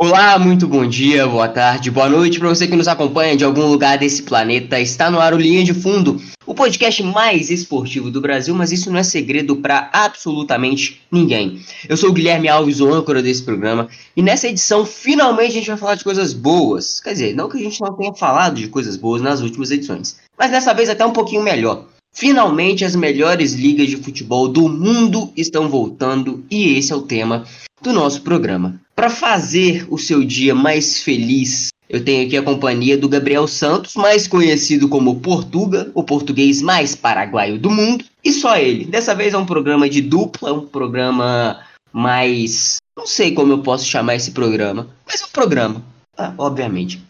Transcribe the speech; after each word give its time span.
Olá, 0.00 0.38
muito 0.38 0.68
bom 0.68 0.86
dia, 0.86 1.26
boa 1.26 1.48
tarde, 1.48 1.90
boa 1.90 2.08
noite 2.08 2.38
para 2.38 2.48
você 2.48 2.68
que 2.68 2.76
nos 2.76 2.86
acompanha 2.86 3.36
de 3.36 3.44
algum 3.44 3.66
lugar 3.66 3.98
desse 3.98 4.22
planeta. 4.22 4.78
Está 4.78 5.10
no 5.10 5.18
ar 5.18 5.32
o 5.32 5.38
Linha 5.38 5.64
de 5.64 5.72
Fundo, 5.72 6.20
o 6.46 6.54
podcast 6.54 7.02
mais 7.02 7.50
esportivo 7.50 8.10
do 8.10 8.20
Brasil, 8.20 8.54
mas 8.54 8.70
isso 8.70 8.90
não 8.90 8.98
é 8.98 9.02
segredo 9.02 9.56
para 9.56 9.90
absolutamente 9.92 11.00
ninguém. 11.10 11.60
Eu 11.88 11.96
sou 11.96 12.10
o 12.10 12.12
Guilherme 12.12 12.48
Alves, 12.48 12.80
o 12.80 12.92
âncora 12.92 13.22
desse 13.22 13.42
programa, 13.42 13.88
e 14.14 14.22
nessa 14.22 14.48
edição 14.48 14.84
finalmente 14.84 15.52
a 15.52 15.54
gente 15.54 15.68
vai 15.68 15.78
falar 15.78 15.94
de 15.94 16.04
coisas 16.04 16.32
boas. 16.32 17.00
Quer 17.00 17.12
dizer, 17.12 17.34
não 17.34 17.48
que 17.48 17.56
a 17.56 17.62
gente 17.62 17.80
não 17.80 17.92
tenha 17.94 18.14
falado 18.14 18.56
de 18.56 18.68
coisas 18.68 18.96
boas 18.96 19.22
nas 19.22 19.40
últimas 19.40 19.70
edições, 19.70 20.18
mas 20.38 20.50
dessa 20.50 20.74
vez 20.74 20.88
até 20.88 21.04
um 21.04 21.12
pouquinho 21.12 21.42
melhor. 21.42 21.86
Finalmente 22.12 22.84
as 22.84 22.96
melhores 22.96 23.52
ligas 23.52 23.88
de 23.88 23.96
futebol 23.96 24.48
do 24.48 24.68
mundo 24.68 25.32
estão 25.36 25.68
voltando 25.68 26.44
e 26.50 26.76
esse 26.76 26.92
é 26.92 26.96
o 26.96 27.02
tema 27.02 27.44
do 27.82 27.92
nosso 27.92 28.22
programa. 28.22 28.80
Para 28.94 29.08
fazer 29.08 29.86
o 29.88 29.96
seu 29.96 30.24
dia 30.24 30.54
mais 30.54 31.00
feliz, 31.00 31.68
eu 31.88 32.04
tenho 32.04 32.26
aqui 32.26 32.36
a 32.36 32.42
companhia 32.42 32.98
do 32.98 33.08
Gabriel 33.08 33.46
Santos, 33.46 33.94
mais 33.94 34.26
conhecido 34.26 34.88
como 34.88 35.20
Portuga, 35.20 35.90
o 35.94 36.02
português 36.02 36.60
mais 36.60 36.94
paraguaio 36.94 37.58
do 37.58 37.70
mundo, 37.70 38.04
e 38.24 38.32
só 38.32 38.56
ele. 38.56 38.84
Dessa 38.84 39.14
vez 39.14 39.32
é 39.32 39.38
um 39.38 39.46
programa 39.46 39.88
de 39.88 40.02
dupla, 40.02 40.52
um 40.52 40.66
programa 40.66 41.60
mais. 41.92 42.78
Não 42.96 43.06
sei 43.06 43.32
como 43.32 43.52
eu 43.52 43.58
posso 43.62 43.86
chamar 43.86 44.16
esse 44.16 44.32
programa, 44.32 44.88
mas 45.06 45.22
é 45.22 45.24
um 45.24 45.30
programa, 45.30 45.82
ah, 46.16 46.34
obviamente. 46.36 47.00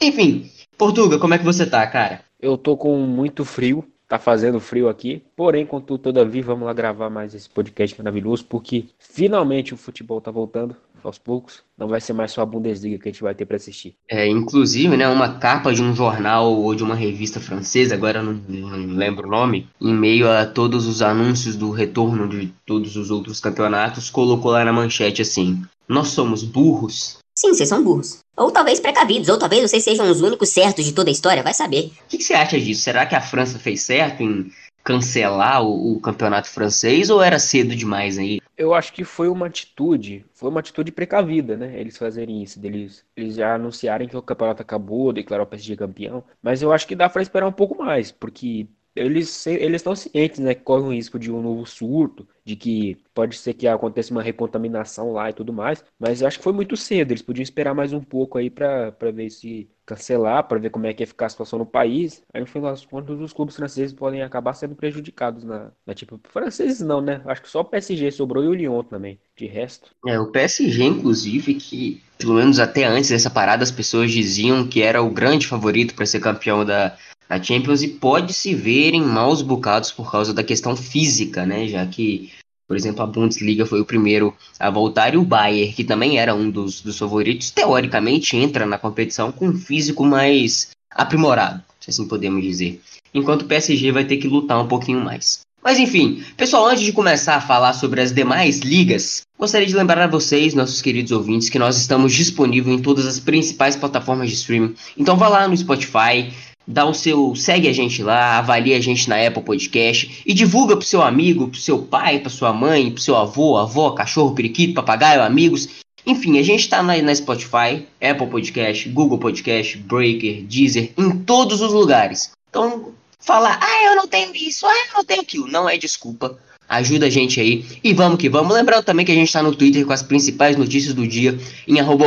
Enfim, 0.00 0.50
Portuga, 0.76 1.18
como 1.18 1.34
é 1.34 1.38
que 1.38 1.44
você 1.44 1.64
tá, 1.64 1.84
cara? 1.86 2.25
Eu 2.40 2.56
tô 2.56 2.76
com 2.76 2.98
muito 2.98 3.44
frio, 3.44 3.84
Tá 4.08 4.20
fazendo 4.20 4.60
frio 4.60 4.88
aqui, 4.88 5.20
porém, 5.34 5.66
contudo, 5.66 5.98
todavia, 5.98 6.40
vamos 6.40 6.64
lá 6.64 6.72
gravar 6.72 7.10
mais 7.10 7.34
esse 7.34 7.50
podcast 7.50 7.98
maravilhoso, 7.98 8.44
porque 8.44 8.84
finalmente 9.00 9.74
o 9.74 9.76
futebol 9.76 10.20
tá 10.20 10.30
voltando 10.30 10.76
aos 11.02 11.18
poucos. 11.18 11.64
Não 11.76 11.88
vai 11.88 12.00
ser 12.00 12.12
mais 12.12 12.30
só 12.30 12.42
a 12.42 12.46
Bundesliga 12.46 12.98
que 12.98 13.08
a 13.08 13.12
gente 13.12 13.22
vai 13.22 13.34
ter 13.34 13.44
para 13.44 13.56
assistir. 13.56 13.96
É, 14.08 14.28
inclusive, 14.28 14.96
né, 14.96 15.08
uma 15.08 15.40
capa 15.40 15.74
de 15.74 15.82
um 15.82 15.92
jornal 15.92 16.52
ou 16.52 16.72
de 16.72 16.84
uma 16.84 16.94
revista 16.94 17.40
francesa, 17.40 17.96
agora 17.96 18.22
não, 18.22 18.34
não 18.48 18.96
lembro 18.96 19.26
o 19.26 19.30
nome, 19.30 19.68
em 19.80 19.92
meio 19.92 20.30
a 20.30 20.46
todos 20.46 20.86
os 20.86 21.02
anúncios 21.02 21.56
do 21.56 21.72
retorno 21.72 22.28
de 22.28 22.54
todos 22.64 22.94
os 22.94 23.10
outros 23.10 23.40
campeonatos, 23.40 24.08
colocou 24.08 24.52
lá 24.52 24.64
na 24.64 24.72
manchete 24.72 25.20
assim: 25.20 25.60
Nós 25.88 26.08
somos 26.08 26.44
burros, 26.44 27.18
Sim, 27.38 27.52
vocês 27.52 27.68
são 27.68 27.84
burros. 27.84 28.20
Ou 28.36 28.50
talvez 28.50 28.78
precavidos, 28.78 29.28
ou 29.28 29.38
talvez 29.38 29.62
vocês 29.62 29.82
sejam 29.82 30.10
os 30.10 30.20
únicos 30.20 30.50
certos 30.50 30.84
de 30.84 30.92
toda 30.92 31.08
a 31.08 31.12
história, 31.12 31.42
vai 31.42 31.54
saber. 31.54 31.92
O 32.04 32.08
que, 32.08 32.18
que, 32.18 32.24
você 32.24 32.34
acha 32.34 32.60
disso? 32.60 32.82
Será 32.82 33.06
que 33.06 33.14
a 33.14 33.20
França 33.20 33.58
fez 33.58 33.80
certo 33.82 34.22
em 34.22 34.52
cancelar 34.84 35.64
o, 35.64 35.94
o, 35.94 36.00
campeonato 36.00 36.48
francês 36.48 37.10
ou 37.10 37.20
era 37.20 37.38
cedo 37.38 37.74
demais 37.74 38.18
aí? 38.18 38.40
Eu 38.56 38.72
acho 38.72 38.92
que 38.92 39.04
foi 39.04 39.28
uma 39.28 39.46
atitude, 39.46 40.24
foi 40.32 40.48
uma 40.48 40.60
atitude 40.60 40.92
precavida, 40.92 41.56
né? 41.56 41.80
Eles 41.80 41.96
fazerem 41.96 42.42
isso, 42.42 42.60
deles, 42.60 43.04
eles 43.16 43.34
já 43.34 43.54
anunciarem 43.54 44.06
que 44.06 44.16
o 44.16 44.22
campeonato 44.22 44.62
acabou, 44.62 45.12
declarar 45.12 45.42
o 45.42 45.46
PSG 45.46 45.76
campeão. 45.76 46.22
Mas 46.40 46.62
eu 46.62 46.72
acho 46.72 46.86
que 46.86 46.94
dá 46.94 47.08
para 47.08 47.22
esperar 47.22 47.48
um 47.48 47.52
pouco 47.52 47.76
mais, 47.82 48.12
porque 48.12 48.68
eles 48.96 49.46
eles 49.46 49.80
estão 49.80 49.94
cientes, 49.94 50.40
né, 50.40 50.54
que 50.54 50.62
corre 50.62 50.82
o 50.82 50.92
risco 50.92 51.18
de 51.18 51.30
um 51.30 51.42
novo 51.42 51.66
surto, 51.66 52.26
de 52.44 52.56
que 52.56 52.96
pode 53.14 53.36
ser 53.36 53.54
que 53.54 53.68
aconteça 53.68 54.12
uma 54.12 54.22
recontaminação 54.22 55.12
lá 55.12 55.30
e 55.30 55.32
tudo 55.32 55.52
mais, 55.52 55.84
mas 55.98 56.20
eu 56.20 56.26
acho 56.26 56.38
que 56.38 56.44
foi 56.44 56.52
muito 56.52 56.76
cedo, 56.76 57.12
eles 57.12 57.22
podiam 57.22 57.42
esperar 57.42 57.74
mais 57.74 57.92
um 57.92 58.00
pouco 58.00 58.38
aí 58.38 58.50
para 58.50 58.90
ver 59.12 59.30
se 59.30 59.68
cancelar, 59.86 60.42
para 60.48 60.58
ver 60.58 60.70
como 60.70 60.86
é 60.86 60.92
que 60.92 61.02
ia 61.04 61.06
ficar 61.06 61.26
a 61.26 61.28
situação 61.28 61.60
no 61.60 61.64
país. 61.64 62.22
Aí 62.34 62.40
no 62.40 62.46
final 62.46 62.72
das 62.72 62.84
contas 62.84 63.20
os 63.20 63.32
clubes 63.32 63.54
franceses 63.54 63.94
podem 63.94 64.20
acabar 64.20 64.52
sendo 64.52 64.74
prejudicados 64.74 65.44
na, 65.44 65.70
na 65.86 65.94
tipo, 65.94 66.20
franceses 66.28 66.80
não, 66.80 67.00
né? 67.00 67.22
Acho 67.24 67.42
que 67.42 67.48
só 67.48 67.60
o 67.60 67.64
PSG 67.64 68.10
sobrou 68.10 68.42
e 68.42 68.48
o 68.48 68.54
Lyon 68.54 68.82
também, 68.82 69.18
de 69.36 69.46
resto. 69.46 69.92
É, 70.06 70.18
o 70.18 70.26
PSG 70.26 70.82
inclusive 70.84 71.54
que 71.54 72.02
pelo 72.18 72.34
menos 72.34 72.58
até 72.58 72.84
antes 72.84 73.10
dessa 73.10 73.30
parada 73.30 73.62
as 73.62 73.70
pessoas 73.70 74.10
diziam 74.10 74.66
que 74.66 74.82
era 74.82 75.02
o 75.02 75.10
grande 75.10 75.46
favorito 75.46 75.94
para 75.94 76.06
ser 76.06 76.18
campeão 76.18 76.64
da 76.64 76.96
a 77.28 77.42
Champions 77.42 77.82
e 77.82 77.88
pode 77.88 78.32
se 78.32 78.54
ver 78.54 78.94
em 78.94 79.02
maus 79.02 79.42
bocados 79.42 79.90
por 79.90 80.10
causa 80.10 80.32
da 80.32 80.44
questão 80.44 80.76
física, 80.76 81.44
né? 81.44 81.66
Já 81.68 81.86
que, 81.86 82.30
por 82.66 82.76
exemplo, 82.76 83.02
a 83.02 83.06
Bundesliga 83.06 83.66
foi 83.66 83.80
o 83.80 83.84
primeiro 83.84 84.34
a 84.58 84.70
voltar 84.70 85.14
e 85.14 85.16
o 85.16 85.24
Bayern, 85.24 85.72
que 85.72 85.84
também 85.84 86.18
era 86.18 86.34
um 86.34 86.50
dos, 86.50 86.80
dos 86.80 86.98
favoritos, 86.98 87.50
teoricamente 87.50 88.36
entra 88.36 88.66
na 88.66 88.78
competição 88.78 89.32
com 89.32 89.48
um 89.48 89.58
físico 89.58 90.04
mais 90.04 90.70
aprimorado, 90.90 91.62
se 91.80 91.90
assim 91.90 92.06
podemos 92.06 92.42
dizer. 92.42 92.80
Enquanto 93.12 93.42
o 93.42 93.46
PSG 93.46 93.92
vai 93.92 94.04
ter 94.04 94.16
que 94.16 94.28
lutar 94.28 94.60
um 94.60 94.68
pouquinho 94.68 95.00
mais. 95.00 95.40
Mas 95.66 95.80
enfim, 95.80 96.22
pessoal, 96.36 96.68
antes 96.68 96.84
de 96.84 96.92
começar 96.92 97.34
a 97.34 97.40
falar 97.40 97.72
sobre 97.72 98.00
as 98.00 98.12
demais 98.12 98.60
ligas, 98.60 99.22
gostaria 99.36 99.66
de 99.66 99.74
lembrar 99.74 100.02
a 100.02 100.06
vocês, 100.06 100.54
nossos 100.54 100.80
queridos 100.80 101.10
ouvintes, 101.10 101.48
que 101.48 101.58
nós 101.58 101.76
estamos 101.76 102.12
disponíveis 102.12 102.78
em 102.78 102.80
todas 102.80 103.04
as 103.04 103.18
principais 103.18 103.74
plataformas 103.74 104.28
de 104.28 104.36
streaming. 104.36 104.76
Então 104.96 105.16
vá 105.16 105.28
lá 105.28 105.48
no 105.48 105.56
Spotify, 105.56 106.32
dá 106.66 106.84
o 106.84 106.92
seu, 106.92 107.34
segue 107.36 107.68
a 107.68 107.72
gente 107.72 108.02
lá, 108.02 108.38
avalia 108.38 108.76
a 108.76 108.80
gente 108.80 109.08
na 109.08 109.24
Apple 109.24 109.42
Podcast 109.42 110.22
e 110.26 110.34
divulga 110.34 110.76
pro 110.76 110.86
seu 110.86 111.02
amigo, 111.02 111.48
pro 111.48 111.60
seu 111.60 111.78
pai, 111.78 112.18
pra 112.18 112.30
sua 112.30 112.52
mãe, 112.52 112.90
pro 112.90 113.00
seu 113.00 113.16
avô, 113.16 113.56
avó, 113.56 113.90
cachorro, 113.90 114.34
periquito, 114.34 114.74
papagaio, 114.74 115.22
amigos. 115.22 115.68
Enfim, 116.04 116.38
a 116.38 116.42
gente 116.42 116.68
tá 116.68 116.82
na, 116.82 117.00
na 117.02 117.14
Spotify, 117.14 117.86
Apple 118.00 118.28
Podcast, 118.28 118.88
Google 118.88 119.18
Podcast, 119.18 119.76
Breaker, 119.78 120.42
Deezer, 120.44 120.92
em 120.96 121.10
todos 121.18 121.60
os 121.60 121.72
lugares. 121.72 122.30
Então, 122.48 122.92
falar, 123.18 123.58
ah, 123.60 123.84
eu 123.84 123.96
não 123.96 124.06
tenho 124.06 124.34
isso, 124.34 124.66
ah, 124.66 124.86
eu 124.88 124.94
não 124.94 125.04
tenho 125.04 125.22
aquilo, 125.22 125.48
não 125.48 125.68
é 125.68 125.76
desculpa. 125.76 126.38
Ajuda 126.68 127.06
a 127.06 127.10
gente 127.10 127.40
aí 127.40 127.64
e 127.82 127.92
vamos 127.92 128.18
que 128.18 128.28
vamos. 128.28 128.54
Lembrando 128.54 128.84
também 128.84 129.06
que 129.06 129.12
a 129.12 129.14
gente 129.14 129.28
está 129.28 129.42
no 129.42 129.54
Twitter 129.54 129.86
com 129.86 129.92
as 129.92 130.02
principais 130.02 130.56
notícias 130.56 130.94
do 130.94 131.06
dia 131.06 131.38
em 131.66 131.80
arroba 131.80 132.06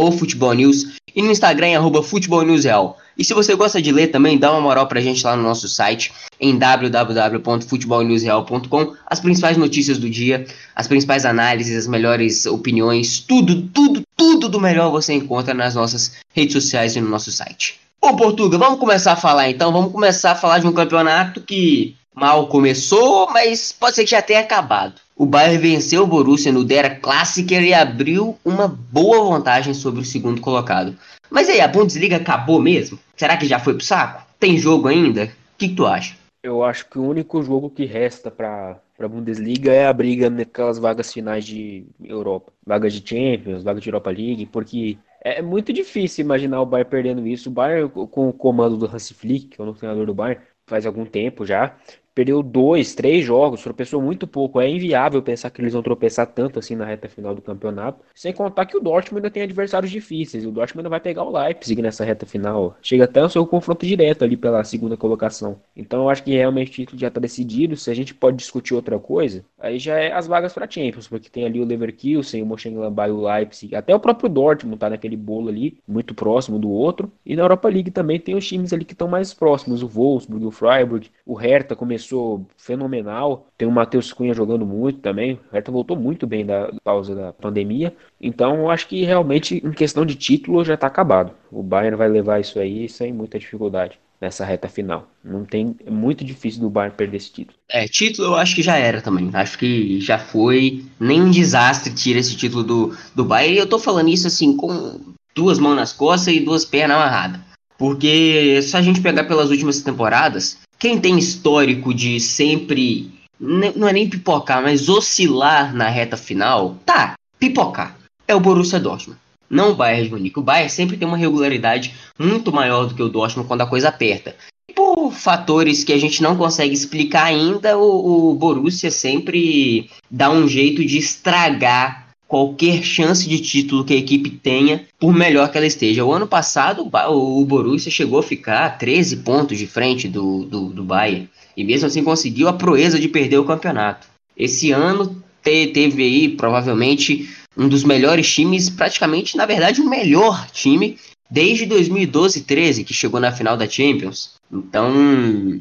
News 0.55 0.99
e 1.15 1.21
no 1.21 1.31
Instagram 1.31 1.67
em 1.67 1.75
arroba 1.75 2.01
Futebol 2.03 2.41
News 2.43 2.65
Real. 2.65 2.97
E 3.17 3.25
se 3.25 3.33
você 3.33 3.55
gosta 3.55 3.81
de 3.81 3.91
ler 3.91 4.07
também, 4.07 4.37
dá 4.37 4.51
uma 4.51 4.61
moral 4.61 4.87
pra 4.87 5.01
gente 5.01 5.25
lá 5.25 5.35
no 5.35 5.43
nosso 5.43 5.67
site 5.67 6.13
em 6.39 6.57
www.futebolnewsreal.com. 6.57 8.93
As 9.05 9.19
principais 9.19 9.57
notícias 9.57 9.97
do 9.97 10.09
dia, 10.09 10.45
as 10.73 10.87
principais 10.87 11.25
análises, 11.25 11.75
as 11.75 11.87
melhores 11.87 12.45
opiniões, 12.45 13.19
tudo, 13.19 13.63
tudo, 13.73 14.03
tudo 14.15 14.47
do 14.47 14.57
melhor 14.59 14.89
você 14.89 15.11
encontra 15.13 15.53
nas 15.53 15.75
nossas 15.75 16.13
redes 16.33 16.53
sociais 16.53 16.95
e 16.95 17.01
no 17.01 17.09
nosso 17.09 17.29
site. 17.29 17.77
Ô 18.01 18.15
Portuga, 18.15 18.57
vamos 18.57 18.79
começar 18.79 19.11
a 19.11 19.17
falar 19.17 19.49
então. 19.49 19.73
Vamos 19.73 19.91
começar 19.91 20.31
a 20.31 20.35
falar 20.35 20.59
de 20.59 20.67
um 20.67 20.71
campeonato 20.71 21.41
que 21.41 21.97
mal 22.19 22.47
começou, 22.47 23.29
mas 23.31 23.71
pode 23.71 23.95
ser 23.95 24.03
que 24.03 24.11
já 24.11 24.21
tenha 24.21 24.41
acabado. 24.41 25.01
O 25.15 25.25
Bayern 25.25 25.57
venceu 25.57 26.03
o 26.03 26.07
Borussia 26.07 26.51
no 26.51 26.63
Dera 26.63 26.89
Klassiker 26.89 27.63
e 27.63 27.73
abriu 27.73 28.37
uma 28.43 28.67
boa 28.67 29.29
vantagem 29.29 29.73
sobre 29.73 30.01
o 30.01 30.05
segundo 30.05 30.41
colocado. 30.41 30.95
Mas 31.29 31.49
aí, 31.49 31.61
a 31.61 31.67
Bundesliga 31.67 32.17
acabou 32.17 32.61
mesmo? 32.61 32.99
Será 33.15 33.37
que 33.37 33.45
já 33.45 33.59
foi 33.59 33.73
pro 33.73 33.83
saco? 33.83 34.25
Tem 34.39 34.57
jogo 34.57 34.87
ainda? 34.87 35.25
O 35.25 35.29
que, 35.57 35.69
que 35.69 35.75
tu 35.75 35.85
acha? 35.85 36.15
Eu 36.41 36.63
acho 36.63 36.89
que 36.89 36.97
o 36.97 37.03
único 37.03 37.43
jogo 37.43 37.69
que 37.69 37.85
resta 37.85 38.31
para 38.31 38.79
a 38.97 39.07
Bundesliga 39.07 39.73
é 39.73 39.87
a 39.87 39.93
briga 39.93 40.29
naquelas 40.29 40.79
vagas 40.79 41.11
finais 41.11 41.45
de 41.45 41.85
Europa. 42.01 42.51
Vagas 42.65 42.93
de 42.93 43.07
Champions, 43.07 43.63
vagas 43.63 43.83
de 43.83 43.89
Europa 43.89 44.09
League, 44.09 44.45
porque 44.45 44.97
é 45.21 45.41
muito 45.41 45.73
difícil 45.73 46.23
imaginar 46.23 46.61
o 46.61 46.65
Bayern 46.65 46.89
perdendo 46.89 47.27
isso. 47.27 47.49
O 47.49 47.51
Bayern, 47.51 47.89
com 47.89 48.29
o 48.29 48.33
comando 48.33 48.77
do 48.77 48.85
Hansi 48.85 49.13
Flick, 49.13 49.47
que 49.47 49.61
é 49.61 49.63
o 49.65 49.73
treinador 49.73 50.05
do 50.05 50.13
Bayern, 50.13 50.41
faz 50.65 50.85
algum 50.85 51.05
tempo 51.05 51.45
já, 51.45 51.75
perdeu 52.19 52.43
dois, 52.43 52.93
três 52.93 53.23
jogos, 53.23 53.63
tropeçou 53.63 54.01
muito 54.01 54.27
pouco. 54.27 54.59
É 54.59 54.69
inviável 54.69 55.21
pensar 55.21 55.49
que 55.49 55.61
eles 55.61 55.71
vão 55.71 55.81
tropeçar 55.81 56.27
tanto 56.27 56.59
assim 56.59 56.75
na 56.75 56.83
reta 56.83 57.07
final 57.07 57.33
do 57.33 57.41
campeonato. 57.41 58.03
Sem 58.13 58.33
contar 58.33 58.65
que 58.65 58.75
o 58.75 58.81
Dortmund 58.81 59.19
ainda 59.19 59.31
tem 59.31 59.43
adversários 59.43 59.89
difíceis. 59.89 60.45
O 60.45 60.51
Dortmund 60.51 60.79
ainda 60.79 60.89
vai 60.89 60.99
pegar 60.99 61.23
o 61.23 61.31
Leipzig 61.31 61.81
nessa 61.81 62.03
reta 62.03 62.25
final. 62.25 62.75
Chega 62.81 63.05
até 63.05 63.23
o 63.23 63.29
seu 63.29 63.47
confronto 63.47 63.85
direto 63.85 64.25
ali 64.25 64.35
pela 64.35 64.61
segunda 64.65 64.97
colocação. 64.97 65.61
Então 65.77 66.01
eu 66.01 66.09
acho 66.09 66.21
que 66.21 66.31
realmente 66.31 66.71
o 66.71 66.73
título 66.73 66.99
já 66.99 67.07
está 67.07 67.21
decidido. 67.21 67.77
Se 67.77 67.89
a 67.89 67.93
gente 67.93 68.13
pode 68.13 68.35
discutir 68.35 68.73
outra 68.73 68.99
coisa, 68.99 69.45
aí 69.57 69.79
já 69.79 69.97
é 69.97 70.11
as 70.11 70.27
vagas 70.27 70.51
para 70.51 70.69
Champions, 70.69 71.07
porque 71.07 71.29
tem 71.29 71.45
ali 71.45 71.61
o 71.61 71.65
Leverkusen, 71.65 72.43
o 72.43 72.45
Mönchengladbach 72.45 73.07
e 73.07 73.13
o 73.13 73.21
Leipzig. 73.21 73.73
Até 73.77 73.95
o 73.95 73.99
próprio 73.99 74.27
Dortmund 74.27 74.77
tá 74.77 74.89
naquele 74.89 75.15
bolo 75.15 75.47
ali, 75.47 75.77
muito 75.87 76.13
próximo 76.13 76.59
do 76.59 76.69
outro. 76.69 77.09
E 77.25 77.33
na 77.33 77.43
Europa 77.43 77.69
League 77.69 77.91
também 77.91 78.19
tem 78.19 78.35
os 78.35 78.45
times 78.45 78.73
ali 78.73 78.83
que 78.83 78.91
estão 78.91 79.07
mais 79.07 79.33
próximos. 79.33 79.81
O 79.81 79.87
Wolfsburg, 79.87 80.45
o 80.45 80.51
Freiburg, 80.51 81.09
o 81.25 81.33
Hertha 81.33 81.77
começou 81.77 82.08
começou 82.09 82.47
fenomenal. 82.57 83.47
Tem 83.57 83.67
o 83.67 83.71
Matheus 83.71 84.11
Cunha 84.11 84.33
jogando 84.33 84.65
muito 84.65 84.99
também. 84.99 85.33
O 85.33 85.53
Hertha 85.53 85.71
voltou 85.71 85.95
muito 85.95 86.25
bem 86.25 86.45
da 86.45 86.71
pausa 86.83 87.13
da 87.13 87.33
pandemia. 87.33 87.93
Então, 88.19 88.55
eu 88.55 88.69
acho 88.69 88.87
que 88.87 89.03
realmente, 89.03 89.61
em 89.63 89.71
questão 89.71 90.05
de 90.05 90.15
título, 90.15 90.65
já 90.65 90.73
está 90.73 90.87
acabado. 90.87 91.31
O 91.51 91.61
Bayern 91.61 91.95
vai 91.95 92.09
levar 92.09 92.39
isso 92.39 92.59
aí 92.59 92.89
sem 92.89 93.13
muita 93.13 93.37
dificuldade 93.37 93.99
nessa 94.19 94.43
reta 94.43 94.67
final. 94.67 95.07
Não 95.23 95.45
tem, 95.45 95.75
é 95.85 95.89
muito 95.89 96.25
difícil 96.25 96.61
do 96.61 96.69
Bayern 96.69 96.95
perder 96.95 97.17
esse 97.17 97.31
título. 97.31 97.57
É, 97.69 97.87
título 97.87 98.29
eu 98.29 98.35
acho 98.35 98.55
que 98.55 98.61
já 98.61 98.75
era 98.75 99.01
também. 99.01 99.29
Acho 99.33 99.57
que 99.57 100.01
já 100.01 100.17
foi. 100.17 100.83
Nem 100.99 101.21
um 101.21 101.31
desastre 101.31 101.93
tira 101.93 102.19
esse 102.19 102.35
título 102.35 102.63
do, 102.63 102.97
do 103.15 103.23
Bayern. 103.23 103.55
E 103.55 103.59
eu 103.59 103.67
tô 103.67 103.79
falando 103.79 104.09
isso 104.09 104.27
assim 104.27 104.57
com 104.57 104.99
duas 105.35 105.59
mãos 105.59 105.75
nas 105.75 105.93
costas 105.93 106.33
e 106.33 106.39
duas 106.39 106.65
pernas 106.65 106.97
amarradas. 106.97 107.39
Porque 107.77 108.61
se 108.61 108.75
a 108.75 108.81
gente 108.81 108.99
pegar 108.99 109.23
pelas 109.23 109.49
últimas 109.49 109.81
temporadas, 109.81 110.57
quem 110.79 110.97
tem 110.97 111.19
histórico 111.19 111.93
de 111.93 112.19
sempre 112.21 113.11
não 113.39 113.87
é 113.87 113.93
nem 113.93 114.09
pipocar, 114.09 114.61
mas 114.63 114.89
oscilar 114.89 115.75
na 115.75 115.89
reta 115.89 116.17
final, 116.17 116.77
tá, 116.85 117.13
pipocar. 117.37 117.97
É 118.27 118.33
o 118.33 118.39
Borussia 118.39 118.79
Dortmund. 118.79 119.19
Não 119.49 119.71
o 119.71 119.75
Bayern 119.75 120.05
de 120.05 120.11
Munique. 120.11 120.39
O 120.39 120.43
Bayern 120.43 120.69
sempre 120.69 120.97
tem 120.97 121.07
uma 121.07 121.17
regularidade 121.17 121.93
muito 122.17 122.51
maior 122.51 122.85
do 122.85 122.93
que 122.93 123.01
o 123.01 123.09
Dortmund 123.09 123.47
quando 123.47 123.61
a 123.61 123.67
coisa 123.67 123.89
aperta. 123.89 124.35
Por 124.75 125.11
fatores 125.11 125.83
que 125.83 125.93
a 125.93 125.97
gente 125.97 126.21
não 126.21 126.35
consegue 126.35 126.73
explicar 126.73 127.25
ainda, 127.25 127.77
o, 127.77 128.31
o 128.31 128.35
Borussia 128.35 128.91
sempre 128.91 129.89
dá 130.11 130.29
um 130.29 130.47
jeito 130.47 130.85
de 130.85 130.97
estragar 130.97 132.08
qualquer 132.29 132.83
chance 132.83 133.27
de 133.27 133.39
título 133.39 133.83
que 133.83 133.91
a 133.91 133.97
equipe 133.97 134.29
tenha, 134.29 134.85
por 134.99 135.11
melhor 135.11 135.51
que 135.51 135.57
ela 135.57 135.65
esteja. 135.65 136.05
O 136.05 136.13
ano 136.13 136.27
passado, 136.27 136.87
o 137.09 137.43
Borussia 137.43 137.91
chegou 137.91 138.19
a 138.19 138.23
ficar 138.23 138.77
13 138.77 139.17
pontos 139.17 139.57
de 139.57 139.65
frente 139.65 140.07
do, 140.07 140.45
do, 140.45 140.69
do 140.69 140.83
Bayern, 140.83 141.27
e 141.57 141.63
mesmo 141.63 141.87
assim 141.87 142.03
conseguiu 142.03 142.47
a 142.47 142.53
proeza 142.53 142.99
de 142.99 143.07
perder 143.07 143.39
o 143.39 143.45
campeonato. 143.45 144.07
Esse 144.37 144.71
ano 144.71 145.23
te, 145.43 145.67
teve 145.67 146.03
aí, 146.03 146.29
provavelmente, 146.29 147.27
um 147.57 147.67
dos 147.67 147.83
melhores 147.83 148.31
times, 148.31 148.69
praticamente, 148.69 149.35
na 149.35 149.47
verdade, 149.47 149.81
o 149.81 149.89
melhor 149.89 150.47
time 150.51 150.97
desde 151.31 151.65
2012-13, 151.65 152.85
que 152.85 152.93
chegou 152.93 153.19
na 153.19 153.31
final 153.31 153.57
da 153.57 153.67
Champions. 153.67 154.35
Então, 154.51 155.59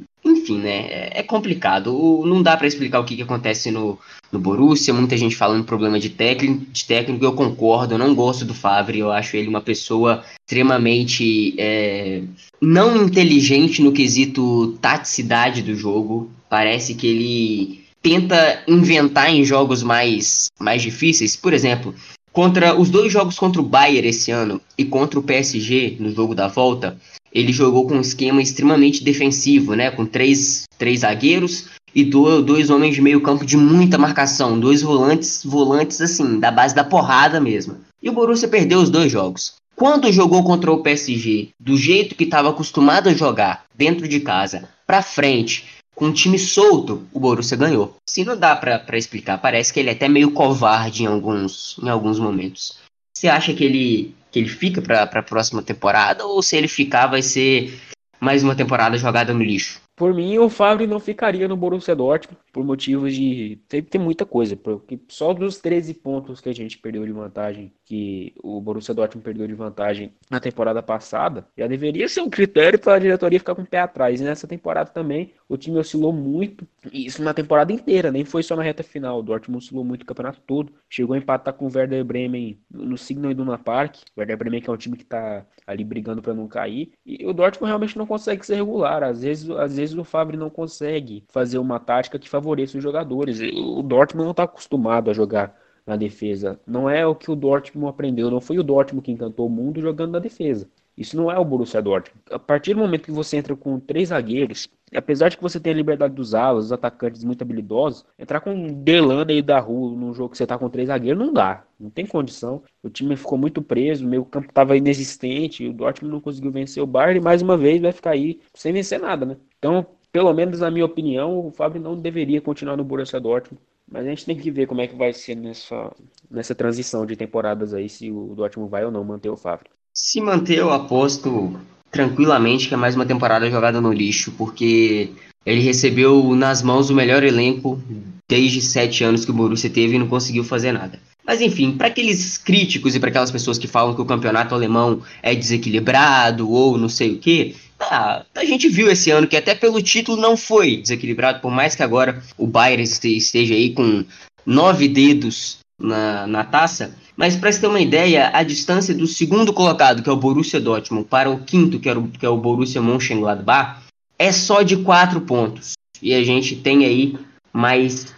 enfim, 0.48 0.58
né? 0.58 0.86
É, 0.88 1.20
é 1.20 1.22
complicado. 1.22 2.22
Não 2.24 2.42
dá 2.42 2.56
para 2.56 2.66
explicar 2.66 3.00
o 3.00 3.04
que, 3.04 3.16
que 3.16 3.22
acontece 3.22 3.70
no, 3.70 3.98
no 4.32 4.38
Borussia. 4.38 4.94
Muita 4.94 5.16
gente 5.16 5.36
falando 5.36 5.64
problema 5.64 6.00
de 6.00 6.08
técnico, 6.08 6.64
de 6.72 6.84
técnico. 6.84 7.24
Eu 7.24 7.32
concordo. 7.34 7.94
Eu 7.94 7.98
não 7.98 8.14
gosto 8.14 8.44
do 8.44 8.54
Favre. 8.54 8.98
Eu 8.98 9.12
acho 9.12 9.36
ele 9.36 9.48
uma 9.48 9.60
pessoa 9.60 10.24
extremamente 10.46 11.54
é, 11.58 12.22
não 12.60 13.04
inteligente 13.04 13.82
no 13.82 13.92
quesito 13.92 14.78
taticidade 14.80 15.62
do 15.62 15.74
jogo. 15.74 16.30
Parece 16.48 16.94
que 16.94 17.06
ele 17.06 17.84
tenta 18.02 18.62
inventar 18.66 19.30
em 19.30 19.44
jogos 19.44 19.82
mais, 19.82 20.50
mais 20.58 20.80
difíceis. 20.80 21.36
Por 21.36 21.52
exemplo, 21.52 21.94
contra 22.32 22.78
os 22.78 22.88
dois 22.88 23.12
jogos 23.12 23.38
contra 23.38 23.60
o 23.60 23.64
Bayern 23.64 24.08
esse 24.08 24.30
ano 24.30 24.60
e 24.78 24.84
contra 24.84 25.18
o 25.18 25.22
PSG 25.22 25.96
no 25.98 26.10
jogo 26.10 26.34
da 26.34 26.48
volta, 26.48 26.96
ele 27.38 27.52
jogou 27.52 27.86
com 27.86 27.94
um 27.94 28.00
esquema 28.00 28.42
extremamente 28.42 29.04
defensivo, 29.04 29.74
né? 29.74 29.90
Com 29.90 30.04
três, 30.04 30.64
três 30.76 31.00
zagueiros 31.00 31.66
e 31.94 32.04
dois 32.04 32.70
homens 32.70 32.94
de 32.94 33.00
meio 33.00 33.20
campo 33.20 33.46
de 33.46 33.56
muita 33.56 33.96
marcação, 33.96 34.58
dois 34.58 34.82
volantes, 34.82 35.44
volantes 35.44 36.00
assim, 36.00 36.38
da 36.38 36.50
base 36.50 36.74
da 36.74 36.84
porrada 36.84 37.40
mesmo. 37.40 37.76
E 38.02 38.10
o 38.10 38.12
Borussia 38.12 38.48
perdeu 38.48 38.80
os 38.80 38.90
dois 38.90 39.10
jogos. 39.10 39.54
Quando 39.74 40.12
jogou 40.12 40.42
contra 40.42 40.72
o 40.72 40.82
PSG, 40.82 41.50
do 41.58 41.76
jeito 41.76 42.16
que 42.16 42.24
estava 42.24 42.50
acostumado 42.50 43.08
a 43.08 43.14
jogar, 43.14 43.64
dentro 43.74 44.08
de 44.08 44.18
casa, 44.18 44.68
para 44.84 45.02
frente, 45.02 45.64
com 45.94 46.06
um 46.06 46.12
time 46.12 46.38
solto, 46.38 47.06
o 47.12 47.20
Borussia 47.20 47.56
ganhou. 47.56 47.96
Se 48.08 48.24
não 48.24 48.36
dá 48.36 48.56
para 48.56 48.98
explicar, 48.98 49.38
parece 49.38 49.72
que 49.72 49.80
ele 49.80 49.90
é 49.90 49.92
até 49.92 50.08
meio 50.08 50.32
covarde 50.32 51.04
em 51.04 51.06
alguns, 51.06 51.76
em 51.82 51.88
alguns 51.88 52.18
momentos. 52.18 52.76
Você 53.18 53.26
acha 53.26 53.52
que 53.52 53.64
ele 53.64 54.14
que 54.30 54.38
ele 54.38 54.48
fica 54.48 54.80
para 54.80 55.02
a 55.02 55.22
próxima 55.24 55.60
temporada 55.60 56.24
ou 56.24 56.40
se 56.40 56.56
ele 56.56 56.68
ficar 56.68 57.08
vai 57.08 57.20
ser 57.20 57.76
mais 58.20 58.44
uma 58.44 58.54
temporada 58.54 58.96
jogada 58.96 59.34
no 59.34 59.42
lixo? 59.42 59.80
Por 59.96 60.14
mim, 60.14 60.38
o 60.38 60.48
Favre 60.48 60.86
não 60.86 61.00
ficaria 61.00 61.48
no 61.48 61.56
Borussia 61.56 61.96
Dortmund 61.96 62.38
por 62.58 62.64
motivos 62.64 63.14
de. 63.14 63.56
Tem, 63.68 63.80
tem 63.80 64.00
muita 64.00 64.26
coisa, 64.26 64.56
porque 64.56 64.98
só 65.06 65.32
dos 65.32 65.58
13 65.58 65.94
pontos 65.94 66.40
que 66.40 66.48
a 66.48 66.52
gente 66.52 66.76
perdeu 66.76 67.06
de 67.06 67.12
vantagem, 67.12 67.72
que 67.84 68.34
o 68.42 68.60
Borussia 68.60 68.92
Dortmund 68.92 69.24
perdeu 69.24 69.46
de 69.46 69.54
vantagem 69.54 70.12
na 70.28 70.40
temporada 70.40 70.82
passada, 70.82 71.46
já 71.56 71.68
deveria 71.68 72.08
ser 72.08 72.20
um 72.20 72.28
critério 72.28 72.76
para 72.76 72.94
a 72.94 72.98
diretoria 72.98 73.38
ficar 73.38 73.54
com 73.54 73.62
o 73.62 73.66
pé 73.66 73.78
atrás. 73.78 74.20
E 74.20 74.24
nessa 74.24 74.48
temporada 74.48 74.90
também, 74.90 75.34
o 75.48 75.56
time 75.56 75.78
oscilou 75.78 76.12
muito, 76.12 76.66
isso 76.92 77.22
na 77.22 77.32
temporada 77.32 77.72
inteira, 77.72 78.10
nem 78.10 78.24
foi 78.24 78.42
só 78.42 78.56
na 78.56 78.62
reta 78.62 78.82
final. 78.82 79.20
O 79.20 79.22
Dortmund 79.22 79.64
oscilou 79.64 79.84
muito 79.84 80.02
o 80.02 80.06
campeonato 80.06 80.40
todo. 80.44 80.72
Chegou 80.90 81.14
a 81.14 81.18
empatar 81.18 81.54
com 81.54 81.66
o 81.66 81.70
Werder 81.72 82.04
Bremen 82.04 82.58
no 82.68 82.98
Signal 82.98 83.30
Iduna 83.30 83.56
Park. 83.56 83.98
O 84.16 84.20
Werder 84.20 84.36
Bremen 84.36 84.60
que 84.60 84.68
é 84.68 84.72
um 84.72 84.76
time 84.76 84.96
que 84.96 85.04
está 85.04 85.46
ali 85.66 85.84
brigando 85.84 86.22
para 86.22 86.34
não 86.34 86.48
cair. 86.48 86.92
E 87.04 87.24
o 87.26 87.32
Dortmund 87.32 87.68
realmente 87.68 87.96
não 87.96 88.06
consegue 88.06 88.44
ser 88.44 88.56
regular. 88.56 89.02
Às 89.02 89.22
vezes, 89.22 89.48
às 89.50 89.76
vezes 89.76 89.96
o 89.96 90.02
Favre 90.02 90.36
não 90.36 90.50
consegue 90.50 91.24
fazer 91.28 91.58
uma 91.58 91.78
tática 91.78 92.18
que 92.18 92.28
favoreça 92.48 92.78
os 92.78 92.82
jogadores. 92.82 93.40
O 93.40 93.82
Dortmund 93.82 94.24
não 94.24 94.30
está 94.30 94.44
acostumado 94.44 95.10
a 95.10 95.14
jogar 95.14 95.54
na 95.86 95.96
defesa. 95.96 96.58
Não 96.66 96.88
é 96.88 97.06
o 97.06 97.14
que 97.14 97.30
o 97.30 97.36
Dortmund 97.36 97.88
aprendeu. 97.88 98.30
Não 98.30 98.40
foi 98.40 98.58
o 98.58 98.62
Dortmund 98.62 99.04
que 99.04 99.12
encantou 99.12 99.46
o 99.46 99.50
mundo 99.50 99.80
jogando 99.80 100.12
na 100.12 100.18
defesa. 100.18 100.68
Isso 100.96 101.16
não 101.16 101.30
é 101.30 101.38
o 101.38 101.44
Borussia 101.44 101.80
Dortmund. 101.80 102.20
A 102.30 102.38
partir 102.40 102.74
do 102.74 102.80
momento 102.80 103.04
que 103.04 103.12
você 103.12 103.36
entra 103.36 103.54
com 103.54 103.78
três 103.78 104.08
zagueiros, 104.08 104.68
apesar 104.92 105.28
de 105.28 105.36
que 105.36 105.42
você 105.42 105.60
tenha 105.60 105.72
a 105.72 105.76
liberdade 105.76 106.12
dos 106.12 106.34
alas, 106.34 106.66
os 106.66 106.72
atacantes 106.72 107.22
muito 107.22 107.40
habilidosos, 107.40 108.04
entrar 108.18 108.40
com 108.40 108.52
um 108.52 108.82
Delano 108.82 109.42
da 109.42 109.60
rua 109.60 109.96
num 109.96 110.12
jogo 110.12 110.30
que 110.30 110.36
você 110.36 110.44
tá 110.46 110.58
com 110.58 110.68
três 110.68 110.88
zagueiros 110.88 111.24
não 111.24 111.32
dá. 111.32 111.62
Não 111.78 111.88
tem 111.88 112.04
condição. 112.04 112.64
O 112.82 112.90
time 112.90 113.16
ficou 113.16 113.38
muito 113.38 113.62
preso, 113.62 114.04
o 114.04 114.08
meio 114.08 114.24
campo 114.24 114.52
tava 114.52 114.76
inexistente, 114.76 115.68
o 115.68 115.72
Dortmund 115.72 116.12
não 116.12 116.20
conseguiu 116.20 116.50
vencer 116.50 116.82
o 116.82 116.86
Bayern 116.86 117.20
e 117.20 117.22
mais 117.22 117.42
uma 117.42 117.56
vez 117.56 117.80
vai 117.80 117.92
ficar 117.92 118.10
aí 118.10 118.40
sem 118.52 118.72
vencer 118.72 118.98
nada, 118.98 119.24
né? 119.24 119.36
Então, 119.58 119.86
pelo 120.18 120.34
menos 120.34 120.58
na 120.58 120.68
minha 120.68 120.84
opinião, 120.84 121.46
o 121.46 121.52
Fábio 121.52 121.80
não 121.80 121.94
deveria 121.94 122.40
continuar 122.40 122.76
no 122.76 122.82
Borussia 122.82 123.20
Dortmund. 123.20 123.62
Mas 123.88 124.04
a 124.04 124.08
gente 124.08 124.26
tem 124.26 124.36
que 124.36 124.50
ver 124.50 124.66
como 124.66 124.80
é 124.80 124.88
que 124.88 124.96
vai 124.96 125.12
ser 125.12 125.36
nessa, 125.36 125.92
nessa 126.28 126.56
transição 126.56 127.06
de 127.06 127.14
temporadas 127.14 127.72
aí, 127.72 127.88
se 127.88 128.10
o 128.10 128.34
Dortmund 128.34 128.68
vai 128.68 128.84
ou 128.84 128.90
não 128.90 129.04
manter 129.04 129.28
o 129.28 129.36
Fábio. 129.36 129.70
Se 129.94 130.20
manter, 130.20 130.58
eu 130.58 130.72
aposto 130.72 131.56
tranquilamente 131.92 132.66
que 132.66 132.74
é 132.74 132.76
mais 132.76 132.96
uma 132.96 133.06
temporada 133.06 133.48
jogada 133.48 133.80
no 133.80 133.92
lixo, 133.92 134.32
porque 134.36 135.12
ele 135.46 135.60
recebeu 135.60 136.34
nas 136.34 136.62
mãos 136.62 136.90
o 136.90 136.96
melhor 136.96 137.22
elenco 137.22 137.80
desde 138.28 138.60
sete 138.60 139.04
anos 139.04 139.24
que 139.24 139.30
o 139.30 139.34
Borussia 139.34 139.70
teve 139.70 139.94
e 139.94 139.98
não 140.00 140.08
conseguiu 140.08 140.42
fazer 140.42 140.72
nada. 140.72 140.98
Mas 141.24 141.40
enfim, 141.40 141.76
para 141.76 141.86
aqueles 141.86 142.36
críticos 142.36 142.96
e 142.96 142.98
para 142.98 143.10
aquelas 143.10 143.30
pessoas 143.30 143.56
que 143.56 143.68
falam 143.68 143.94
que 143.94 144.00
o 144.00 144.04
campeonato 144.04 144.52
alemão 144.52 145.00
é 145.22 145.32
desequilibrado 145.32 146.50
ou 146.50 146.76
não 146.76 146.88
sei 146.88 147.12
o 147.12 147.18
que, 147.18 147.54
ah, 147.80 148.24
a 148.34 148.44
gente 148.44 148.68
viu 148.68 148.90
esse 148.90 149.10
ano 149.10 149.26
que 149.26 149.36
até 149.36 149.54
pelo 149.54 149.82
título 149.82 150.20
não 150.20 150.36
foi 150.36 150.78
desequilibrado, 150.78 151.40
por 151.40 151.50
mais 151.50 151.74
que 151.74 151.82
agora 151.82 152.22
o 152.36 152.46
Bayern 152.46 152.82
esteja 152.82 153.54
aí 153.54 153.72
com 153.72 154.04
nove 154.44 154.88
dedos 154.88 155.58
na, 155.80 156.26
na 156.26 156.44
taça. 156.44 156.94
Mas 157.16 157.36
para 157.36 157.50
você 157.50 157.60
ter 157.60 157.66
uma 157.66 157.80
ideia, 157.80 158.30
a 158.32 158.42
distância 158.42 158.94
do 158.94 159.06
segundo 159.06 159.52
colocado, 159.52 160.02
que 160.02 160.08
é 160.08 160.12
o 160.12 160.16
Borussia 160.16 160.60
Dortmund, 160.60 161.08
para 161.08 161.30
o 161.30 161.40
quinto, 161.40 161.78
que, 161.78 161.88
era 161.88 161.98
o, 161.98 162.08
que 162.08 162.24
é 162.24 162.28
o 162.28 162.36
Borussia 162.36 162.80
Mönchengladbach, 162.80 163.80
é 164.18 164.32
só 164.32 164.62
de 164.62 164.76
quatro 164.78 165.20
pontos. 165.20 165.72
E 166.00 166.14
a 166.14 166.22
gente 166.22 166.56
tem 166.56 166.84
aí 166.84 167.18
mais 167.52 168.14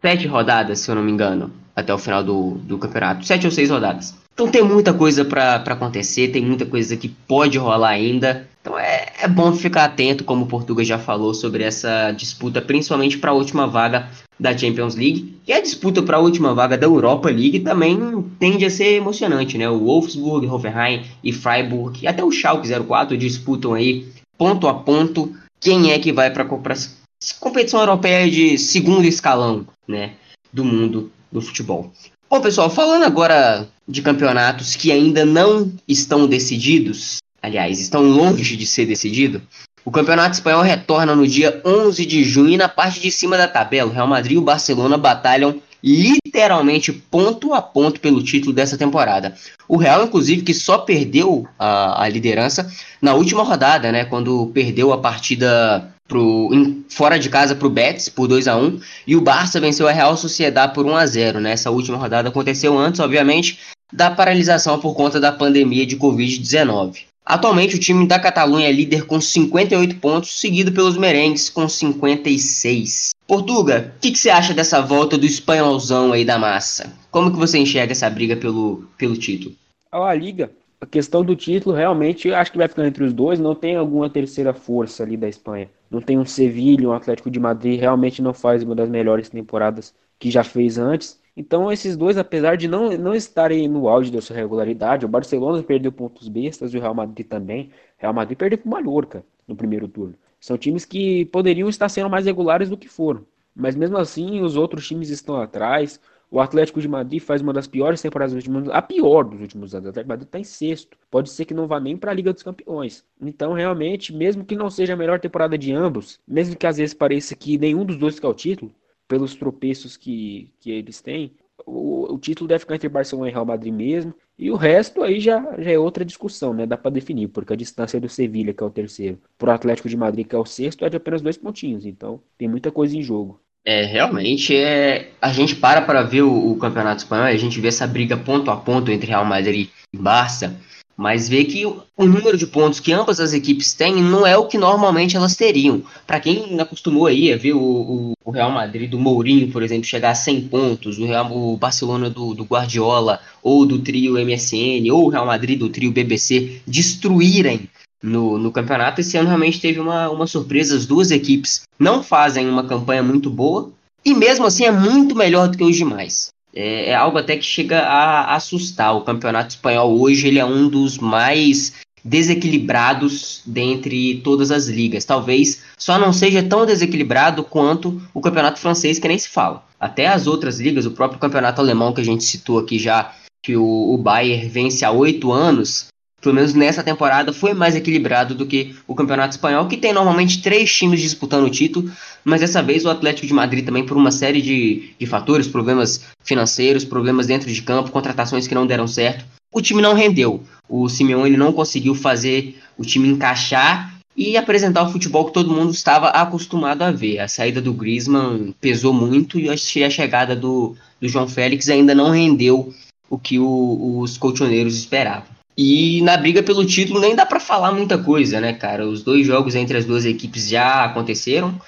sete 0.00 0.26
rodadas, 0.26 0.80
se 0.80 0.90
eu 0.90 0.94
não 0.94 1.02
me 1.02 1.12
engano, 1.12 1.50
até 1.74 1.92
o 1.94 1.98
final 1.98 2.22
do, 2.22 2.58
do 2.58 2.78
campeonato. 2.78 3.24
Sete 3.24 3.46
ou 3.46 3.52
seis 3.52 3.70
rodadas. 3.70 4.14
Então 4.34 4.48
tem 4.48 4.62
muita 4.62 4.94
coisa 4.94 5.24
para 5.24 5.56
acontecer, 5.56 6.28
tem 6.28 6.42
muita 6.42 6.64
coisa 6.64 6.96
que 6.96 7.08
pode 7.08 7.58
rolar 7.58 7.90
ainda. 7.90 8.48
Então 8.60 8.78
é, 8.78 9.06
é 9.20 9.28
bom 9.28 9.52
ficar 9.52 9.84
atento, 9.84 10.24
como 10.24 10.44
o 10.44 10.48
Portugal 10.48 10.84
já 10.84 10.98
falou, 10.98 11.34
sobre 11.34 11.64
essa 11.64 12.12
disputa, 12.12 12.62
principalmente 12.62 13.18
para 13.18 13.32
a 13.32 13.34
última 13.34 13.66
vaga 13.66 14.08
da 14.38 14.56
Champions 14.56 14.94
League. 14.94 15.36
E 15.46 15.52
a 15.52 15.60
disputa 15.60 16.02
para 16.02 16.16
a 16.16 16.20
última 16.20 16.54
vaga 16.54 16.78
da 16.78 16.86
Europa 16.86 17.28
League 17.28 17.60
também 17.60 17.98
tende 18.38 18.64
a 18.64 18.70
ser 18.70 18.94
emocionante, 18.94 19.58
né? 19.58 19.68
O 19.68 19.80
Wolfsburg, 19.80 20.46
Hoffenheim 20.46 21.04
e 21.22 21.32
Freiburg, 21.32 21.98
e 22.02 22.06
até 22.06 22.24
o 22.24 22.30
Schalke 22.30 22.68
04 22.68 23.16
disputam 23.16 23.74
aí 23.74 24.06
ponto 24.38 24.66
a 24.66 24.74
ponto 24.74 25.32
quem 25.60 25.92
é 25.92 25.98
que 25.98 26.12
vai 26.12 26.30
para 26.30 26.42
a 26.42 27.38
competição 27.38 27.80
europeia 27.80 28.28
de 28.28 28.58
segundo 28.58 29.04
escalão, 29.04 29.64
né, 29.86 30.14
do 30.52 30.64
mundo 30.64 31.12
do 31.30 31.40
futebol. 31.40 31.92
Bom, 32.32 32.40
pessoal, 32.40 32.70
falando 32.70 33.04
agora 33.04 33.68
de 33.86 34.00
campeonatos 34.00 34.74
que 34.74 34.90
ainda 34.90 35.22
não 35.22 35.70
estão 35.86 36.26
decididos, 36.26 37.18
aliás, 37.42 37.78
estão 37.78 38.00
longe 38.04 38.56
de 38.56 38.66
ser 38.66 38.86
decidido. 38.86 39.42
O 39.84 39.90
Campeonato 39.90 40.36
Espanhol 40.36 40.62
retorna 40.62 41.14
no 41.14 41.26
dia 41.28 41.60
11 41.62 42.06
de 42.06 42.24
junho 42.24 42.54
e 42.54 42.56
na 42.56 42.70
parte 42.70 43.00
de 43.00 43.10
cima 43.10 43.36
da 43.36 43.46
tabela, 43.46 43.90
o 43.90 43.92
Real 43.92 44.06
Madrid 44.06 44.32
e 44.32 44.38
o 44.38 44.42
Barcelona 44.42 44.96
batalham 44.96 45.60
literalmente 45.84 46.90
ponto 46.90 47.52
a 47.52 47.60
ponto 47.60 48.00
pelo 48.00 48.22
título 48.22 48.54
dessa 48.54 48.78
temporada. 48.78 49.34
O 49.68 49.76
Real, 49.76 50.02
inclusive, 50.02 50.40
que 50.40 50.54
só 50.54 50.78
perdeu 50.78 51.46
a, 51.58 52.02
a 52.02 52.08
liderança 52.08 52.66
na 53.02 53.12
última 53.12 53.42
rodada, 53.42 53.92
né, 53.92 54.06
quando 54.06 54.46
perdeu 54.54 54.90
a 54.90 54.96
partida 54.96 55.91
pro, 56.12 56.50
em, 56.52 56.84
fora 56.90 57.18
de 57.18 57.30
casa 57.30 57.54
para 57.54 57.66
o 57.66 57.70
Betis 57.70 58.10
por 58.10 58.28
2 58.28 58.46
a 58.46 58.54
1 58.54 58.78
e 59.06 59.16
o 59.16 59.20
Barça 59.22 59.58
venceu 59.58 59.88
a 59.88 59.92
Real 59.92 60.14
Sociedade 60.14 60.74
por 60.74 60.84
1 60.84 60.94
a 60.94 61.06
0 61.06 61.40
Nessa 61.40 61.70
né? 61.70 61.76
última 61.76 61.96
rodada 61.96 62.28
aconteceu 62.28 62.78
antes, 62.78 63.00
obviamente, 63.00 63.58
da 63.90 64.10
paralisação 64.10 64.78
por 64.78 64.94
conta 64.94 65.18
da 65.18 65.32
pandemia 65.32 65.86
de 65.86 65.96
Covid-19. 65.96 67.04
Atualmente, 67.24 67.76
o 67.76 67.78
time 67.78 68.06
da 68.06 68.18
Catalunha 68.18 68.68
é 68.68 68.72
líder 68.72 69.06
com 69.06 69.20
58 69.20 69.96
pontos, 69.96 70.38
seguido 70.38 70.72
pelos 70.72 70.98
merengues 70.98 71.48
com 71.48 71.66
56. 71.66 73.14
Portuga, 73.26 73.94
o 73.96 74.00
que, 74.00 74.14
você 74.14 74.28
acha 74.28 74.52
dessa 74.52 74.82
volta 74.82 75.16
do 75.16 75.24
espanholzão 75.24 76.12
aí 76.12 76.24
da 76.24 76.38
massa? 76.38 76.92
Como 77.10 77.30
que 77.30 77.38
você 77.38 77.58
enxerga 77.58 77.92
essa 77.92 78.10
briga 78.10 78.36
pelo, 78.36 78.84
pelo 78.98 79.16
título? 79.16 79.54
A 79.90 80.12
Liga, 80.14 80.50
a 80.80 80.84
questão 80.84 81.24
do 81.24 81.36
título 81.36 81.76
realmente 81.76 82.34
acho 82.34 82.50
que 82.50 82.58
vai 82.58 82.66
ficar 82.66 82.86
entre 82.86 83.04
os 83.04 83.12
dois, 83.12 83.38
não 83.38 83.54
tem 83.54 83.76
alguma 83.76 84.10
terceira 84.10 84.52
força 84.52 85.04
ali 85.04 85.16
da 85.16 85.28
Espanha. 85.28 85.70
Não 85.92 86.00
tem 86.00 86.18
um 86.18 86.24
Sevilha, 86.24 86.88
um 86.88 86.92
Atlético 86.92 87.30
de 87.30 87.38
Madrid, 87.38 87.78
realmente 87.78 88.22
não 88.22 88.32
faz 88.32 88.62
uma 88.62 88.74
das 88.74 88.88
melhores 88.88 89.28
temporadas 89.28 89.94
que 90.18 90.30
já 90.30 90.42
fez 90.42 90.78
antes. 90.78 91.20
Então, 91.36 91.70
esses 91.70 91.96
dois, 91.96 92.16
apesar 92.16 92.56
de 92.56 92.66
não, 92.66 92.90
não 92.96 93.14
estarem 93.14 93.68
no 93.68 93.88
auge 93.88 94.10
da 94.10 94.20
sua 94.22 94.36
regularidade, 94.36 95.04
o 95.04 95.08
Barcelona 95.08 95.62
perdeu 95.62 95.92
pontos 95.92 96.28
bestas 96.28 96.72
e 96.72 96.78
o 96.78 96.80
Real 96.80 96.94
Madrid 96.94 97.26
também. 97.26 97.66
O 97.98 98.02
Real 98.02 98.14
Madrid 98.14 98.38
perdeu 98.38 98.58
para 98.58 98.68
o 98.68 98.70
Mallorca 98.70 99.24
no 99.46 99.54
primeiro 99.54 99.86
turno. 99.88 100.14
São 100.40 100.56
times 100.58 100.84
que 100.84 101.26
poderiam 101.26 101.68
estar 101.68 101.88
sendo 101.88 102.10
mais 102.10 102.26
regulares 102.26 102.68
do 102.70 102.76
que 102.76 102.88
foram. 102.88 103.24
Mas 103.54 103.76
mesmo 103.76 103.96
assim, 103.98 104.40
os 104.40 104.56
outros 104.56 104.86
times 104.86 105.10
estão 105.10 105.36
atrás. 105.40 106.00
O 106.32 106.40
Atlético 106.40 106.80
de 106.80 106.88
Madrid 106.88 107.20
faz 107.20 107.42
uma 107.42 107.52
das 107.52 107.66
piores 107.66 108.00
temporadas 108.00 108.32
dos 108.32 108.42
últimos 108.42 108.62
anos, 108.62 108.74
a 108.74 108.80
pior 108.80 109.22
dos 109.22 109.38
últimos 109.38 109.74
anos. 109.74 109.84
O 109.84 109.90
Atlético 109.90 110.06
de 110.06 110.08
Madrid 110.08 110.26
está 110.26 110.38
em 110.38 110.44
sexto. 110.44 110.96
Pode 111.10 111.28
ser 111.28 111.44
que 111.44 111.52
não 111.52 111.66
vá 111.66 111.78
nem 111.78 111.94
para 111.94 112.10
a 112.10 112.14
Liga 112.14 112.32
dos 112.32 112.42
Campeões. 112.42 113.04
Então, 113.20 113.52
realmente, 113.52 114.14
mesmo 114.14 114.42
que 114.42 114.56
não 114.56 114.70
seja 114.70 114.94
a 114.94 114.96
melhor 114.96 115.20
temporada 115.20 115.58
de 115.58 115.74
ambos, 115.74 116.18
mesmo 116.26 116.56
que 116.56 116.66
às 116.66 116.78
vezes 116.78 116.94
pareça 116.94 117.36
que 117.36 117.58
nenhum 117.58 117.84
dos 117.84 117.98
dois 117.98 118.18
quer 118.18 118.28
o 118.28 118.32
título, 118.32 118.74
pelos 119.06 119.34
tropeços 119.34 119.98
que, 119.98 120.50
que 120.58 120.70
eles 120.70 121.02
têm, 121.02 121.36
o, 121.66 122.14
o, 122.14 122.18
título 122.18 122.48
deve 122.48 122.60
ficar 122.60 122.76
entre 122.76 122.88
Barcelona 122.88 123.28
e 123.28 123.32
Real 123.32 123.44
Madrid 123.44 123.74
mesmo. 123.74 124.14
E 124.38 124.50
o 124.50 124.56
resto 124.56 125.02
aí 125.02 125.20
já, 125.20 125.38
já 125.58 125.70
é 125.70 125.78
outra 125.78 126.02
discussão, 126.02 126.54
né? 126.54 126.64
Dá 126.64 126.78
para 126.78 126.92
definir, 126.92 127.28
porque 127.28 127.52
a 127.52 127.56
distância 127.56 128.00
do 128.00 128.08
Sevilha, 128.08 128.54
que 128.54 128.62
é 128.62 128.66
o 128.66 128.70
terceiro, 128.70 129.20
para 129.36 129.50
o 129.50 129.54
Atlético 129.54 129.86
de 129.86 129.98
Madrid, 129.98 130.26
que 130.26 130.34
é 130.34 130.38
o 130.38 130.46
sexto, 130.46 130.82
é 130.86 130.88
de 130.88 130.96
apenas 130.96 131.20
dois 131.20 131.36
pontinhos. 131.36 131.84
Então, 131.84 132.22
tem 132.38 132.48
muita 132.48 132.72
coisa 132.72 132.96
em 132.96 133.02
jogo. 133.02 133.38
É, 133.64 133.84
realmente, 133.84 134.56
é, 134.56 135.12
a 135.20 135.32
gente 135.32 135.54
para 135.54 135.82
para 135.82 136.02
ver 136.02 136.22
o, 136.22 136.50
o, 136.50 136.56
Campeonato 136.56 137.02
Espanhol 137.02 137.26
a 137.26 137.36
gente 137.36 137.60
vê 137.60 137.68
essa 137.68 137.86
briga 137.86 138.16
ponto 138.16 138.50
a 138.50 138.56
ponto 138.56 138.90
entre 138.90 139.06
Real 139.06 139.24
Madrid 139.24 139.68
e 139.92 139.96
Barça, 139.96 140.58
mas 140.96 141.28
vê 141.28 141.44
que 141.44 141.64
o, 141.64 141.80
o 141.96 142.04
número 142.04 142.36
de 142.36 142.44
pontos 142.44 142.80
que 142.80 142.92
ambas 142.92 143.20
as 143.20 143.32
equipes 143.32 143.72
têm 143.72 144.02
não 144.02 144.26
é 144.26 144.36
o 144.36 144.48
que 144.48 144.58
normalmente 144.58 145.16
elas 145.16 145.36
teriam. 145.36 145.80
Para 146.04 146.18
quem 146.18 146.60
acostumou 146.60 147.06
aí 147.06 147.32
a 147.32 147.36
ver 147.36 147.52
o, 147.52 148.14
o, 148.24 148.30
Real 148.32 148.50
Madrid 148.50 148.90
do 148.90 148.98
Mourinho, 148.98 149.52
por 149.52 149.62
exemplo, 149.62 149.84
chegar 149.84 150.10
a 150.10 150.14
100 150.16 150.48
pontos, 150.48 150.98
o, 150.98 151.06
Real, 151.06 151.30
o 151.30 151.56
Barcelona 151.56 152.10
do, 152.10 152.34
do 152.34 152.44
Guardiola, 152.44 153.20
ou 153.40 153.64
do 153.64 153.78
trio 153.78 154.14
MSN, 154.14 154.90
ou 154.90 155.04
o 155.04 155.08
Real 155.08 155.26
Madrid 155.26 155.56
do 155.56 155.68
trio 155.68 155.92
BBC 155.92 156.62
destruírem 156.66 157.68
no, 158.02 158.38
no 158.38 158.50
campeonato. 158.50 159.00
Esse 159.00 159.16
ano 159.16 159.28
realmente 159.28 159.60
teve 159.60 159.78
uma, 159.78 160.10
uma 160.10 160.26
surpresa. 160.26 160.76
As 160.76 160.86
duas 160.86 161.10
equipes 161.10 161.62
não 161.78 162.02
fazem 162.02 162.48
uma 162.48 162.64
campanha 162.64 163.02
muito 163.02 163.30
boa 163.30 163.70
e 164.04 164.14
mesmo 164.14 164.44
assim 164.46 164.64
é 164.64 164.72
muito 164.72 165.14
melhor 165.14 165.48
do 165.48 165.56
que 165.56 165.64
os 165.64 165.76
demais. 165.76 166.30
É, 166.54 166.90
é 166.90 166.94
algo 166.94 167.18
até 167.18 167.36
que 167.36 167.44
chega 167.44 167.80
a, 167.80 168.34
assustar. 168.34 168.94
O 168.96 169.02
campeonato 169.02 169.50
espanhol 169.50 169.98
hoje 169.98 170.26
ele 170.26 170.38
é 170.38 170.44
um 170.44 170.68
dos 170.68 170.98
mais 170.98 171.72
desequilibrados 172.04 173.42
dentre 173.46 174.20
todas 174.24 174.50
as 174.50 174.66
ligas. 174.66 175.04
Talvez 175.04 175.62
só 175.78 175.98
não 175.98 176.12
seja 176.12 176.42
tão 176.42 176.66
desequilibrado 176.66 177.44
quanto 177.44 178.02
o 178.12 178.20
campeonato 178.20 178.58
francês, 178.58 178.98
que 178.98 179.06
nem 179.06 179.18
se 179.18 179.28
fala. 179.28 179.64
Até 179.78 180.08
as 180.08 180.26
outras 180.26 180.60
ligas, 180.60 180.84
o 180.84 180.90
próprio 180.90 181.20
campeonato 181.20 181.60
alemão 181.60 181.92
que 181.92 182.00
a 182.00 182.04
gente 182.04 182.24
citou 182.24 182.58
aqui 182.58 182.78
já, 182.78 183.14
que 183.42 183.56
o, 183.56 183.94
o 183.94 183.98
Bayern 183.98 184.48
vence 184.48 184.84
há 184.84 184.90
oito 184.90 185.32
anos, 185.32 185.86
pelo 186.22 186.36
menos 186.36 186.54
nessa 186.54 186.84
temporada, 186.84 187.32
foi 187.32 187.52
mais 187.52 187.74
equilibrado 187.74 188.32
do 188.32 188.46
que 188.46 188.76
o 188.86 188.94
Campeonato 188.94 189.34
Espanhol, 189.34 189.66
que 189.66 189.76
tem 189.76 189.92
normalmente 189.92 190.40
três 190.40 190.72
times 190.72 191.00
disputando 191.00 191.44
o 191.46 191.50
título, 191.50 191.90
mas 192.24 192.40
dessa 192.40 192.62
vez 192.62 192.84
o 192.84 192.90
Atlético 192.90 193.26
de 193.26 193.34
Madrid 193.34 193.64
também, 193.64 193.84
por 193.84 193.96
uma 193.96 194.12
série 194.12 194.40
de, 194.40 194.94
de 194.96 195.06
fatores, 195.06 195.48
problemas 195.48 196.04
financeiros, 196.22 196.84
problemas 196.84 197.26
dentro 197.26 197.52
de 197.52 197.60
campo, 197.60 197.90
contratações 197.90 198.46
que 198.46 198.54
não 198.54 198.66
deram 198.66 198.86
certo, 198.86 199.24
o 199.52 199.60
time 199.60 199.82
não 199.82 199.94
rendeu. 199.94 200.40
O 200.68 200.88
Simeone 200.88 201.36
não 201.36 201.52
conseguiu 201.52 201.94
fazer 201.94 202.56
o 202.78 202.84
time 202.84 203.08
encaixar 203.08 203.92
e 204.16 204.36
apresentar 204.36 204.84
o 204.84 204.92
futebol 204.92 205.24
que 205.24 205.34
todo 205.34 205.52
mundo 205.52 205.72
estava 205.72 206.08
acostumado 206.08 206.82
a 206.82 206.92
ver. 206.92 207.18
A 207.18 207.26
saída 207.26 207.60
do 207.60 207.72
Griezmann 207.72 208.54
pesou 208.60 208.92
muito 208.92 209.40
e 209.40 209.50
a 209.50 209.56
chegada 209.56 210.36
do, 210.36 210.76
do 211.00 211.08
João 211.08 211.26
Félix 211.26 211.68
ainda 211.68 211.94
não 211.94 212.10
rendeu 212.10 212.72
o 213.10 213.18
que 213.18 213.38
o, 213.38 213.98
os 213.98 214.16
colchoneiros 214.16 214.76
esperavam. 214.76 215.41
E 215.56 216.00
na 216.02 216.16
briga 216.16 216.42
pelo 216.42 216.64
título 216.64 217.00
nem 217.00 217.14
dá 217.14 217.26
para 217.26 217.38
falar 217.38 217.72
muita 217.72 217.98
coisa, 217.98 218.40
né, 218.40 218.52
cara? 218.54 218.86
Os 218.86 219.02
dois 219.02 219.26
jogos 219.26 219.54
entre 219.54 219.76
as 219.76 219.84
duas 219.84 220.04
equipes 220.04 220.48
já 220.48 220.84
aconteceram. 220.84 221.60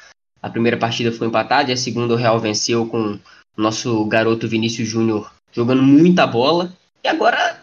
A 0.42 0.48
primeira 0.48 0.76
partida 0.76 1.12
foi 1.12 1.26
empatada 1.26 1.70
e 1.70 1.74
a 1.74 1.76
segunda 1.76 2.14
o 2.14 2.16
Real 2.16 2.38
venceu 2.38 2.86
com 2.86 3.18
o 3.56 3.62
nosso 3.62 4.04
garoto 4.06 4.48
Vinícius 4.48 4.88
Júnior 4.88 5.30
jogando 5.52 5.82
muita 5.82 6.26
bola. 6.26 6.72
E 7.02 7.08
agora 7.08 7.60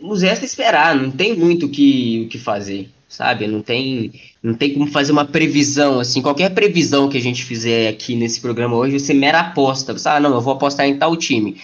nos 0.00 0.22
resta 0.22 0.44
esperar, 0.44 0.94
não 0.96 1.10
tem 1.10 1.36
muito 1.36 1.66
o 1.66 1.68
que, 1.68 2.26
que 2.30 2.38
fazer, 2.38 2.88
sabe? 3.08 3.46
Não 3.46 3.60
tem, 3.60 4.12
não 4.42 4.54
tem 4.54 4.72
como 4.72 4.86
fazer 4.86 5.12
uma 5.12 5.24
previsão, 5.24 6.00
assim, 6.00 6.22
qualquer 6.22 6.54
previsão 6.54 7.08
que 7.08 7.18
a 7.18 7.20
gente 7.20 7.44
fizer 7.44 7.88
aqui 7.88 8.14
nesse 8.14 8.40
programa 8.40 8.76
hoje, 8.76 8.98
você 8.98 9.12
mera 9.12 9.40
aposta. 9.40 9.92
Você, 9.92 10.08
ah, 10.08 10.20
não, 10.20 10.34
eu 10.34 10.40
vou 10.40 10.54
apostar 10.54 10.86
em 10.86 10.98
tal 10.98 11.16
time. 11.16 11.60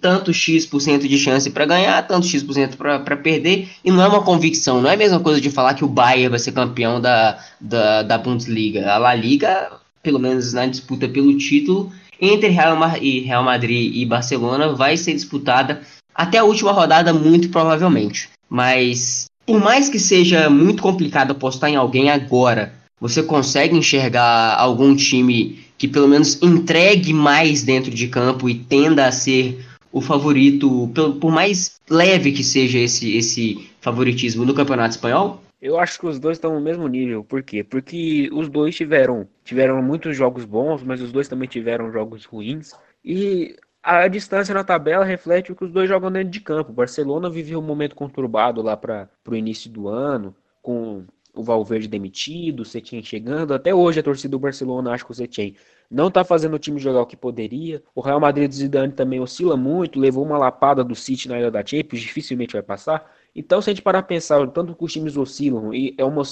Tanto 0.00 0.32
X% 0.32 1.08
de 1.08 1.18
chance 1.18 1.50
para 1.50 1.64
ganhar, 1.64 2.06
tanto 2.06 2.26
X% 2.26 2.76
para 2.76 3.16
perder, 3.16 3.68
e 3.84 3.90
não 3.90 4.02
é 4.02 4.08
uma 4.08 4.22
convicção, 4.22 4.80
não 4.80 4.90
é 4.90 4.94
a 4.94 4.96
mesma 4.96 5.20
coisa 5.20 5.40
de 5.40 5.50
falar 5.50 5.74
que 5.74 5.84
o 5.84 5.88
Bayern 5.88 6.28
vai 6.28 6.38
ser 6.38 6.52
campeão 6.52 7.00
da, 7.00 7.38
da, 7.60 8.02
da 8.02 8.18
Bundesliga. 8.18 8.90
A 8.90 8.98
La 8.98 9.14
Liga, 9.14 9.70
pelo 10.02 10.18
menos 10.18 10.52
na 10.52 10.66
disputa 10.66 11.08
pelo 11.08 11.36
título, 11.36 11.92
entre 12.20 12.48
Real, 12.48 12.76
e 13.00 13.20
Real 13.20 13.42
Madrid 13.42 13.94
e 13.94 14.04
Barcelona, 14.04 14.72
vai 14.74 14.96
ser 14.96 15.14
disputada 15.14 15.80
até 16.14 16.38
a 16.38 16.44
última 16.44 16.72
rodada, 16.72 17.12
muito 17.12 17.48
provavelmente. 17.48 18.28
Mas, 18.48 19.26
por 19.46 19.58
mais 19.60 19.88
que 19.88 19.98
seja 19.98 20.50
muito 20.50 20.82
complicado 20.82 21.30
apostar 21.30 21.70
em 21.70 21.76
alguém 21.76 22.10
agora, 22.10 22.72
você 23.00 23.22
consegue 23.22 23.76
enxergar 23.76 24.56
algum 24.58 24.94
time 24.94 25.58
que 25.80 25.88
pelo 25.88 26.06
menos 26.06 26.40
entregue 26.42 27.10
mais 27.10 27.62
dentro 27.62 27.90
de 27.90 28.06
campo 28.06 28.50
e 28.50 28.54
tenda 28.54 29.06
a 29.06 29.10
ser 29.10 29.64
o 29.90 30.02
favorito, 30.02 30.90
por 31.18 31.32
mais 31.32 31.80
leve 31.88 32.32
que 32.32 32.44
seja 32.44 32.78
esse, 32.78 33.16
esse 33.16 33.70
favoritismo 33.80 34.44
no 34.44 34.52
Campeonato 34.52 34.90
Espanhol? 34.90 35.42
Eu 35.60 35.78
acho 35.80 35.98
que 35.98 36.06
os 36.06 36.18
dois 36.18 36.36
estão 36.36 36.52
no 36.52 36.60
mesmo 36.60 36.86
nível. 36.86 37.24
Por 37.24 37.42
quê? 37.42 37.64
Porque 37.64 38.28
os 38.30 38.50
dois 38.50 38.76
tiveram, 38.76 39.26
tiveram 39.42 39.82
muitos 39.82 40.14
jogos 40.14 40.44
bons, 40.44 40.82
mas 40.82 41.00
os 41.00 41.10
dois 41.10 41.28
também 41.28 41.48
tiveram 41.48 41.90
jogos 41.90 42.26
ruins. 42.26 42.72
E 43.02 43.56
a 43.82 44.06
distância 44.06 44.54
na 44.54 44.62
tabela 44.62 45.02
reflete 45.02 45.50
o 45.50 45.56
que 45.56 45.64
os 45.64 45.72
dois 45.72 45.88
jogam 45.88 46.12
dentro 46.12 46.28
de 46.28 46.40
campo. 46.40 46.72
O 46.72 46.74
Barcelona 46.74 47.30
viveu 47.30 47.58
um 47.58 47.62
momento 47.62 47.96
conturbado 47.96 48.60
lá 48.60 48.76
para 48.76 49.08
o 49.26 49.34
início 49.34 49.70
do 49.70 49.88
ano, 49.88 50.36
com 50.60 51.06
o 51.34 51.42
Valverde 51.42 51.88
demitido, 51.88 52.60
o 52.60 52.64
Setien 52.64 53.02
chegando. 53.02 53.54
Até 53.54 53.74
hoje 53.74 54.00
a 54.00 54.02
torcida 54.02 54.30
do 54.30 54.38
Barcelona 54.38 54.92
acha 54.92 55.04
que 55.04 55.10
o 55.10 55.14
Setien 55.14 55.56
não 55.90 56.08
está 56.08 56.24
fazendo 56.24 56.54
o 56.54 56.58
time 56.58 56.78
jogar 56.78 57.02
o 57.02 57.06
que 57.06 57.16
poderia. 57.16 57.82
O 57.94 58.00
Real 58.00 58.20
Madrid 58.20 58.48
do 58.48 58.54
Zidane 58.54 58.92
também 58.92 59.20
oscila 59.20 59.56
muito, 59.56 59.98
levou 59.98 60.24
uma 60.24 60.38
lapada 60.38 60.84
do 60.84 60.94
City 60.94 61.28
na 61.28 61.38
ilha 61.38 61.50
da 61.50 61.64
Champions, 61.64 62.00
dificilmente 62.00 62.52
vai 62.52 62.62
passar. 62.62 63.10
Então, 63.34 63.60
se 63.62 63.70
a 63.70 63.72
gente 63.72 63.82
parar 63.82 64.00
a 64.00 64.02
pensar, 64.02 64.46
tanto 64.48 64.74
que 64.74 64.84
os 64.84 64.92
times 64.92 65.16
oscilam, 65.16 65.72
e 65.74 65.94
é 65.98 66.04
uma, 66.04 66.22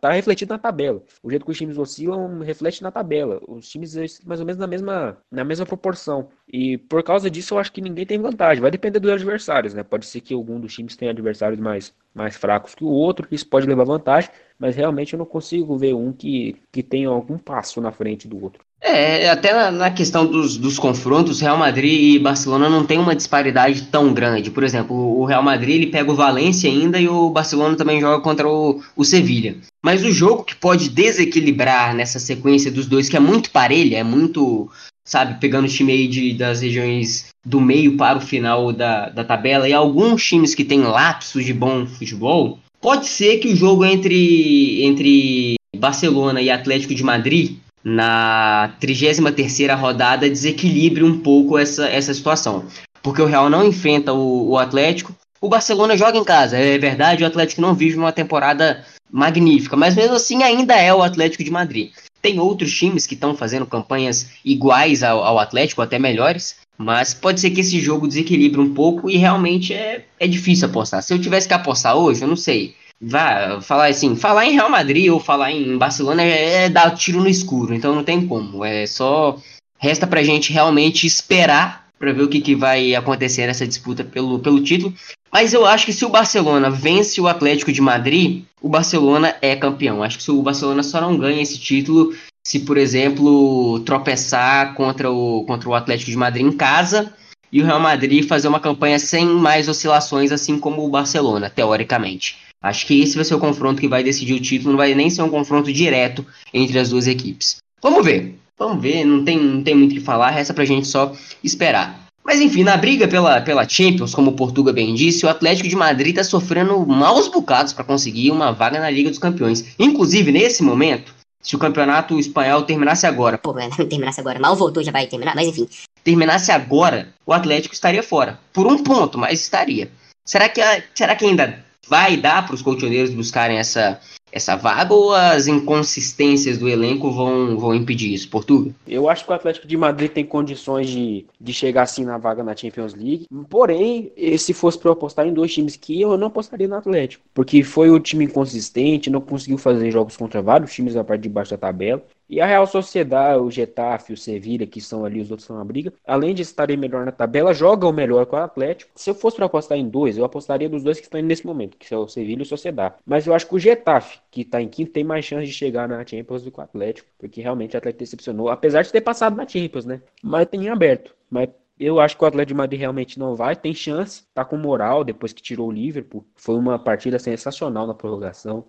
tá 0.00 0.12
refletido 0.12 0.52
na 0.52 0.58
tabela. 0.58 1.02
O 1.22 1.30
jeito 1.30 1.44
que 1.44 1.50
os 1.50 1.56
times 1.58 1.78
oscilam 1.78 2.40
reflete 2.40 2.82
na 2.82 2.90
tabela. 2.90 3.40
Os 3.48 3.68
times 3.68 3.94
mais 4.24 4.40
ou 4.40 4.46
menos 4.46 4.58
na 4.58 4.66
mesma, 4.66 5.18
na 5.30 5.44
mesma 5.44 5.66
proporção. 5.66 6.28
E 6.48 6.78
por 6.78 7.02
causa 7.02 7.30
disso, 7.30 7.54
eu 7.54 7.58
acho 7.58 7.72
que 7.72 7.80
ninguém 7.80 8.06
tem 8.06 8.18
vantagem. 8.20 8.60
Vai 8.60 8.70
depender 8.70 8.98
dos 9.00 9.10
adversários, 9.10 9.74
né? 9.74 9.82
Pode 9.82 10.06
ser 10.06 10.20
que 10.20 10.34
algum 10.34 10.60
dos 10.60 10.74
times 10.74 10.96
tenha 10.96 11.10
adversários 11.10 11.60
mais, 11.60 11.94
mais 12.14 12.36
fracos 12.36 12.74
que 12.74 12.84
o 12.84 12.88
outro, 12.88 13.26
isso 13.30 13.48
pode 13.48 13.66
levar 13.66 13.84
vantagem, 13.84 14.30
mas 14.58 14.76
realmente 14.76 15.12
eu 15.14 15.18
não 15.18 15.26
consigo 15.26 15.76
ver 15.76 15.94
um 15.94 16.12
que, 16.12 16.56
que 16.72 16.82
tenha 16.82 17.08
algum 17.08 17.38
passo 17.38 17.80
na 17.80 17.92
frente 17.92 18.28
do 18.28 18.42
outro. 18.42 18.64
É, 18.82 19.28
até 19.28 19.52
na, 19.52 19.70
na 19.70 19.90
questão 19.90 20.24
dos, 20.24 20.56
dos, 20.56 20.78
confrontos, 20.78 21.40
Real 21.40 21.58
Madrid 21.58 22.14
e 22.14 22.18
Barcelona 22.18 22.70
não 22.70 22.84
tem 22.84 22.98
uma 22.98 23.14
disparidade 23.14 23.82
tão 23.82 24.12
grande. 24.14 24.50
Por 24.50 24.64
exemplo, 24.64 24.96
o 24.96 25.24
Real 25.26 25.42
Madrid 25.42 25.76
ele 25.76 25.86
pega 25.88 26.10
o 26.10 26.16
Valência 26.16 26.70
ainda 26.70 26.98
e 26.98 27.06
o 27.06 27.28
Barcelona 27.28 27.76
também 27.76 28.00
joga 28.00 28.22
contra 28.22 28.48
o, 28.48 28.82
o 28.96 29.04
Sevilha. 29.04 29.56
Mas 29.84 30.02
o 30.02 30.10
jogo 30.10 30.44
que 30.44 30.56
pode 30.56 30.88
desequilibrar 30.88 31.94
nessa 31.94 32.18
sequência 32.18 32.70
dos 32.70 32.86
dois, 32.86 33.08
que 33.08 33.16
é 33.16 33.20
muito 33.20 33.50
parelha, 33.50 33.98
é 33.98 34.02
muito, 34.02 34.70
sabe, 35.04 35.38
pegando 35.38 35.66
o 35.66 35.70
time 35.70 35.92
aí 35.92 36.08
de, 36.08 36.32
das 36.32 36.62
regiões 36.62 37.28
do 37.44 37.60
meio 37.60 37.98
para 37.98 38.18
o 38.18 38.22
final 38.22 38.72
da, 38.72 39.10
da 39.10 39.24
tabela, 39.24 39.68
e 39.68 39.74
alguns 39.74 40.24
times 40.24 40.54
que 40.54 40.64
têm 40.64 40.82
lapsos 40.82 41.44
de 41.44 41.52
bom 41.52 41.86
futebol, 41.86 42.58
pode 42.80 43.06
ser 43.06 43.38
que 43.38 43.48
o 43.48 43.56
jogo 43.56 43.84
entre, 43.84 44.84
entre 44.84 45.56
Barcelona 45.76 46.40
e 46.40 46.50
Atlético 46.50 46.94
de 46.94 47.02
Madrid 47.02 47.56
na 47.82 48.74
33ª 48.80 49.76
rodada 49.78 50.28
desequilibre 50.28 51.02
um 51.02 51.18
pouco 51.18 51.58
essa, 51.58 51.88
essa 51.88 52.12
situação. 52.12 52.64
Porque 53.02 53.22
o 53.22 53.26
Real 53.26 53.48
não 53.48 53.66
enfrenta 53.66 54.12
o, 54.12 54.50
o 54.50 54.58
Atlético, 54.58 55.14
o 55.40 55.48
Barcelona 55.48 55.96
joga 55.96 56.18
em 56.18 56.24
casa, 56.24 56.58
é 56.58 56.76
verdade, 56.76 57.24
o 57.24 57.26
Atlético 57.26 57.62
não 57.62 57.74
vive 57.74 57.96
uma 57.96 58.12
temporada 58.12 58.84
magnífica, 59.10 59.74
mas 59.76 59.94
mesmo 59.94 60.14
assim 60.14 60.42
ainda 60.42 60.74
é 60.74 60.92
o 60.92 61.02
Atlético 61.02 61.42
de 61.42 61.50
Madrid. 61.50 61.92
Tem 62.20 62.38
outros 62.38 62.76
times 62.76 63.06
que 63.06 63.14
estão 63.14 63.34
fazendo 63.34 63.64
campanhas 63.64 64.32
iguais 64.44 65.02
ao, 65.02 65.24
ao, 65.24 65.38
Atlético, 65.38 65.80
até 65.80 65.98
melhores, 65.98 66.56
mas 66.76 67.14
pode 67.14 67.40
ser 67.40 67.50
que 67.50 67.60
esse 67.60 67.80
jogo 67.80 68.06
desequilibre 68.06 68.60
um 68.60 68.74
pouco 68.74 69.10
e 69.10 69.16
realmente 69.16 69.72
é, 69.72 70.04
é 70.18 70.26
difícil 70.26 70.68
apostar. 70.68 71.02
Se 71.02 71.14
eu 71.14 71.20
tivesse 71.20 71.48
que 71.48 71.54
apostar 71.54 71.96
hoje, 71.96 72.22
eu 72.22 72.28
não 72.28 72.36
sei. 72.36 72.74
Vá, 73.00 73.60
falar 73.60 73.86
assim, 73.86 74.14
falar 74.14 74.46
em 74.46 74.52
Real 74.52 74.70
Madrid 74.70 75.10
ou 75.10 75.18
falar 75.18 75.52
em 75.52 75.76
Barcelona 75.78 76.22
é, 76.22 76.64
é 76.64 76.68
dar 76.68 76.90
tiro 76.90 77.20
no 77.20 77.28
escuro, 77.28 77.74
então 77.74 77.94
não 77.94 78.04
tem 78.04 78.26
como. 78.26 78.64
É 78.64 78.86
só 78.86 79.38
resta 79.78 80.06
pra 80.06 80.22
gente 80.22 80.52
realmente 80.52 81.06
esperar 81.06 81.88
para 81.98 82.12
ver 82.12 82.22
o 82.22 82.28
que, 82.28 82.40
que 82.40 82.54
vai 82.54 82.94
acontecer 82.94 83.46
nessa 83.46 83.66
disputa 83.66 84.02
pelo, 84.02 84.38
pelo 84.38 84.62
título. 84.62 84.94
Mas 85.32 85.52
eu 85.52 85.66
acho 85.66 85.86
que 85.86 85.92
se 85.92 86.04
o 86.04 86.08
Barcelona 86.08 86.70
vence 86.70 87.20
o 87.20 87.28
Atlético 87.28 87.72
de 87.72 87.80
Madrid, 87.80 88.42
o 88.60 88.68
Barcelona 88.68 89.36
é 89.40 89.54
campeão. 89.54 90.02
Acho 90.02 90.18
que 90.18 90.30
o 90.30 90.42
Barcelona 90.42 90.82
só 90.82 91.00
não 91.00 91.16
ganha 91.16 91.42
esse 91.42 91.58
título 91.58 92.14
se, 92.42 92.60
por 92.60 92.78
exemplo, 92.78 93.80
tropeçar 93.80 94.74
contra 94.74 95.10
o, 95.10 95.44
contra 95.44 95.68
o 95.68 95.74
Atlético 95.74 96.10
de 96.10 96.16
Madrid 96.16 96.46
em 96.46 96.52
casa 96.52 97.12
e 97.52 97.60
o 97.62 97.66
Real 97.66 97.80
Madrid 97.80 98.26
fazer 98.26 98.48
uma 98.48 98.60
campanha 98.60 98.98
sem 98.98 99.26
mais 99.26 99.68
oscilações, 99.68 100.32
assim 100.32 100.58
como 100.58 100.84
o 100.84 100.90
Barcelona, 100.90 101.50
teoricamente. 101.50 102.38
Acho 102.62 102.86
que 102.86 103.00
esse 103.00 103.16
vai 103.16 103.24
ser 103.24 103.34
o 103.34 103.40
confronto 103.40 103.80
que 103.80 103.88
vai 103.88 104.02
decidir 104.02 104.34
o 104.34 104.40
título, 104.40 104.70
não 104.72 104.76
vai 104.76 104.94
nem 104.94 105.08
ser 105.08 105.22
um 105.22 105.30
confronto 105.30 105.72
direto 105.72 106.24
entre 106.52 106.78
as 106.78 106.90
duas 106.90 107.06
equipes. 107.06 107.56
Vamos 107.82 108.04
ver. 108.04 108.38
Vamos 108.58 108.82
ver, 108.82 109.06
não 109.06 109.24
tem, 109.24 109.38
não 109.38 109.62
tem 109.62 109.74
muito 109.74 109.92
o 109.92 109.94
que 109.94 110.00
falar, 110.00 110.28
resta 110.28 110.52
pra 110.52 110.66
gente 110.66 110.86
só 110.86 111.12
esperar. 111.42 111.98
Mas 112.22 112.42
enfim, 112.42 112.62
na 112.62 112.76
briga 112.76 113.08
pela, 113.08 113.40
pela 113.40 113.66
Champions, 113.66 114.14
como 114.14 114.32
o 114.32 114.34
Portuga 114.34 114.70
bem 114.70 114.94
disse, 114.94 115.24
o 115.24 115.30
Atlético 115.30 115.66
de 115.66 115.74
Madrid 115.74 116.10
está 116.10 116.22
sofrendo 116.22 116.78
maus 116.86 117.26
bocados 117.28 117.72
para 117.72 117.84
conseguir 117.84 118.30
uma 118.30 118.52
vaga 118.52 118.78
na 118.78 118.90
Liga 118.90 119.08
dos 119.08 119.18
Campeões. 119.18 119.64
Inclusive, 119.78 120.30
nesse 120.30 120.62
momento, 120.62 121.14
se 121.40 121.56
o 121.56 121.58
campeonato 121.58 122.18
espanhol 122.18 122.62
terminasse 122.62 123.06
agora. 123.06 123.38
Pô, 123.38 123.54
terminasse 123.88 124.20
agora. 124.20 124.38
Mal 124.38 124.54
voltou, 124.54 124.84
já 124.84 124.92
vai 124.92 125.06
terminar, 125.06 125.34
mas 125.34 125.48
enfim. 125.48 125.66
Terminasse 126.04 126.52
agora, 126.52 127.08
o 127.24 127.32
Atlético 127.32 127.74
estaria 127.74 128.02
fora. 128.02 128.38
Por 128.52 128.66
um 128.66 128.82
ponto, 128.82 129.16
mas 129.16 129.40
estaria. 129.40 129.90
Será 130.26 130.50
que, 130.50 130.60
será 130.94 131.16
que 131.16 131.24
ainda 131.24 131.64
vai 131.90 132.16
dar 132.16 132.46
para 132.46 132.54
os 132.54 132.62
colchoneiros 132.62 133.12
buscarem 133.12 133.58
essa, 133.58 134.00
essa 134.30 134.54
vaga 134.54 134.94
ou 134.94 135.12
as 135.12 135.48
inconsistências 135.48 136.56
do 136.56 136.68
elenco 136.68 137.10
vão, 137.10 137.58
vão 137.58 137.74
impedir 137.74 138.14
isso, 138.14 138.30
Portugal? 138.30 138.72
Eu 138.86 139.08
acho 139.08 139.24
que 139.24 139.30
o 139.32 139.34
Atlético 139.34 139.66
de 139.66 139.76
Madrid 139.76 140.12
tem 140.12 140.24
condições 140.24 140.88
de, 140.88 141.26
de 141.40 141.52
chegar 141.52 141.82
assim 141.82 142.04
na 142.04 142.16
vaga 142.16 142.44
na 142.44 142.54
Champions 142.54 142.94
League. 142.94 143.26
Porém, 143.48 144.12
se 144.38 144.54
fosse 144.54 144.78
para 144.78 144.88
eu 144.88 144.92
apostar 144.92 145.26
em 145.26 145.34
dois 145.34 145.52
times 145.52 145.74
que 145.74 146.00
eu 146.00 146.16
não 146.16 146.28
apostaria 146.28 146.68
no 146.68 146.76
Atlético, 146.76 147.24
porque 147.34 147.64
foi 147.64 147.90
o 147.90 147.98
time 147.98 148.24
inconsistente, 148.24 149.10
não 149.10 149.20
conseguiu 149.20 149.58
fazer 149.58 149.90
jogos 149.90 150.16
contra 150.16 150.40
vários 150.40 150.72
times 150.72 150.94
da 150.94 151.02
parte 151.02 151.22
de 151.22 151.28
baixo 151.28 151.50
da 151.50 151.58
tabela. 151.58 152.02
E 152.30 152.40
a 152.40 152.46
Real 152.46 152.64
Sociedade, 152.64 153.40
o 153.40 153.50
Getafe, 153.50 154.12
o 154.12 154.16
Sevilla, 154.16 154.64
que 154.64 154.80
são 154.80 155.04
ali 155.04 155.20
os 155.20 155.32
outros 155.32 155.42
estão 155.42 155.56
na 155.56 155.64
briga, 155.64 155.92
além 156.06 156.32
de 156.32 156.42
estarem 156.42 156.76
melhor 156.76 157.04
na 157.04 157.10
tabela, 157.10 157.52
jogam 157.52 157.92
melhor 157.92 158.24
com 158.24 158.36
o 158.36 158.38
Atlético. 158.38 158.92
Se 158.94 159.10
eu 159.10 159.16
fosse 159.16 159.36
para 159.36 159.46
apostar 159.46 159.76
em 159.76 159.88
dois, 159.88 160.16
eu 160.16 160.24
apostaria 160.24 160.68
dos 160.68 160.84
dois 160.84 161.00
que 161.00 161.06
estão 161.06 161.20
nesse 161.20 161.44
momento, 161.44 161.76
que 161.76 161.88
são 161.88 162.04
o 162.04 162.08
Sevilla 162.08 162.42
e 162.42 162.42
o 162.42 162.46
Sociedade. 162.46 162.94
Mas 163.04 163.26
eu 163.26 163.34
acho 163.34 163.48
que 163.48 163.56
o 163.56 163.58
Getafe, 163.58 164.20
que 164.30 164.42
está 164.42 164.62
em 164.62 164.68
quinto, 164.68 164.92
tem 164.92 165.02
mais 165.02 165.24
chance 165.24 165.44
de 165.44 165.52
chegar 165.52 165.88
na 165.88 166.06
Champions 166.06 166.44
do 166.44 166.52
que 166.52 166.60
o 166.60 166.62
Atlético, 166.62 167.08
porque 167.18 167.40
realmente 167.40 167.74
o 167.74 167.78
Atlético 167.78 168.04
decepcionou, 168.04 168.48
apesar 168.48 168.82
de 168.82 168.92
ter 168.92 169.00
passado 169.00 169.34
na 169.34 169.44
Champions, 169.44 169.84
né? 169.84 170.00
Mas 170.22 170.46
tem 170.46 170.68
aberto. 170.68 171.12
Mas 171.28 171.48
eu 171.80 171.98
acho 171.98 172.16
que 172.16 172.22
o 172.22 172.28
Atlético 172.28 172.54
de 172.54 172.58
Madrid 172.58 172.78
realmente 172.78 173.18
não 173.18 173.34
vai, 173.34 173.56
tem 173.56 173.74
chance, 173.74 174.22
tá 174.32 174.44
com 174.44 174.56
moral 174.56 175.02
depois 175.02 175.32
que 175.32 175.42
tirou 175.42 175.66
o 175.66 175.72
Liverpool. 175.72 176.24
Foi 176.36 176.54
uma 176.54 176.78
partida 176.78 177.18
sensacional 177.18 177.88
na 177.88 177.94
prorrogação. 177.94 178.66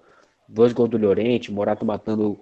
Dois 0.50 0.74
gols 0.74 0.89
do 0.89 0.98
Llorente, 0.98 1.51
Morato 1.51 1.86
matando 1.86 2.39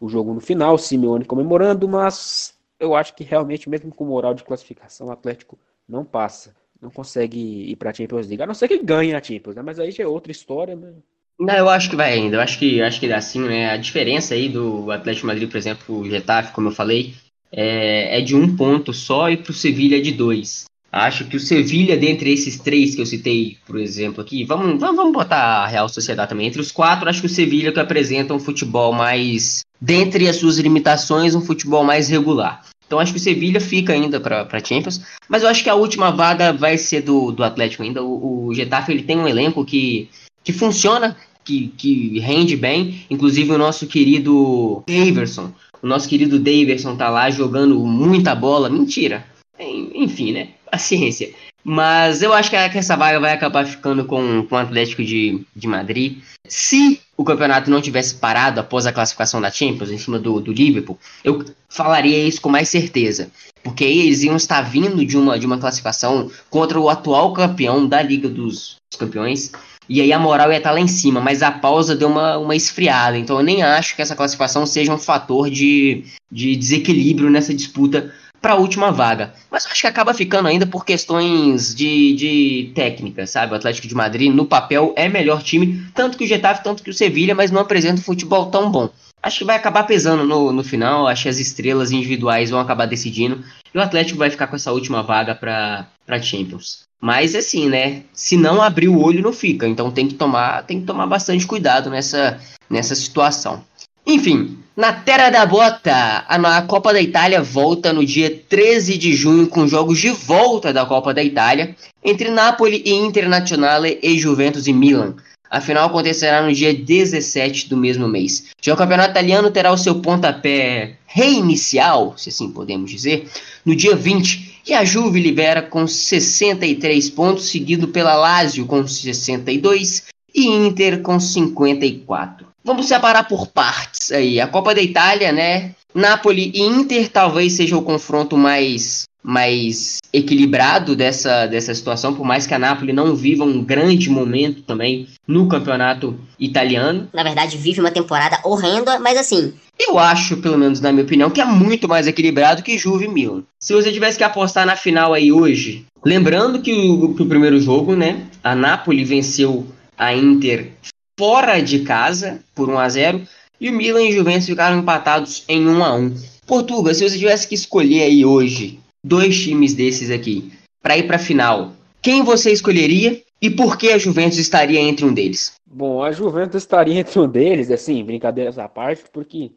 o 0.00 0.08
jogo 0.08 0.32
no 0.32 0.40
final, 0.40 0.78
Simeone 0.78 1.26
comemorando, 1.26 1.86
mas 1.86 2.54
eu 2.78 2.94
acho 2.94 3.14
que 3.14 3.22
realmente, 3.22 3.68
mesmo 3.68 3.94
com 3.94 4.06
moral 4.06 4.32
de 4.32 4.42
classificação, 4.42 5.08
o 5.08 5.12
Atlético 5.12 5.58
não 5.86 6.04
passa. 6.04 6.56
Não 6.80 6.90
consegue 6.90 7.38
ir 7.70 7.76
para 7.76 7.90
a 7.90 7.94
Champions 7.94 8.26
League. 8.26 8.42
A 8.42 8.46
não 8.46 8.54
ser 8.54 8.66
que 8.66 8.82
ganhe 8.82 9.14
a 9.14 9.22
Champions, 9.22 9.54
né? 9.54 9.62
Mas 9.62 9.78
aí 9.78 9.90
já 9.90 10.02
é 10.02 10.06
outra 10.06 10.32
história, 10.32 10.74
né? 10.74 10.94
Não, 11.38 11.54
eu 11.54 11.68
acho 11.68 11.90
que 11.90 11.96
vai 11.96 12.14
ainda. 12.14 12.36
Eu 12.36 12.40
acho 12.40 12.58
que 12.58 12.80
acho 12.80 12.98
que 12.98 13.06
dá 13.06 13.18
assim, 13.18 13.40
né? 13.40 13.70
A 13.70 13.76
diferença 13.76 14.32
aí 14.32 14.48
do 14.48 14.90
Atlético 14.90 15.26
Madrid, 15.26 15.50
por 15.50 15.58
exemplo, 15.58 15.98
o 15.98 16.08
Getafe, 16.08 16.54
como 16.54 16.68
eu 16.68 16.72
falei, 16.72 17.14
é, 17.52 18.18
é 18.18 18.20
de 18.22 18.34
um 18.34 18.56
ponto 18.56 18.94
só 18.94 19.28
e 19.28 19.36
para 19.36 19.50
o 19.50 19.54
Sevilha 19.54 20.00
de 20.00 20.12
dois. 20.12 20.64
Acho 20.92 21.24
que 21.24 21.36
o 21.36 21.40
Sevilha, 21.40 21.96
dentre 21.96 22.32
esses 22.32 22.58
três 22.58 22.94
que 22.94 23.00
eu 23.00 23.06
citei, 23.06 23.56
por 23.64 23.78
exemplo, 23.78 24.20
aqui, 24.20 24.44
vamos, 24.44 24.80
vamos 24.80 25.12
botar 25.12 25.62
a 25.62 25.66
Real 25.66 25.88
Sociedade 25.88 26.30
também. 26.30 26.48
Entre 26.48 26.60
os 26.60 26.72
quatro, 26.72 27.08
acho 27.08 27.20
que 27.20 27.26
o 27.26 27.30
Sevilha 27.30 27.70
que 27.70 27.78
apresenta 27.78 28.34
um 28.34 28.40
futebol 28.40 28.92
mais, 28.92 29.64
dentre 29.80 30.28
as 30.28 30.36
suas 30.36 30.58
limitações, 30.58 31.34
um 31.34 31.40
futebol 31.40 31.84
mais 31.84 32.08
regular. 32.08 32.62
Então 32.90 32.98
acho 32.98 33.12
que 33.12 33.18
o 33.18 33.22
Sevilha 33.22 33.60
fica 33.60 33.92
ainda 33.92 34.18
para 34.18 34.64
Champions, 34.64 35.00
mas 35.28 35.44
eu 35.44 35.48
acho 35.48 35.62
que 35.62 35.70
a 35.70 35.76
última 35.76 36.10
vaga 36.10 36.52
vai 36.52 36.76
ser 36.76 37.02
do, 37.02 37.30
do 37.30 37.44
Atlético 37.44 37.84
ainda. 37.84 38.02
O, 38.02 38.46
o 38.46 38.54
Getafe 38.54 38.90
ele 38.90 39.04
tem 39.04 39.16
um 39.16 39.28
elenco 39.28 39.64
que, 39.64 40.08
que 40.42 40.52
funciona, 40.52 41.16
que, 41.44 41.68
que 41.76 42.18
rende 42.18 42.56
bem, 42.56 43.06
inclusive 43.08 43.52
o 43.52 43.58
nosso 43.58 43.86
querido 43.86 44.82
Daverson. 44.88 45.52
O 45.80 45.86
nosso 45.86 46.08
querido 46.08 46.36
Daverson 46.40 46.96
tá 46.96 47.08
lá 47.08 47.30
jogando 47.30 47.78
muita 47.78 48.34
bola. 48.34 48.68
Mentira. 48.68 49.24
Enfim, 49.60 50.32
né? 50.32 50.48
paciência. 50.70 51.30
Mas 51.62 52.22
eu 52.22 52.32
acho 52.32 52.48
que, 52.48 52.56
essa 52.56 52.96
vaga 52.96 53.20
vai 53.20 53.32
acabar 53.32 53.66
ficando 53.66 54.04
com, 54.04 54.46
com 54.46 54.54
o 54.54 54.58
Atlético 54.58 55.04
de, 55.04 55.44
de 55.54 55.66
Madrid. 55.66 56.18
Se 56.48 57.00
o 57.16 57.24
campeonato 57.24 57.70
não 57.70 57.82
tivesse 57.82 58.14
parado 58.14 58.60
após 58.60 58.86
a 58.86 58.92
classificação 58.92 59.40
da 59.40 59.50
Champions, 59.50 59.90
em 59.90 59.98
cima 59.98 60.18
do, 60.18 60.40
do 60.40 60.52
Liverpool, 60.52 60.98
eu 61.22 61.44
falaria 61.68 62.26
isso 62.26 62.40
com 62.40 62.48
mais 62.48 62.68
certeza. 62.70 63.30
Porque 63.62 63.84
eles 63.84 64.22
iam 64.22 64.36
estar 64.36 64.62
vindo 64.62 65.04
de 65.04 65.18
uma, 65.18 65.38
de 65.38 65.44
uma 65.44 65.58
classificação 65.58 66.30
contra 66.48 66.80
o 66.80 66.88
atual 66.88 67.34
campeão 67.34 67.86
da 67.86 68.00
Liga 68.00 68.28
dos, 68.28 68.76
dos 68.90 68.98
Campeões. 68.98 69.52
E 69.86 70.00
aí 70.00 70.12
a 70.12 70.18
moral 70.18 70.50
ia 70.50 70.58
estar 70.58 70.70
lá 70.70 70.80
em 70.80 70.86
cima, 70.86 71.20
mas 71.20 71.42
a 71.42 71.50
pausa 71.50 71.94
deu 71.94 72.08
uma, 72.08 72.38
uma 72.38 72.56
esfriada. 72.56 73.18
Então 73.18 73.36
eu 73.36 73.42
nem 73.42 73.62
acho 73.62 73.94
que 73.94 74.00
essa 74.00 74.16
classificação 74.16 74.64
seja 74.64 74.94
um 74.94 74.98
fator 74.98 75.50
de, 75.50 76.04
de 76.32 76.56
desequilíbrio 76.56 77.28
nessa 77.28 77.52
disputa 77.52 78.14
para 78.40 78.54
a 78.54 78.56
última 78.56 78.90
vaga. 78.90 79.32
Mas 79.50 79.66
acho 79.66 79.80
que 79.80 79.86
acaba 79.86 80.14
ficando 80.14 80.48
ainda 80.48 80.66
por 80.66 80.84
questões 80.84 81.74
de, 81.74 82.14
de 82.14 82.72
técnica, 82.74 83.26
sabe? 83.26 83.52
O 83.52 83.56
Atlético 83.56 83.86
de 83.86 83.94
Madrid, 83.94 84.32
no 84.32 84.46
papel, 84.46 84.92
é 84.96 85.08
melhor 85.08 85.42
time, 85.42 85.86
tanto 85.94 86.16
que 86.16 86.24
o 86.24 86.26
Getafe, 86.26 86.64
tanto 86.64 86.82
que 86.82 86.90
o 86.90 86.94
Sevilha, 86.94 87.34
mas 87.34 87.50
não 87.50 87.60
apresenta 87.60 88.00
futebol 88.00 88.46
tão 88.46 88.70
bom. 88.70 88.88
Acho 89.22 89.40
que 89.40 89.44
vai 89.44 89.56
acabar 89.56 89.84
pesando 89.84 90.24
no, 90.24 90.50
no 90.50 90.64
final, 90.64 91.06
acho 91.06 91.24
que 91.24 91.28
as 91.28 91.38
estrelas 91.38 91.92
individuais 91.92 92.48
vão 92.48 92.58
acabar 92.58 92.86
decidindo, 92.86 93.44
e 93.74 93.78
o 93.78 93.82
Atlético 93.82 94.18
vai 94.18 94.30
ficar 94.30 94.46
com 94.46 94.56
essa 94.56 94.72
última 94.72 95.02
vaga 95.02 95.34
para 95.34 96.22
Champions. 96.22 96.88
Mas 97.00 97.34
assim, 97.34 97.68
né? 97.68 98.02
Se 98.12 98.36
não 98.36 98.60
abrir 98.60 98.88
o 98.88 99.00
olho, 99.00 99.22
não 99.22 99.32
fica. 99.32 99.66
Então 99.66 99.90
tem 99.90 100.06
que 100.06 100.14
tomar, 100.14 100.64
tem 100.64 100.80
que 100.80 100.86
tomar 100.86 101.06
bastante 101.06 101.46
cuidado 101.46 101.88
nessa, 101.88 102.38
nessa 102.68 102.94
situação. 102.94 103.64
Enfim, 104.10 104.58
na 104.76 104.92
Terra 104.92 105.30
da 105.30 105.46
Bota, 105.46 106.24
a 106.26 106.62
Copa 106.62 106.92
da 106.92 107.00
Itália 107.00 107.40
volta 107.40 107.92
no 107.92 108.04
dia 108.04 108.42
13 108.48 108.98
de 108.98 109.14
junho 109.14 109.46
com 109.46 109.68
jogos 109.68 110.00
de 110.00 110.10
volta 110.10 110.72
da 110.72 110.84
Copa 110.84 111.14
da 111.14 111.22
Itália 111.22 111.76
entre 112.02 112.28
Napoli 112.28 112.82
e 112.84 112.90
Internazionale 112.90 114.00
e 114.02 114.18
Juventus 114.18 114.66
e 114.66 114.72
Milan. 114.72 115.14
A 115.48 115.60
final 115.60 115.86
acontecerá 115.86 116.42
no 116.42 116.52
dia 116.52 116.74
17 116.74 117.68
do 117.68 117.76
mesmo 117.76 118.08
mês. 118.08 118.46
Já 118.60 118.74
o 118.74 118.76
campeonato 118.76 119.12
italiano 119.12 119.48
terá 119.48 119.70
o 119.70 119.78
seu 119.78 120.00
pontapé 120.00 120.96
reinicial, 121.06 122.14
se 122.16 122.30
assim 122.30 122.50
podemos 122.50 122.90
dizer, 122.90 123.28
no 123.64 123.76
dia 123.76 123.94
20, 123.94 124.62
e 124.66 124.74
a 124.74 124.84
Juve 124.84 125.20
libera 125.20 125.62
com 125.62 125.86
63 125.86 127.10
pontos, 127.10 127.48
seguido 127.48 127.86
pela 127.86 128.16
Lazio 128.16 128.66
com 128.66 128.84
62 128.84 130.02
e 130.34 130.48
Inter 130.48 131.00
com 131.00 131.20
54. 131.20 132.49
Vamos 132.64 132.86
separar 132.86 133.24
por 133.24 133.46
partes 133.46 134.12
aí. 134.12 134.40
A 134.40 134.46
Copa 134.46 134.74
da 134.74 134.82
Itália, 134.82 135.32
né? 135.32 135.74
Napoli 135.94 136.52
e 136.54 136.60
Inter 136.60 137.08
talvez 137.08 137.54
seja 137.54 137.76
o 137.76 137.82
confronto 137.82 138.36
mais 138.36 139.04
mais 139.22 139.98
equilibrado 140.12 140.96
dessa, 140.96 141.46
dessa 141.46 141.74
situação, 141.74 142.14
por 142.14 142.24
mais 142.24 142.46
que 142.46 142.54
a 142.54 142.58
Napoli 142.58 142.92
não 142.92 143.14
viva 143.14 143.44
um 143.44 143.62
grande 143.62 144.08
momento 144.08 144.62
também 144.62 145.06
no 145.28 145.46
campeonato 145.46 146.18
italiano. 146.38 147.06
Na 147.12 147.22
verdade, 147.22 147.58
vive 147.58 147.80
uma 147.80 147.90
temporada 147.90 148.40
horrenda, 148.42 148.98
mas 148.98 149.18
assim. 149.18 149.52
Eu 149.78 149.98
acho, 149.98 150.38
pelo 150.38 150.56
menos 150.56 150.80
na 150.80 150.90
minha 150.90 151.04
opinião, 151.04 151.30
que 151.30 151.40
é 151.40 151.44
muito 151.44 151.86
mais 151.86 152.06
equilibrado 152.06 152.62
que 152.62 152.78
Juve 152.78 153.04
e 153.04 153.08
Milan. 153.08 153.42
Se 153.58 153.74
você 153.74 153.92
tivesse 153.92 154.16
que 154.16 154.24
apostar 154.24 154.64
na 154.64 154.74
final 154.74 155.12
aí 155.12 155.30
hoje, 155.30 155.84
lembrando 156.04 156.60
que 156.60 156.72
o, 156.72 157.14
que 157.14 157.22
o 157.22 157.26
primeiro 157.26 157.60
jogo, 157.60 157.94
né, 157.94 158.26
a 158.42 158.54
Napoli 158.54 159.04
venceu 159.04 159.66
a 159.98 160.14
Inter 160.14 160.72
fora 161.20 161.60
de 161.60 161.80
casa 161.80 162.40
por 162.54 162.70
1 162.70 162.78
a 162.78 162.88
0 162.88 163.22
e 163.60 163.68
o 163.68 163.74
Milan 163.74 164.04
e 164.04 164.08
o 164.08 164.12
Juventus 164.12 164.46
ficaram 164.46 164.78
empatados 164.78 165.44
em 165.46 165.68
1 165.68 165.84
a 165.84 165.94
1. 165.94 166.14
Portugal, 166.46 166.94
se 166.94 167.06
você 167.06 167.18
tivesse 167.18 167.46
que 167.46 167.54
escolher 167.54 168.04
aí 168.04 168.24
hoje 168.24 168.80
dois 169.04 169.38
times 169.38 169.74
desses 169.74 170.10
aqui 170.10 170.50
para 170.82 170.96
ir 170.96 171.06
para 171.06 171.16
a 171.16 171.18
final, 171.18 171.72
quem 172.00 172.22
você 172.22 172.50
escolheria 172.50 173.20
e 173.38 173.50
por 173.50 173.76
que 173.76 173.90
a 173.90 173.98
Juventus 173.98 174.38
estaria 174.38 174.80
entre 174.80 175.04
um 175.04 175.12
deles? 175.12 175.52
Bom, 175.66 176.02
a 176.02 176.10
Juventus 176.10 176.62
estaria 176.62 176.98
entre 176.98 177.20
um 177.20 177.28
deles, 177.28 177.70
assim, 177.70 178.02
brincadeiras 178.02 178.58
à 178.58 178.66
parte, 178.66 179.04
porque 179.12 179.50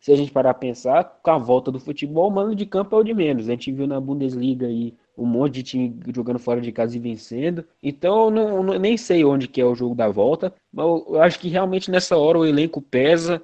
se 0.00 0.10
a 0.10 0.16
gente 0.16 0.32
parar 0.32 0.52
a 0.52 0.54
pensar, 0.54 1.04
com 1.22 1.30
a 1.32 1.36
volta 1.36 1.70
do 1.70 1.78
futebol, 1.78 2.28
o 2.28 2.32
mano 2.32 2.54
de 2.54 2.64
campo 2.64 2.96
é 2.96 2.98
o 2.98 3.04
de 3.04 3.12
menos. 3.12 3.46
A 3.46 3.50
gente 3.50 3.70
viu 3.70 3.86
na 3.86 4.00
Bundesliga 4.00 4.66
aí 4.66 4.94
um 5.20 5.26
monte 5.26 5.54
de 5.54 5.62
time 5.62 6.00
jogando 6.14 6.38
fora 6.38 6.60
de 6.60 6.72
casa 6.72 6.96
e 6.96 7.00
vencendo. 7.00 7.64
Então, 7.82 8.30
não, 8.30 8.62
não, 8.62 8.78
nem 8.78 8.96
sei 8.96 9.24
onde 9.24 9.46
que 9.46 9.60
é 9.60 9.64
o 9.64 9.74
jogo 9.74 9.94
da 9.94 10.08
volta, 10.08 10.54
mas 10.72 10.86
eu, 10.86 11.20
acho 11.20 11.38
que 11.38 11.48
realmente 11.48 11.90
nessa 11.90 12.16
hora 12.16 12.38
o 12.38 12.46
elenco 12.46 12.80
pesa, 12.80 13.42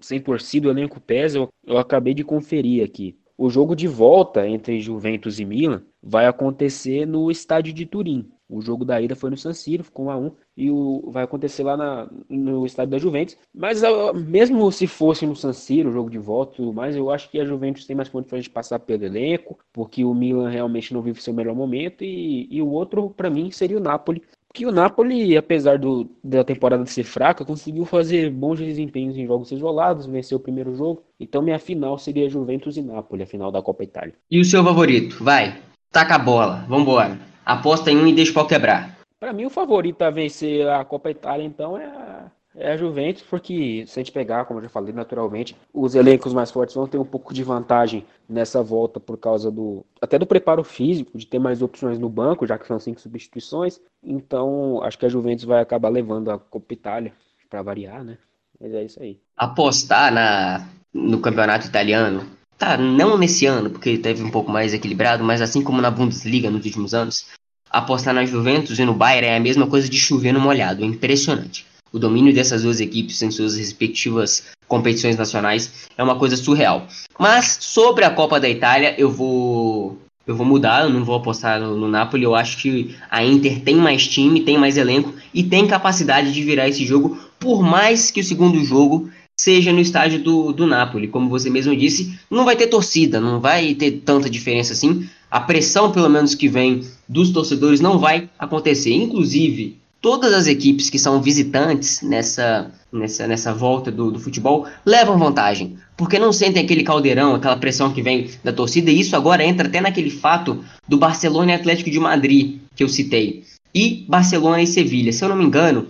sem 0.00 0.20
torcida 0.20 0.68
o 0.68 0.70
elenco 0.70 1.00
pesa. 1.00 1.38
Eu, 1.38 1.48
eu 1.66 1.78
acabei 1.78 2.14
de 2.14 2.22
conferir 2.22 2.84
aqui. 2.84 3.18
O 3.36 3.50
jogo 3.50 3.74
de 3.74 3.86
volta 3.86 4.48
entre 4.48 4.80
Juventus 4.80 5.38
e 5.38 5.44
Milan 5.44 5.82
vai 6.02 6.26
acontecer 6.26 7.06
no 7.06 7.30
estádio 7.30 7.74
de 7.74 7.84
Turim. 7.84 8.30
O 8.48 8.60
jogo 8.60 8.84
da 8.84 9.00
ida 9.00 9.16
foi 9.16 9.30
no 9.30 9.36
San 9.36 9.52
Siro, 9.52 9.82
ficou 9.82 10.06
1 10.06 10.10
a 10.10 10.16
1 10.16 10.30
e 10.56 10.70
o, 10.70 11.10
vai 11.10 11.24
acontecer 11.24 11.64
lá 11.64 11.76
na, 11.76 12.08
no 12.30 12.64
estádio 12.64 12.92
da 12.92 12.98
Juventus. 12.98 13.36
Mas 13.52 13.82
mesmo 14.14 14.70
se 14.70 14.86
fosse 14.86 15.26
no 15.26 15.34
San 15.34 15.52
Siro, 15.52 15.90
o 15.90 15.92
jogo 15.92 16.08
de 16.08 16.18
volta 16.18 16.54
tudo 16.56 16.72
mais, 16.72 16.94
eu 16.94 17.10
acho 17.10 17.28
que 17.28 17.40
a 17.40 17.44
Juventus 17.44 17.84
tem 17.84 17.96
mais 17.96 18.08
condições 18.08 18.44
de 18.44 18.50
passar 18.50 18.78
pelo 18.78 19.04
elenco, 19.04 19.58
porque 19.72 20.04
o 20.04 20.14
Milan 20.14 20.48
realmente 20.48 20.94
não 20.94 21.02
vive 21.02 21.20
seu 21.20 21.34
melhor 21.34 21.54
momento. 21.54 22.04
E, 22.04 22.46
e 22.50 22.62
o 22.62 22.68
outro, 22.68 23.10
para 23.10 23.28
mim, 23.28 23.50
seria 23.50 23.78
o 23.78 23.80
Napoli. 23.80 24.22
Que 24.54 24.64
o 24.64 24.72
Napoli, 24.72 25.36
apesar 25.36 25.78
do, 25.78 26.08
da 26.24 26.42
temporada 26.42 26.86
ser 26.86 27.04
fraca, 27.04 27.44
conseguiu 27.44 27.84
fazer 27.84 28.30
bons 28.30 28.58
desempenhos 28.58 29.18
em 29.18 29.26
jogos 29.26 29.50
isolados, 29.52 30.06
venceu 30.06 30.38
o 30.38 30.40
primeiro 30.40 30.74
jogo. 30.74 31.02
Então 31.20 31.42
minha 31.42 31.58
final 31.58 31.98
seria 31.98 32.30
Juventus 32.30 32.76
e 32.76 32.82
Napoli, 32.82 33.24
a 33.24 33.26
final 33.26 33.52
da 33.52 33.60
Copa 33.60 33.84
Itália. 33.84 34.14
E 34.30 34.40
o 34.40 34.44
seu 34.44 34.64
favorito? 34.64 35.22
Vai, 35.22 35.58
taca 35.90 36.14
a 36.14 36.18
bola, 36.18 36.64
vambora 36.66 37.35
aposta 37.46 37.90
em 37.90 37.96
um 37.96 38.06
e 38.06 38.12
deixa 38.12 38.32
o 38.32 38.34
pau 38.34 38.46
quebrar. 38.46 38.98
Para 39.20 39.32
mim, 39.32 39.46
o 39.46 39.50
favorito 39.50 40.02
a 40.02 40.10
vencer 40.10 40.68
a 40.68 40.84
Copa 40.84 41.10
Itália, 41.10 41.46
então, 41.46 41.78
é 41.78 41.86
a, 41.86 42.30
é 42.56 42.72
a 42.72 42.76
Juventus, 42.76 43.22
porque 43.22 43.84
se 43.86 43.98
a 43.98 44.02
gente 44.02 44.12
pegar, 44.12 44.44
como 44.44 44.58
eu 44.58 44.64
já 44.64 44.68
falei, 44.68 44.92
naturalmente, 44.92 45.56
os 45.72 45.94
elencos 45.94 46.34
mais 46.34 46.50
fortes 46.50 46.74
vão 46.74 46.86
ter 46.86 46.98
um 46.98 47.04
pouco 47.04 47.32
de 47.32 47.42
vantagem 47.42 48.04
nessa 48.28 48.62
volta 48.62 49.00
por 49.00 49.16
causa 49.16 49.50
do 49.50 49.86
até 50.02 50.18
do 50.18 50.26
preparo 50.26 50.62
físico, 50.62 51.16
de 51.16 51.26
ter 51.26 51.38
mais 51.38 51.62
opções 51.62 51.98
no 51.98 52.10
banco, 52.10 52.46
já 52.46 52.58
que 52.58 52.66
são 52.66 52.78
cinco 52.78 53.00
substituições. 53.00 53.80
Então, 54.02 54.82
acho 54.82 54.98
que 54.98 55.06
a 55.06 55.08
Juventus 55.08 55.44
vai 55.44 55.62
acabar 55.62 55.88
levando 55.88 56.30
a 56.30 56.38
Copa 56.38 56.74
Itália, 56.74 57.12
para 57.48 57.62
variar, 57.62 58.02
né? 58.02 58.18
Mas 58.60 58.74
é 58.74 58.84
isso 58.84 59.00
aí. 59.00 59.20
Apostar 59.36 60.12
na, 60.12 60.66
no 60.92 61.20
campeonato 61.20 61.66
italiano 61.66 62.35
Tá, 62.58 62.76
não 62.78 63.18
nesse 63.18 63.44
ano, 63.44 63.68
porque 63.68 63.98
teve 63.98 64.22
um 64.22 64.30
pouco 64.30 64.50
mais 64.50 64.72
equilibrado, 64.72 65.22
mas 65.22 65.42
assim 65.42 65.62
como 65.62 65.82
na 65.82 65.90
Bundesliga 65.90 66.50
nos 66.50 66.64
últimos 66.64 66.94
anos, 66.94 67.26
apostar 67.70 68.14
na 68.14 68.24
Juventus 68.24 68.78
e 68.78 68.84
no 68.84 68.94
Bayern 68.94 69.28
é 69.28 69.36
a 69.36 69.40
mesma 69.40 69.66
coisa 69.66 69.88
de 69.88 69.98
chover 69.98 70.32
no 70.32 70.40
molhado, 70.40 70.82
é 70.82 70.86
impressionante. 70.86 71.66
O 71.92 71.98
domínio 71.98 72.34
dessas 72.34 72.62
duas 72.62 72.80
equipes 72.80 73.20
em 73.22 73.30
suas 73.30 73.56
respectivas 73.56 74.44
competições 74.66 75.16
nacionais 75.16 75.86
é 75.96 76.02
uma 76.02 76.18
coisa 76.18 76.36
surreal. 76.36 76.86
Mas 77.18 77.58
sobre 77.60 78.04
a 78.04 78.10
Copa 78.10 78.40
da 78.40 78.48
Itália, 78.48 78.94
eu 78.98 79.10
vou 79.10 79.98
eu 80.26 80.34
vou 80.34 80.44
mudar, 80.44 80.82
eu 80.82 80.90
não 80.90 81.04
vou 81.04 81.14
apostar 81.14 81.60
no, 81.60 81.76
no 81.76 81.88
Napoli. 81.88 82.24
Eu 82.24 82.34
acho 82.34 82.58
que 82.58 82.96
a 83.08 83.22
Inter 83.22 83.60
tem 83.60 83.76
mais 83.76 84.08
time, 84.08 84.40
tem 84.40 84.58
mais 84.58 84.76
elenco 84.76 85.14
e 85.32 85.42
tem 85.44 85.68
capacidade 85.68 86.32
de 86.32 86.42
virar 86.42 86.68
esse 86.68 86.84
jogo, 86.84 87.16
por 87.38 87.62
mais 87.62 88.10
que 88.10 88.20
o 88.20 88.24
segundo 88.24 88.62
jogo 88.64 89.08
seja 89.38 89.72
no 89.72 89.80
estádio 89.80 90.22
do, 90.22 90.52
do 90.52 90.66
Napoli. 90.66 91.08
Como 91.08 91.28
você 91.28 91.50
mesmo 91.50 91.76
disse, 91.76 92.18
não 92.30 92.44
vai 92.44 92.56
ter 92.56 92.68
torcida, 92.68 93.20
não 93.20 93.40
vai 93.40 93.74
ter 93.74 94.02
tanta 94.04 94.30
diferença 94.30 94.72
assim. 94.72 95.08
A 95.30 95.40
pressão, 95.40 95.92
pelo 95.92 96.08
menos, 96.08 96.34
que 96.34 96.48
vem 96.48 96.82
dos 97.08 97.30
torcedores 97.30 97.80
não 97.80 97.98
vai 97.98 98.30
acontecer. 98.38 98.94
Inclusive, 98.94 99.76
todas 100.00 100.32
as 100.32 100.46
equipes 100.46 100.88
que 100.88 100.98
são 100.98 101.20
visitantes 101.20 102.00
nessa, 102.00 102.70
nessa, 102.92 103.26
nessa 103.26 103.52
volta 103.52 103.90
do, 103.90 104.10
do 104.10 104.18
futebol 104.18 104.66
levam 104.84 105.18
vantagem. 105.18 105.76
Porque 105.96 106.18
não 106.18 106.32
sentem 106.32 106.64
aquele 106.64 106.82
caldeirão, 106.82 107.34
aquela 107.34 107.56
pressão 107.56 107.92
que 107.92 108.02
vem 108.02 108.30
da 108.42 108.52
torcida. 108.52 108.90
E 108.90 109.00
isso 109.00 109.14
agora 109.14 109.44
entra 109.44 109.68
até 109.68 109.80
naquele 109.80 110.10
fato 110.10 110.64
do 110.88 110.96
Barcelona 110.96 111.52
e 111.52 111.54
Atlético 111.54 111.90
de 111.90 111.98
Madrid, 111.98 112.58
que 112.74 112.82
eu 112.82 112.88
citei. 112.88 113.44
E 113.74 114.06
Barcelona 114.08 114.62
e 114.62 114.66
Sevilha. 114.66 115.12
Se 115.12 115.22
eu 115.22 115.28
não 115.28 115.36
me 115.36 115.44
engano, 115.44 115.88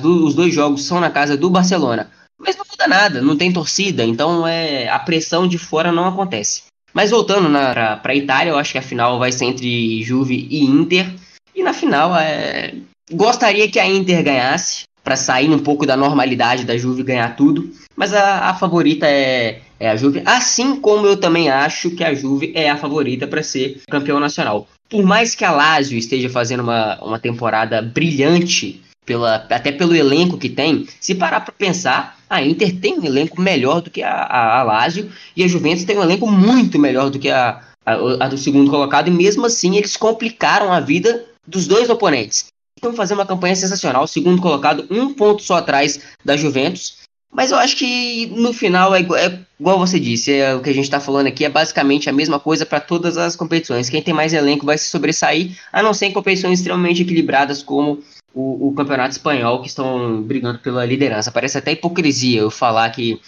do, 0.00 0.24
os 0.24 0.34
dois 0.34 0.54
jogos 0.54 0.84
são 0.84 1.00
na 1.00 1.10
casa 1.10 1.36
do 1.36 1.50
Barcelona. 1.50 2.10
Mas 2.38 2.56
não 2.56 2.64
muda 2.70 2.86
nada, 2.86 3.22
não 3.22 3.36
tem 3.36 3.52
torcida, 3.52 4.04
então 4.04 4.46
é 4.46 4.88
a 4.88 4.98
pressão 4.98 5.48
de 5.48 5.58
fora 5.58 5.90
não 5.90 6.06
acontece. 6.06 6.62
Mas 6.92 7.10
voltando 7.10 7.50
para 7.50 8.00
a 8.04 8.14
Itália, 8.14 8.50
eu 8.50 8.58
acho 8.58 8.72
que 8.72 8.78
a 8.78 8.82
final 8.82 9.18
vai 9.18 9.30
ser 9.30 9.46
entre 9.46 10.02
Juve 10.02 10.46
e 10.50 10.64
Inter. 10.64 11.12
E 11.54 11.62
na 11.62 11.72
final, 11.72 12.16
é... 12.16 12.74
gostaria 13.10 13.70
que 13.70 13.78
a 13.78 13.86
Inter 13.86 14.22
ganhasse, 14.22 14.84
para 15.06 15.14
sair 15.14 15.48
um 15.50 15.58
pouco 15.58 15.86
da 15.86 15.96
normalidade 15.96 16.64
da 16.64 16.76
Juve 16.76 17.04
ganhar 17.04 17.36
tudo. 17.36 17.70
Mas 17.94 18.12
a, 18.12 18.50
a 18.50 18.54
favorita 18.54 19.06
é, 19.06 19.60
é, 19.78 19.88
a 19.88 19.94
Juve, 19.96 20.20
assim 20.24 20.80
como 20.80 21.06
eu 21.06 21.16
também 21.16 21.48
acho 21.48 21.90
que 21.92 22.02
a 22.02 22.12
Juve 22.12 22.52
é 22.56 22.68
a 22.68 22.76
favorita 22.76 23.26
para 23.26 23.42
ser 23.42 23.82
campeão 23.88 24.18
nacional. 24.18 24.66
Por 24.88 25.04
mais 25.04 25.34
que 25.34 25.44
a 25.44 25.52
Lazio 25.52 25.96
esteja 25.96 26.28
fazendo 26.28 26.64
uma, 26.64 26.98
uma 27.00 27.18
temporada 27.20 27.80
brilhante 27.80 28.82
pela, 29.06 29.36
até 29.36 29.70
pelo 29.70 29.94
elenco 29.94 30.36
que 30.36 30.48
tem, 30.48 30.86
se 31.00 31.14
parar 31.14 31.40
para 31.40 31.54
pensar, 31.54 32.18
a 32.28 32.42
Inter 32.42 32.78
tem 32.78 32.98
um 32.98 33.04
elenco 33.04 33.40
melhor 33.40 33.80
do 33.80 33.88
que 33.88 34.02
a, 34.02 34.10
a, 34.10 34.60
a 34.60 34.62
Lazio 34.64 35.10
e 35.34 35.44
a 35.44 35.48
Juventus 35.48 35.84
tem 35.84 35.96
um 35.96 36.02
elenco 36.02 36.30
muito 36.30 36.78
melhor 36.78 37.08
do 37.08 37.18
que 37.18 37.30
a, 37.30 37.62
a, 37.86 37.94
a, 37.94 38.28
do 38.28 38.36
segundo 38.36 38.68
colocado, 38.68 39.08
e 39.08 39.12
mesmo 39.12 39.46
assim 39.46 39.76
eles 39.76 39.96
complicaram 39.96 40.72
a 40.72 40.80
vida 40.80 41.24
dos 41.46 41.68
dois 41.68 41.88
oponentes. 41.88 42.46
Estão 42.76 42.92
fazendo 42.92 43.18
uma 43.18 43.26
campanha 43.26 43.56
sensacional, 43.56 44.06
segundo 44.06 44.42
colocado 44.42 44.86
um 44.90 45.14
ponto 45.14 45.42
só 45.42 45.56
atrás 45.56 46.00
da 46.24 46.36
Juventus, 46.36 46.98
mas 47.32 47.50
eu 47.50 47.58
acho 47.58 47.76
que 47.76 48.26
no 48.34 48.52
final 48.52 48.94
é 48.94 49.00
igual, 49.00 49.18
é 49.18 49.40
igual 49.58 49.78
você 49.78 50.00
disse, 50.00 50.32
é, 50.32 50.54
o 50.54 50.60
que 50.60 50.70
a 50.70 50.74
gente 50.74 50.84
está 50.84 50.98
falando 50.98 51.26
aqui 51.26 51.44
é 51.44 51.48
basicamente 51.48 52.08
a 52.08 52.12
mesma 52.12 52.40
coisa 52.40 52.64
para 52.64 52.80
todas 52.80 53.16
as 53.18 53.36
competições. 53.36 53.88
Quem 53.88 54.02
tem 54.02 54.14
mais 54.14 54.32
elenco 54.32 54.66
vai 54.66 54.78
se 54.78 54.88
sobressair, 54.88 55.56
a 55.72 55.82
não 55.82 55.92
ser 55.92 56.06
em 56.06 56.12
competições 56.12 56.58
extremamente 56.58 57.02
equilibradas 57.02 57.62
como 57.62 58.02
o, 58.36 58.68
o 58.68 58.74
campeonato 58.74 59.12
espanhol 59.12 59.62
que 59.62 59.68
estão 59.68 60.20
brigando 60.22 60.58
pela 60.58 60.84
liderança. 60.84 61.32
Parece 61.32 61.56
até 61.56 61.72
hipocrisia 61.72 62.40
eu 62.42 62.50
falar 62.50 62.90
que 62.90 63.18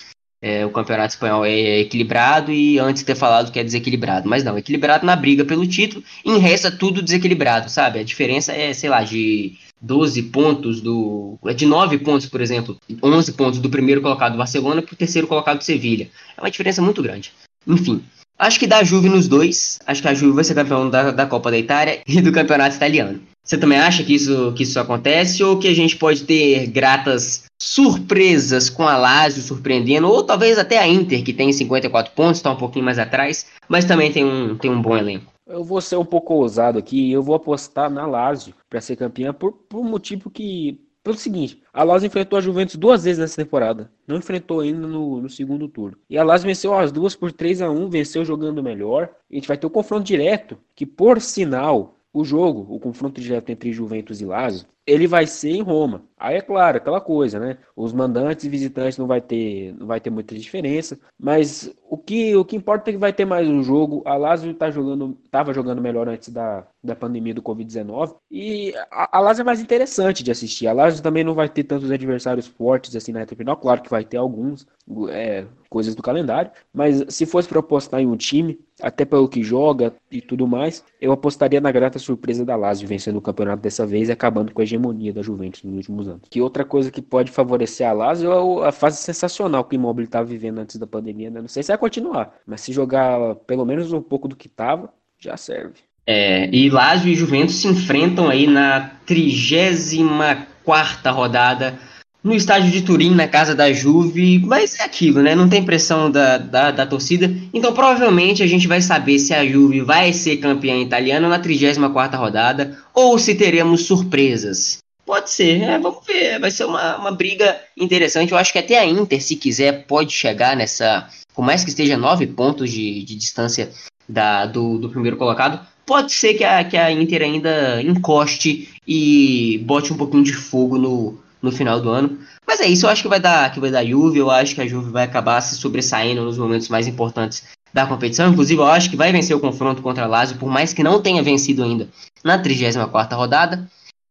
é, 0.42 0.66
o 0.66 0.70
campeonato 0.70 1.14
espanhol 1.14 1.46
é 1.46 1.80
equilibrado 1.80 2.52
e 2.52 2.78
antes 2.78 3.02
ter 3.02 3.14
falado 3.14 3.50
que 3.50 3.58
é 3.58 3.64
desequilibrado. 3.64 4.28
Mas 4.28 4.44
não, 4.44 4.58
equilibrado 4.58 5.06
na 5.06 5.16
briga 5.16 5.46
pelo 5.46 5.66
título, 5.66 6.04
em 6.26 6.38
resta 6.38 6.70
tudo 6.70 7.00
desequilibrado, 7.00 7.70
sabe? 7.70 7.98
A 7.98 8.04
diferença 8.04 8.52
é, 8.52 8.74
sei 8.74 8.90
lá, 8.90 9.02
de 9.02 9.56
12 9.80 10.24
pontos 10.24 10.82
do. 10.82 11.38
É 11.46 11.54
de 11.54 11.64
9 11.64 11.98
pontos, 11.98 12.26
por 12.26 12.42
exemplo, 12.42 12.78
11 13.02 13.32
pontos 13.32 13.58
do 13.60 13.70
primeiro 13.70 14.02
colocado 14.02 14.32
do 14.32 14.38
Barcelona 14.38 14.82
para 14.82 14.92
o 14.92 14.96
terceiro 14.96 15.26
colocado 15.26 15.58
do 15.58 15.64
Sevilha. 15.64 16.10
É 16.36 16.40
uma 16.42 16.50
diferença 16.50 16.82
muito 16.82 17.02
grande. 17.02 17.32
Enfim, 17.66 18.04
acho 18.38 18.60
que 18.60 18.66
dá 18.66 18.84
Juve 18.84 19.08
nos 19.08 19.26
dois. 19.26 19.78
Acho 19.86 20.02
que 20.02 20.08
a 20.08 20.14
Juve 20.14 20.34
vai 20.34 20.44
ser 20.44 20.54
campeão 20.54 20.90
da, 20.90 21.12
da 21.12 21.26
Copa 21.26 21.50
da 21.50 21.58
Itália 21.58 22.02
e 22.06 22.20
do 22.20 22.30
campeonato 22.30 22.76
italiano. 22.76 23.22
Você 23.48 23.56
também 23.56 23.78
acha 23.78 24.04
que 24.04 24.14
isso, 24.14 24.52
que 24.52 24.62
isso 24.62 24.78
acontece 24.78 25.42
ou 25.42 25.58
que 25.58 25.68
a 25.68 25.74
gente 25.74 25.96
pode 25.96 26.24
ter 26.24 26.66
gratas 26.66 27.44
surpresas 27.58 28.68
com 28.68 28.86
a 28.86 28.94
Lazio 28.94 29.42
surpreendendo, 29.42 30.06
ou 30.06 30.22
talvez 30.22 30.58
até 30.58 30.76
a 30.76 30.86
Inter, 30.86 31.24
que 31.24 31.32
tem 31.32 31.50
54 31.50 32.12
pontos, 32.12 32.36
está 32.36 32.50
um 32.50 32.56
pouquinho 32.56 32.84
mais 32.84 32.98
atrás, 32.98 33.46
mas 33.66 33.86
também 33.86 34.12
tem 34.12 34.22
um, 34.22 34.54
tem 34.58 34.70
um 34.70 34.82
bom 34.82 34.94
elenco? 34.94 35.32
Eu 35.46 35.64
vou 35.64 35.80
ser 35.80 35.96
um 35.96 36.04
pouco 36.04 36.34
ousado 36.34 36.78
aqui, 36.78 37.10
eu 37.10 37.22
vou 37.22 37.34
apostar 37.34 37.88
na 37.88 38.06
Lazio 38.06 38.54
para 38.68 38.82
ser 38.82 38.96
campeã 38.96 39.32
por, 39.32 39.52
por 39.52 39.80
um 39.80 39.88
motivo 39.88 40.28
que 40.28 40.78
pelo 41.02 41.16
seguinte, 41.16 41.62
a 41.72 41.82
Lazio 41.82 42.06
enfrentou 42.06 42.38
a 42.38 42.42
Juventus 42.42 42.76
duas 42.76 43.04
vezes 43.04 43.18
nessa 43.18 43.42
temporada. 43.42 43.90
Não 44.06 44.18
enfrentou 44.18 44.60
ainda 44.60 44.86
no, 44.86 45.22
no 45.22 45.30
segundo 45.30 45.66
turno. 45.66 45.96
E 46.10 46.18
a 46.18 46.22
Lazio 46.22 46.46
venceu 46.46 46.74
as 46.74 46.92
duas 46.92 47.16
por 47.16 47.32
3 47.32 47.62
a 47.62 47.70
1 47.70 47.88
venceu 47.88 48.26
jogando 48.26 48.62
melhor. 48.62 49.08
A 49.30 49.34
gente 49.34 49.48
vai 49.48 49.56
ter 49.56 49.66
o 49.66 49.70
um 49.70 49.72
confronto 49.72 50.04
direto, 50.04 50.58
que 50.76 50.84
por 50.84 51.18
sinal, 51.22 51.97
o 52.20 52.24
jogo, 52.24 52.66
o 52.74 52.80
confronto 52.80 53.20
direto 53.20 53.50
entre 53.50 53.72
Juventus 53.72 54.20
e 54.20 54.24
Lazio, 54.24 54.66
ele 54.84 55.06
vai 55.06 55.26
ser 55.26 55.50
em 55.50 55.62
Roma. 55.62 56.02
Aí 56.18 56.36
é 56.36 56.40
claro, 56.40 56.78
aquela 56.78 57.00
coisa, 57.00 57.38
né? 57.38 57.58
Os 57.76 57.92
mandantes 57.92 58.44
e 58.44 58.48
visitantes 58.48 58.96
não 58.96 59.06
vai 59.06 59.20
ter, 59.20 59.74
não 59.78 59.86
vai 59.86 60.00
ter 60.00 60.10
muita 60.10 60.34
diferença, 60.34 60.98
mas 61.18 61.70
o 61.88 61.96
que, 61.96 62.34
o 62.34 62.44
que 62.44 62.56
importa 62.56 62.90
é 62.90 62.94
que 62.94 62.98
vai 62.98 63.12
ter 63.12 63.24
mais 63.24 63.46
um 63.46 63.62
jogo. 63.62 64.02
A 64.06 64.16
Lazio 64.16 64.52
tá 64.54 64.70
jogando, 64.70 65.16
tava 65.30 65.52
jogando 65.52 65.82
melhor 65.82 66.08
antes 66.08 66.30
da, 66.30 66.66
da 66.82 66.96
pandemia 66.96 67.34
do 67.34 67.42
Covid-19 67.42 68.16
e 68.30 68.74
a, 68.90 69.18
a 69.18 69.20
Lazio 69.20 69.42
é 69.42 69.44
mais 69.44 69.60
interessante 69.60 70.24
de 70.24 70.30
assistir. 70.30 70.66
A 70.66 70.72
Lazio 70.72 71.02
também 71.02 71.22
não 71.22 71.34
vai 71.34 71.48
ter 71.48 71.64
tantos 71.64 71.90
adversários 71.90 72.46
fortes 72.46 72.96
assim 72.96 73.12
na 73.12 73.20
reta 73.20 73.36
final, 73.36 73.56
claro 73.58 73.82
que 73.82 73.90
vai 73.90 74.04
ter 74.04 74.16
alguns, 74.16 74.66
é, 75.10 75.44
coisas 75.68 75.94
do 75.94 76.02
calendário, 76.02 76.50
mas 76.72 77.04
se 77.10 77.26
fosse 77.26 77.46
para 77.46 77.60
apostar 77.60 78.00
em 78.00 78.06
um 78.06 78.16
time, 78.16 78.58
até 78.80 79.04
pelo 79.04 79.28
que 79.28 79.42
joga 79.42 79.92
e 80.10 80.20
tudo 80.20 80.46
mais, 80.46 80.84
eu 81.00 81.12
apostaria 81.12 81.60
na 81.60 81.70
grata 81.72 81.98
surpresa 81.98 82.44
da 82.44 82.56
Lazio 82.56 82.88
vencendo 82.88 83.16
o 83.16 83.22
campeonato 83.22 83.62
dessa 83.62 83.86
vez 83.86 84.08
e 84.08 84.12
acabando 84.12 84.52
com 84.52 84.60
a 84.60 84.64
hegemonia 84.64 85.12
da 85.12 85.22
Juventus 85.22 85.62
nos 85.62 85.76
últimos 85.76 86.08
anos. 86.08 86.22
Que 86.30 86.40
outra 86.40 86.64
coisa 86.64 86.90
que 86.90 87.02
pode 87.02 87.30
favorecer 87.30 87.88
a 87.88 87.92
Lazio 87.92 88.62
é 88.64 88.68
a 88.68 88.72
fase 88.72 88.98
sensacional 88.98 89.64
que 89.64 89.74
o 89.74 89.78
Immobile 89.78 90.06
estava 90.06 90.24
vivendo 90.24 90.58
antes 90.58 90.76
da 90.76 90.86
pandemia, 90.86 91.30
né? 91.30 91.40
Não 91.40 91.48
sei 91.48 91.62
se 91.62 91.68
vai 91.68 91.78
continuar, 91.78 92.34
mas 92.46 92.60
se 92.60 92.72
jogar 92.72 93.34
pelo 93.46 93.64
menos 93.64 93.92
um 93.92 94.02
pouco 94.02 94.28
do 94.28 94.36
que 94.36 94.46
estava, 94.46 94.92
já 95.18 95.36
serve. 95.36 95.80
É, 96.06 96.48
e 96.54 96.70
Lazio 96.70 97.12
e 97.12 97.14
Juventus 97.14 97.56
se 97.56 97.68
enfrentam 97.68 98.28
aí 98.28 98.46
na 98.46 98.92
34 99.04 100.58
quarta 100.68 101.10
rodada 101.10 101.78
no 102.22 102.34
estádio 102.34 102.70
de 102.70 102.82
Turim, 102.82 103.14
na 103.14 103.28
casa 103.28 103.54
da 103.54 103.72
Juve, 103.72 104.40
mas 104.40 104.78
é 104.78 104.84
aquilo, 104.84 105.22
né? 105.22 105.34
Não 105.34 105.48
tem 105.48 105.64
pressão 105.64 106.10
da, 106.10 106.36
da, 106.36 106.70
da, 106.70 106.86
torcida. 106.86 107.32
Então, 107.52 107.72
provavelmente, 107.72 108.42
a 108.42 108.46
gente 108.46 108.66
vai 108.66 108.82
saber 108.82 109.18
se 109.18 109.32
a 109.32 109.46
Juve 109.46 109.80
vai 109.80 110.12
ser 110.12 110.38
campeã 110.38 110.76
italiana 110.76 111.28
na 111.28 111.38
34 111.38 112.18
rodada 112.18 112.76
ou 112.92 113.18
se 113.18 113.34
teremos 113.34 113.86
surpresas. 113.86 114.78
Pode 115.06 115.30
ser, 115.30 115.62
é, 115.62 115.78
vamos 115.78 116.04
ver. 116.06 116.38
Vai 116.38 116.50
ser 116.50 116.64
uma, 116.64 116.98
uma 116.98 117.12
briga 117.12 117.58
interessante. 117.76 118.32
Eu 118.32 118.38
acho 118.38 118.52
que 118.52 118.58
até 118.58 118.78
a 118.78 118.84
Inter, 118.84 119.22
se 119.22 119.36
quiser, 119.36 119.86
pode 119.86 120.12
chegar 120.12 120.54
nessa. 120.54 121.08
Por 121.34 121.42
mais 121.42 121.64
que 121.64 121.70
esteja 121.70 121.96
nove 121.96 122.26
pontos 122.26 122.70
de, 122.70 123.04
de 123.04 123.14
distância 123.14 123.70
da, 124.08 124.44
do, 124.44 124.76
do 124.76 124.90
primeiro 124.90 125.16
colocado, 125.16 125.64
pode 125.86 126.12
ser 126.12 126.34
que 126.34 126.44
a, 126.44 126.62
que 126.64 126.76
a 126.76 126.90
Inter 126.92 127.22
ainda 127.22 127.80
encoste 127.80 128.68
e 128.86 129.62
bote 129.64 129.92
um 129.92 129.96
pouquinho 129.96 130.24
de 130.24 130.32
fogo 130.34 130.76
no, 130.76 131.18
no 131.42 131.52
final 131.52 131.80
do 131.80 131.90
ano. 131.90 132.18
Mas 132.46 132.60
é 132.60 132.66
isso, 132.66 132.86
eu 132.86 132.90
acho 132.90 133.02
que 133.02 133.08
vai 133.08 133.20
dar 133.20 133.52
que 133.52 133.60
vai 133.60 133.70
dar 133.70 133.84
Juve, 133.84 134.18
eu 134.18 134.30
acho 134.30 134.54
que 134.54 134.60
a 134.60 134.66
Juve 134.66 134.90
vai 134.90 135.04
acabar 135.04 135.40
se 135.40 135.56
sobressaindo 135.56 136.24
nos 136.24 136.38
momentos 136.38 136.68
mais 136.68 136.86
importantes 136.86 137.44
da 137.72 137.86
competição. 137.86 138.30
Inclusive, 138.30 138.60
eu 138.60 138.66
acho 138.66 138.90
que 138.90 138.96
vai 138.96 139.12
vencer 139.12 139.36
o 139.36 139.40
confronto 139.40 139.82
contra 139.82 140.04
a 140.04 140.06
Lazio, 140.06 140.38
por 140.38 140.50
mais 140.50 140.72
que 140.72 140.82
não 140.82 141.00
tenha 141.00 141.22
vencido 141.22 141.62
ainda 141.62 141.88
na 142.24 142.42
34ª 142.42 143.14
rodada. 143.14 143.68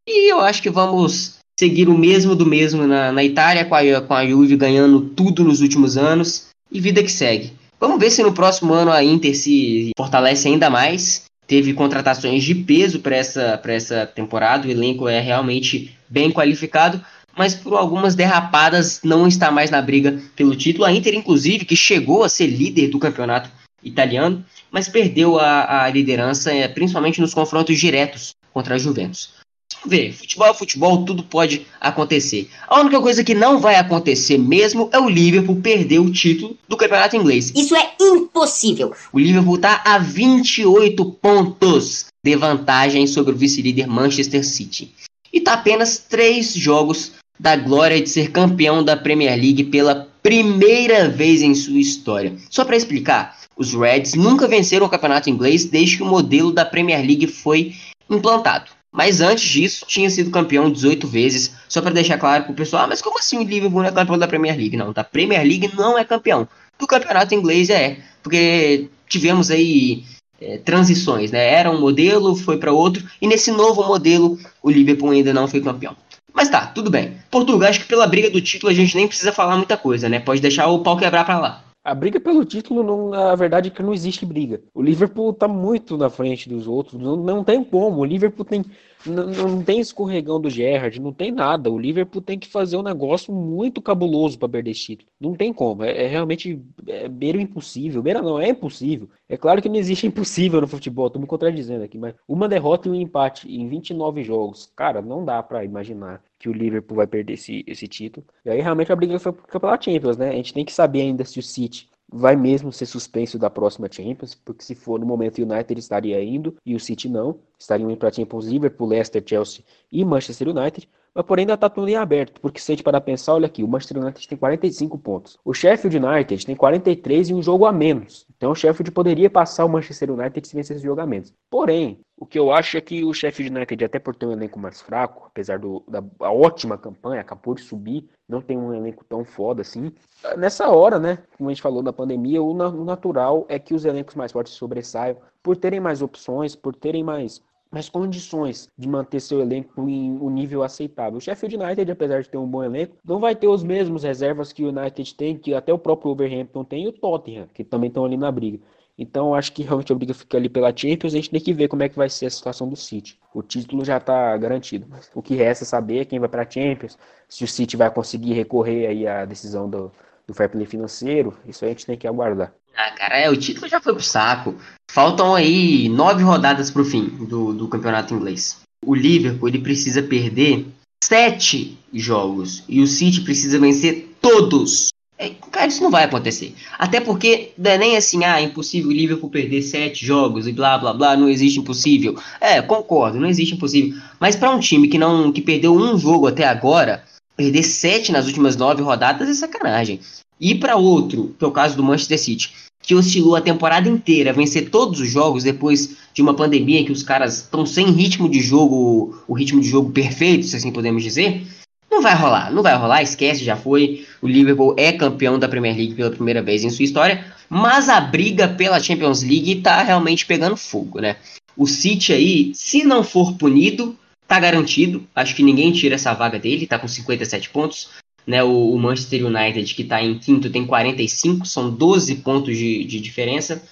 E 0.08 0.32
eu 0.32 0.40
acho 0.40 0.62
que 0.62 0.70
vamos 0.70 1.38
seguir 1.60 1.90
o 1.90 1.98
mesmo 1.98 2.36
do 2.36 2.46
mesmo 2.46 2.86
na, 2.86 3.12
na 3.12 3.24
Itália, 3.24 3.66
com 3.66 3.76
a, 3.76 4.02
com 4.02 4.14
a 4.14 4.26
Juve 4.26 4.56
ganhando 4.56 5.02
tudo 5.02 5.44
nos 5.44 5.62
últimos 5.62 5.98
anos. 5.98 6.48
E 6.72 6.80
vida 6.80 7.02
que 7.02 7.12
segue. 7.12 7.54
Vamos 7.80 8.00
ver 8.00 8.12
se 8.12 8.24
no 8.24 8.34
próximo 8.34 8.74
ano 8.74 8.92
a 8.92 9.04
Inter 9.04 9.36
se 9.36 9.92
fortalece 9.98 10.48
ainda 10.48 10.70
mais. 10.70 11.26
Teve 11.46 11.74
contratações 11.74 12.44
de 12.44 12.54
peso 12.54 13.00
para 13.00 13.16
essa, 13.16 13.62
essa 13.66 14.06
temporada, 14.06 14.68
o 14.68 14.72
elenco 14.72 15.08
é 15.08 15.22
realmente 15.22 15.96
bem 16.10 16.30
qualificado 16.30 17.02
mas 17.38 17.54
por 17.54 17.76
algumas 17.76 18.16
derrapadas 18.16 19.02
não 19.04 19.28
está 19.28 19.52
mais 19.52 19.70
na 19.70 19.82
briga 19.82 20.20
pelo 20.36 20.56
título. 20.56 20.86
A 20.86 20.92
Inter, 20.92 21.14
inclusive, 21.14 21.66
que 21.66 21.76
chegou 21.76 22.24
a 22.24 22.30
ser 22.30 22.48
líder 22.48 22.88
do 22.88 23.00
campeonato 23.00 23.50
italiano, 23.84 24.44
mas 24.72 24.90
perdeu 24.90 25.40
a, 25.40 25.84
a 25.84 25.90
liderança, 25.90 26.52
é, 26.52 26.68
principalmente 26.68 27.22
nos 27.22 27.34
confrontos 27.34 27.78
diretos 27.80 28.36
contra 28.52 28.76
a 28.76 28.78
Juventus. 28.78 29.38
Vamos 29.82 29.96
ver, 29.96 30.12
futebol 30.12 30.48
é 30.48 30.54
futebol, 30.54 31.06
tudo 31.06 31.24
pode 31.24 31.68
acontecer. 31.80 32.50
A 32.68 32.80
única 32.80 33.00
coisa 33.00 33.24
que 33.24 33.36
não 33.36 33.60
vai 33.60 33.76
acontecer 33.76 34.38
mesmo 34.38 34.90
é 34.92 35.00
o 35.00 35.08
Liverpool 35.08 35.62
perder 35.62 36.00
o 36.00 36.12
título 36.12 36.58
do 36.68 36.76
campeonato 36.76 37.16
inglês. 37.16 37.54
Isso 37.56 37.76
é 37.76 37.94
impossível. 38.02 38.94
O 39.14 39.20
Liverpool 39.20 39.56
está 39.56 39.84
a 39.86 40.00
28 40.00 41.06
pontos 41.22 42.06
de 42.24 42.36
vantagem 42.36 43.06
sobre 43.06 43.34
o 43.34 43.38
vice-líder 43.38 43.88
Manchester 43.88 44.44
City. 44.44 44.92
E 45.32 45.38
está 45.38 45.54
apenas 45.54 46.00
três 46.00 46.54
jogos 46.54 47.14
da 47.40 47.56
glória 47.56 48.02
de 48.02 48.10
ser 48.10 48.32
campeão 48.32 48.84
da 48.84 48.98
Premier 48.98 49.36
League 49.36 49.66
pela 49.66 50.08
primeira 50.22 51.08
vez 51.10 51.42
em 51.42 51.56
sua 51.56 51.80
história. 51.80 52.34
Só 52.50 52.66
para 52.66 52.76
explicar, 52.76 53.38
os 53.56 53.74
Reds 53.74 54.14
nunca 54.14 54.48
venceram 54.48 54.86
o 54.86 54.90
campeonato 54.90 55.30
inglês 55.30 55.66
desde 55.66 55.98
que 55.98 56.04
o 56.04 56.08
modelo 56.08 56.52
da 56.52 56.66
Premier 56.66 57.00
League 57.00 57.28
foi 57.28 57.74
implantado. 58.10 58.72
Mas 58.92 59.22
antes 59.22 59.48
disso, 59.50 59.86
tinha 59.88 60.10
sido 60.10 60.32
campeão 60.32 60.72
18 60.72 61.08
vezes, 61.08 61.54
só 61.68 61.82
para 61.82 61.94
deixar 61.94 62.18
claro 62.18 62.46
para 62.46 62.54
o 62.54 62.56
pessoal, 62.56 62.86
ah, 62.86 62.88
mas 62.88 63.02
como 63.02 63.20
assim 63.20 63.38
o 63.38 63.44
Liverpool 63.44 63.82
não 63.82 63.90
é 63.90 63.92
campeão 63.92 64.18
da 64.18 64.28
Premier 64.28 64.58
League? 64.58 64.78
Não, 64.78 64.92
da 64.92 65.04
Premier 65.04 65.44
League 65.44 65.72
não 65.76 65.98
é 65.98 66.04
campeão. 66.04 66.48
Do 66.80 66.88
campeonato 66.88 67.36
inglês 67.36 67.70
é, 67.70 67.98
porque 68.24 68.90
tivemos 69.08 69.52
aí 69.52 70.04
é, 70.40 70.58
transições, 70.58 71.32
né? 71.32 71.54
Era 71.54 71.70
um 71.70 71.80
modelo, 71.80 72.36
foi 72.36 72.58
para 72.58 72.72
outro, 72.72 73.04
e 73.22 73.28
nesse 73.28 73.52
novo 73.52 73.84
modelo 73.84 74.38
o 74.62 74.70
Liverpool 74.70 75.12
ainda 75.12 75.34
não 75.34 75.48
foi 75.48 75.62
campeão. 75.62 75.96
Mas 76.34 76.50
tá, 76.50 76.68
tudo 76.68 76.90
bem. 76.90 77.18
Portugal, 77.32 77.70
acho 77.70 77.82
que 77.82 77.88
pela 77.88 78.08
briga 78.08 78.30
do 78.30 78.42
título 78.42 78.72
a 78.72 78.76
gente 78.76 78.96
nem 78.96 79.08
precisa 79.08 79.32
falar 79.32 79.58
muita 79.58 79.78
coisa, 79.78 80.08
né? 80.08 80.20
Pode 80.20 80.42
deixar 80.42 80.68
o 80.68 80.84
pau 80.84 80.98
quebrar 80.98 81.26
pra 81.26 81.40
lá. 81.40 81.64
A 81.84 81.96
briga 81.96 82.20
pelo 82.20 82.44
título, 82.44 82.84
não, 82.84 83.10
na 83.12 83.34
verdade, 83.34 83.70
é 83.70 83.72
que 83.72 83.82
não 83.82 83.94
existe 83.94 84.26
briga. 84.26 84.62
O 84.74 84.82
Liverpool 84.82 85.32
tá 85.34 85.48
muito 85.48 85.98
na 85.98 86.10
frente 86.10 86.50
dos 86.50 86.68
outros. 86.68 87.02
Não, 87.02 87.16
não 87.16 87.46
tem 87.46 87.64
como. 87.64 88.02
O 88.02 88.06
Liverpool 88.06 88.44
tem 88.44 88.66
não, 89.06 89.64
tem 89.64 89.80
escorregão 89.80 90.40
do 90.40 90.50
Gerrard, 90.50 91.00
não 91.00 91.14
tem 91.14 91.32
nada. 91.32 91.72
O 91.72 91.78
Liverpool 91.78 92.22
tem 92.22 92.40
que 92.40 92.48
fazer 92.48 92.78
um 92.78 92.84
negócio 92.84 93.34
muito 93.34 93.82
cabuloso 93.82 94.38
para 94.38 94.50
perder 94.50 94.72
esse 94.72 94.82
título. 94.82 95.10
Não 95.20 95.36
tem 95.36 95.54
como. 95.54 95.84
É, 95.84 96.06
é 96.06 96.08
realmente 96.08 96.62
é 96.88 97.08
beira 97.08 97.40
impossível. 97.40 98.02
Beira 98.02 98.22
não, 98.22 98.40
é 98.40 98.50
impossível. 98.50 99.10
É 99.30 99.38
claro 99.38 99.62
que 99.62 99.70
não 99.70 99.76
existe 99.76 100.06
impossível 100.08 100.62
no 100.62 100.68
futebol, 100.68 101.10
tô 101.10 101.20
me 101.20 101.28
contradizendo 101.28 101.84
aqui, 101.84 101.98
mas 101.98 102.16
uma 102.28 102.48
derrota 102.48 102.88
e 102.88 102.92
um 102.92 102.96
empate 102.96 103.50
em 103.50 103.68
29 103.68 104.24
jogos, 104.24 104.72
cara, 104.76 105.02
não 105.02 105.24
dá 105.24 105.42
para 105.44 105.64
imaginar 105.64 106.22
que 106.40 106.50
o 106.50 106.54
Liverpool 106.54 106.98
vai 106.98 107.08
perder 107.08 107.34
esse, 107.34 107.64
esse 107.68 107.88
título. 107.88 108.26
E 108.46 108.50
aí 108.50 108.62
realmente 108.62 108.92
a 108.92 108.96
briga 108.96 109.20
foi 109.20 109.32
pro 109.32 109.48
Campeonato 109.48 109.86
Champions, 109.86 110.18
né? 110.18 110.30
A 110.30 110.34
gente 110.34 110.54
tem 110.54 110.66
que 110.66 110.74
saber 110.74 111.02
ainda 111.02 111.26
se 111.26 111.40
o 111.40 111.44
City 111.44 111.90
vai 112.10 112.36
mesmo 112.36 112.72
ser 112.72 112.86
suspenso 112.86 113.38
da 113.38 113.50
próxima 113.50 113.90
Champions, 113.92 114.34
porque 114.34 114.64
se 114.64 114.76
for 114.76 115.00
no 115.00 115.06
momento 115.06 115.40
o 115.40 115.44
United 115.44 115.80
estaria 115.80 116.24
indo 116.24 116.56
e 116.66 116.76
o 116.76 116.80
City 116.80 117.10
não, 117.10 117.40
estariam 117.60 117.90
indo 117.90 117.98
para 117.98 118.12
Champions 118.12 118.46
Liverpool, 118.46 118.88
Leicester, 118.88 119.24
Chelsea 119.26 119.64
e 119.92 120.04
Manchester 120.06 120.48
United, 120.50 120.90
mas 121.14 121.26
porém 121.26 121.44
ainda 121.44 121.54
está 121.54 121.70
tudo 121.70 121.90
em 121.90 121.96
aberto, 121.96 122.40
porque 122.42 122.60
se 122.60 122.72
a 122.72 122.76
gente 122.76 122.84
parar 122.84 123.02
pensar, 123.02 123.34
olha 123.34 123.48
aqui, 123.48 123.64
o 123.64 123.68
Manchester 123.68 124.02
United 124.02 124.28
tem 124.28 124.38
45 124.38 124.98
pontos, 124.98 125.40
o 125.44 125.54
Sheffield 125.54 125.98
United 125.98 126.46
tem 126.46 126.56
43 126.56 127.30
e 127.30 127.34
um 127.34 127.42
jogo 127.42 127.66
a 127.66 127.72
menos, 127.72 128.26
então 128.36 128.52
o 128.52 128.56
Sheffield 128.56 128.92
poderia 128.92 129.30
passar 129.30 129.66
o 129.66 129.70
Manchester 129.70 130.12
United 130.12 130.48
se 130.48 130.56
vencer 130.56 130.76
esse 130.76 130.86
jogo 130.86 131.02
a 131.02 131.06
menos. 131.06 131.34
Porém, 131.50 132.00
o 132.20 132.26
que 132.26 132.38
eu 132.38 132.52
acho 132.52 132.78
é 132.78 132.82
que 132.82 133.04
o 133.04 133.14
Sheffield 133.14 133.56
United, 133.56 133.86
até 133.86 134.00
por 134.00 134.16
ter 134.16 134.26
um 134.26 134.32
elenco 134.32 134.60
mais 134.60 134.82
fraco, 134.82 135.28
apesar 135.28 135.60
do, 135.60 135.84
da 135.88 136.04
ótima 136.20 136.78
campanha, 136.78 137.22
acabou 137.22 137.54
de 137.54 137.62
subir, 137.62 138.10
não 138.28 138.42
tem 138.42 138.58
um 138.58 138.74
elenco 138.74 139.06
tão 139.06 139.24
foda 139.24 139.62
assim. 139.62 139.92
Nessa 140.36 140.68
hora, 140.70 140.98
né, 140.98 141.20
como 141.38 141.50
a 141.50 141.54
gente 141.54 141.62
falou 141.62 141.84
da 141.84 141.94
pandemia, 141.94 142.42
o, 142.42 142.54
natural 142.54 143.46
é 143.48 143.60
que 143.60 143.74
os 143.74 143.86
elencos 143.86 144.16
mais 144.16 144.32
fortes 144.32 144.54
sobressaiam 144.54 145.18
por 145.44 145.56
terem 145.56 145.80
mais 145.80 146.02
opções, 146.02 146.56
por 146.56 146.76
terem 146.76 147.04
mais 147.04 147.42
mais 147.72 147.90
condições 147.90 148.70
de 148.78 148.88
manter 148.88 149.20
seu 149.20 149.40
elenco 149.42 149.88
em 149.90 150.12
um 150.12 150.30
nível 150.30 150.64
aceitável. 150.64 151.18
O 151.18 151.22
Sheffield 151.22 151.58
United, 151.58 151.92
apesar 151.92 152.22
de 152.22 152.30
ter 152.30 152.38
um 152.38 152.48
bom 152.48 152.64
elenco, 152.64 152.96
não 153.04 153.20
vai 153.20 153.36
ter 153.36 153.48
os 153.48 153.64
mesmos 153.64 154.04
reservas 154.04 154.54
que 154.54 154.64
o 154.64 154.70
United 154.70 155.16
tem, 155.16 155.38
que 155.38 155.54
até 155.54 155.74
o 155.74 155.78
próprio 155.78 156.10
Wolverhampton 156.10 156.64
tem 156.64 156.86
e 156.86 156.88
o 156.88 156.94
Tottenham, 156.94 157.48
que 157.54 157.64
também 157.64 157.88
estão 157.88 158.06
ali 158.06 158.18
na 158.18 158.32
briga. 158.32 158.60
Então, 158.98 159.36
acho 159.36 159.54
que 159.54 159.62
realmente 159.62 159.92
a 159.92 159.96
briga 159.96 160.14
fica 160.14 160.38
ali 160.38 160.50
pela 160.50 160.76
Champions. 160.76 161.14
A 161.14 161.18
gente 161.18 161.30
tem 161.30 161.40
que 161.40 161.54
ver 161.54 161.68
como 161.68 161.84
é 161.84 161.90
que 161.90 161.96
vai 161.96 162.10
ser 162.10 162.26
a 162.26 162.30
situação 162.32 162.68
do 162.68 162.76
City. 162.76 163.20
O 163.32 163.44
título 163.44 163.86
já 163.86 163.98
está 163.98 164.36
garantido. 164.38 164.88
O 165.14 165.22
que 165.22 165.36
resta 165.36 165.66
saber 165.66 166.00
é 166.00 166.06
quem 166.06 166.20
vai 166.20 166.28
para 166.28 166.42
a 166.42 166.50
Champions, 166.50 166.98
se 167.30 167.44
o 167.44 167.48
City 167.48 167.78
vai 167.78 167.92
conseguir 167.92 168.34
recorrer 168.34 168.88
aí 168.88 169.08
à 169.08 169.24
decisão 169.24 169.70
do, 169.70 169.92
do 170.26 170.34
fair 170.34 170.50
play 170.50 170.66
financeiro. 170.66 171.38
Isso 171.46 171.64
a 171.64 171.68
gente 171.68 171.86
tem 171.86 171.96
que 171.98 172.08
aguardar. 172.08 172.52
Ah, 172.78 172.92
cara, 172.92 173.18
é, 173.18 173.30
o 173.30 173.36
título 173.36 173.68
já 173.68 173.82
foi 173.82 173.94
pro 173.94 174.04
saco. 174.04 174.56
Faltam 174.90 175.34
aí 175.34 175.90
nove 175.90 176.24
rodadas 176.24 176.70
pro 176.70 176.86
fim 176.86 177.06
do, 177.26 177.54
do 177.54 177.68
campeonato 177.68 178.14
inglês. 178.14 178.62
O 178.86 178.94
Liverpool 178.94 179.50
ele 179.50 179.60
precisa 179.60 180.04
perder 180.04 180.68
sete 181.04 181.78
jogos 181.92 182.64
e 182.70 182.80
o 182.82 182.88
City 182.88 183.22
precisa 183.22 183.60
vencer 183.60 184.16
todos 184.22 184.90
é, 185.20 185.32
cara, 185.52 185.68
isso 185.68 185.82
não 185.82 185.90
vai 185.90 186.04
acontecer. 186.04 186.54
Até 186.78 187.00
porque 187.00 187.52
não 187.58 187.72
é 187.72 187.78
nem 187.78 187.98
assim, 187.98 188.24
ah, 188.24 188.40
é 188.40 188.44
impossível 188.44 188.90
o 188.90 188.94
Liverpool 188.94 189.32
perder 189.32 189.64
sete 189.64 190.06
jogos 190.06 190.48
e 190.48 190.52
blá 190.52 190.78
blá 190.78 190.94
blá, 190.94 191.18
não 191.18 191.28
existe 191.28 191.60
impossível. 191.60 192.16
É, 192.40 192.62
concordo, 192.62 193.20
não 193.20 193.28
existe 193.28 193.56
impossível. 193.56 194.00
Mas 194.20 194.36
para 194.36 194.52
um 194.52 194.60
time 194.60 194.88
que 194.88 195.00
não 195.00 195.32
que 195.32 195.42
perdeu 195.42 195.74
um 195.74 195.98
jogo 195.98 196.28
até 196.28 196.46
agora, 196.46 197.04
perder 197.36 197.64
sete 197.64 198.12
nas 198.12 198.28
últimas 198.28 198.56
nove 198.56 198.84
rodadas 198.84 199.28
é 199.28 199.34
sacanagem. 199.34 200.00
E 200.40 200.54
para 200.54 200.76
outro, 200.76 201.36
que 201.38 201.44
é 201.44 201.48
o 201.48 201.52
caso 201.52 201.76
do 201.76 201.84
Manchester 201.84 202.20
City, 202.20 202.54
que 202.88 202.96
oscilou 202.96 203.36
a 203.36 203.42
temporada 203.42 203.90
inteira, 203.90 204.32
vencer 204.32 204.70
todos 204.70 205.02
os 205.02 205.10
jogos 205.10 205.44
depois 205.44 205.98
de 206.14 206.22
uma 206.22 206.34
pandemia 206.34 206.86
que 206.86 206.92
os 206.92 207.04
caras 207.04 207.42
estão 207.42 207.66
sem 207.66 207.92
ritmo 207.92 208.30
de 208.30 208.40
jogo, 208.40 209.22
o 209.28 209.34
ritmo 209.34 209.60
de 209.60 209.68
jogo 209.68 209.92
perfeito, 209.92 210.46
se 210.46 210.56
assim 210.56 210.72
podemos 210.72 211.04
dizer 211.04 211.46
não 211.90 212.02
vai 212.02 212.16
rolar, 212.16 212.52
não 212.52 212.62
vai 212.62 212.76
rolar, 212.76 213.02
esquece, 213.02 213.44
já 213.44 213.56
foi. 213.56 214.06
O 214.22 214.28
Liverpool 214.28 214.76
é 214.78 214.92
campeão 214.92 215.40
da 215.40 215.48
Premier 215.48 215.76
League 215.76 215.96
pela 215.96 216.12
primeira 216.12 216.42
vez 216.44 216.64
em 216.64 216.70
sua 216.70 216.86
história, 216.86 217.26
mas 217.50 217.90
a 217.90 218.00
briga 218.00 218.48
pela 218.48 218.80
Champions 218.80 219.24
League 219.24 219.62
tá 219.62 219.82
realmente 219.82 220.26
pegando 220.26 220.56
fogo, 220.56 221.00
né? 221.00 221.16
O 221.56 221.66
City 221.66 222.14
aí, 222.14 222.52
se 222.54 222.84
não 222.84 223.04
for 223.04 223.34
punido, 223.34 223.98
tá 224.28 224.40
garantido. 224.40 225.08
Acho 225.16 225.36
que 225.36 225.42
ninguém 225.42 225.72
tira 225.72 225.96
essa 225.96 226.14
vaga 226.14 226.38
dele, 226.38 226.68
tá 226.68 226.78
com 226.78 226.88
57 226.88 227.50
pontos. 227.50 227.90
Né, 228.28 228.44
o, 228.44 228.74
o 228.74 228.78
Manchester 228.78 229.26
United, 229.26 229.74
que 229.74 229.84
está 229.84 230.04
em 230.04 230.20
quinto, 230.20 230.50
tem 230.50 230.66
45, 230.66 231.46
são 231.48 231.70
12 231.70 232.16
pontos 232.16 232.58
de, 232.58 232.84
de 232.84 233.00
diferença. 233.00 233.64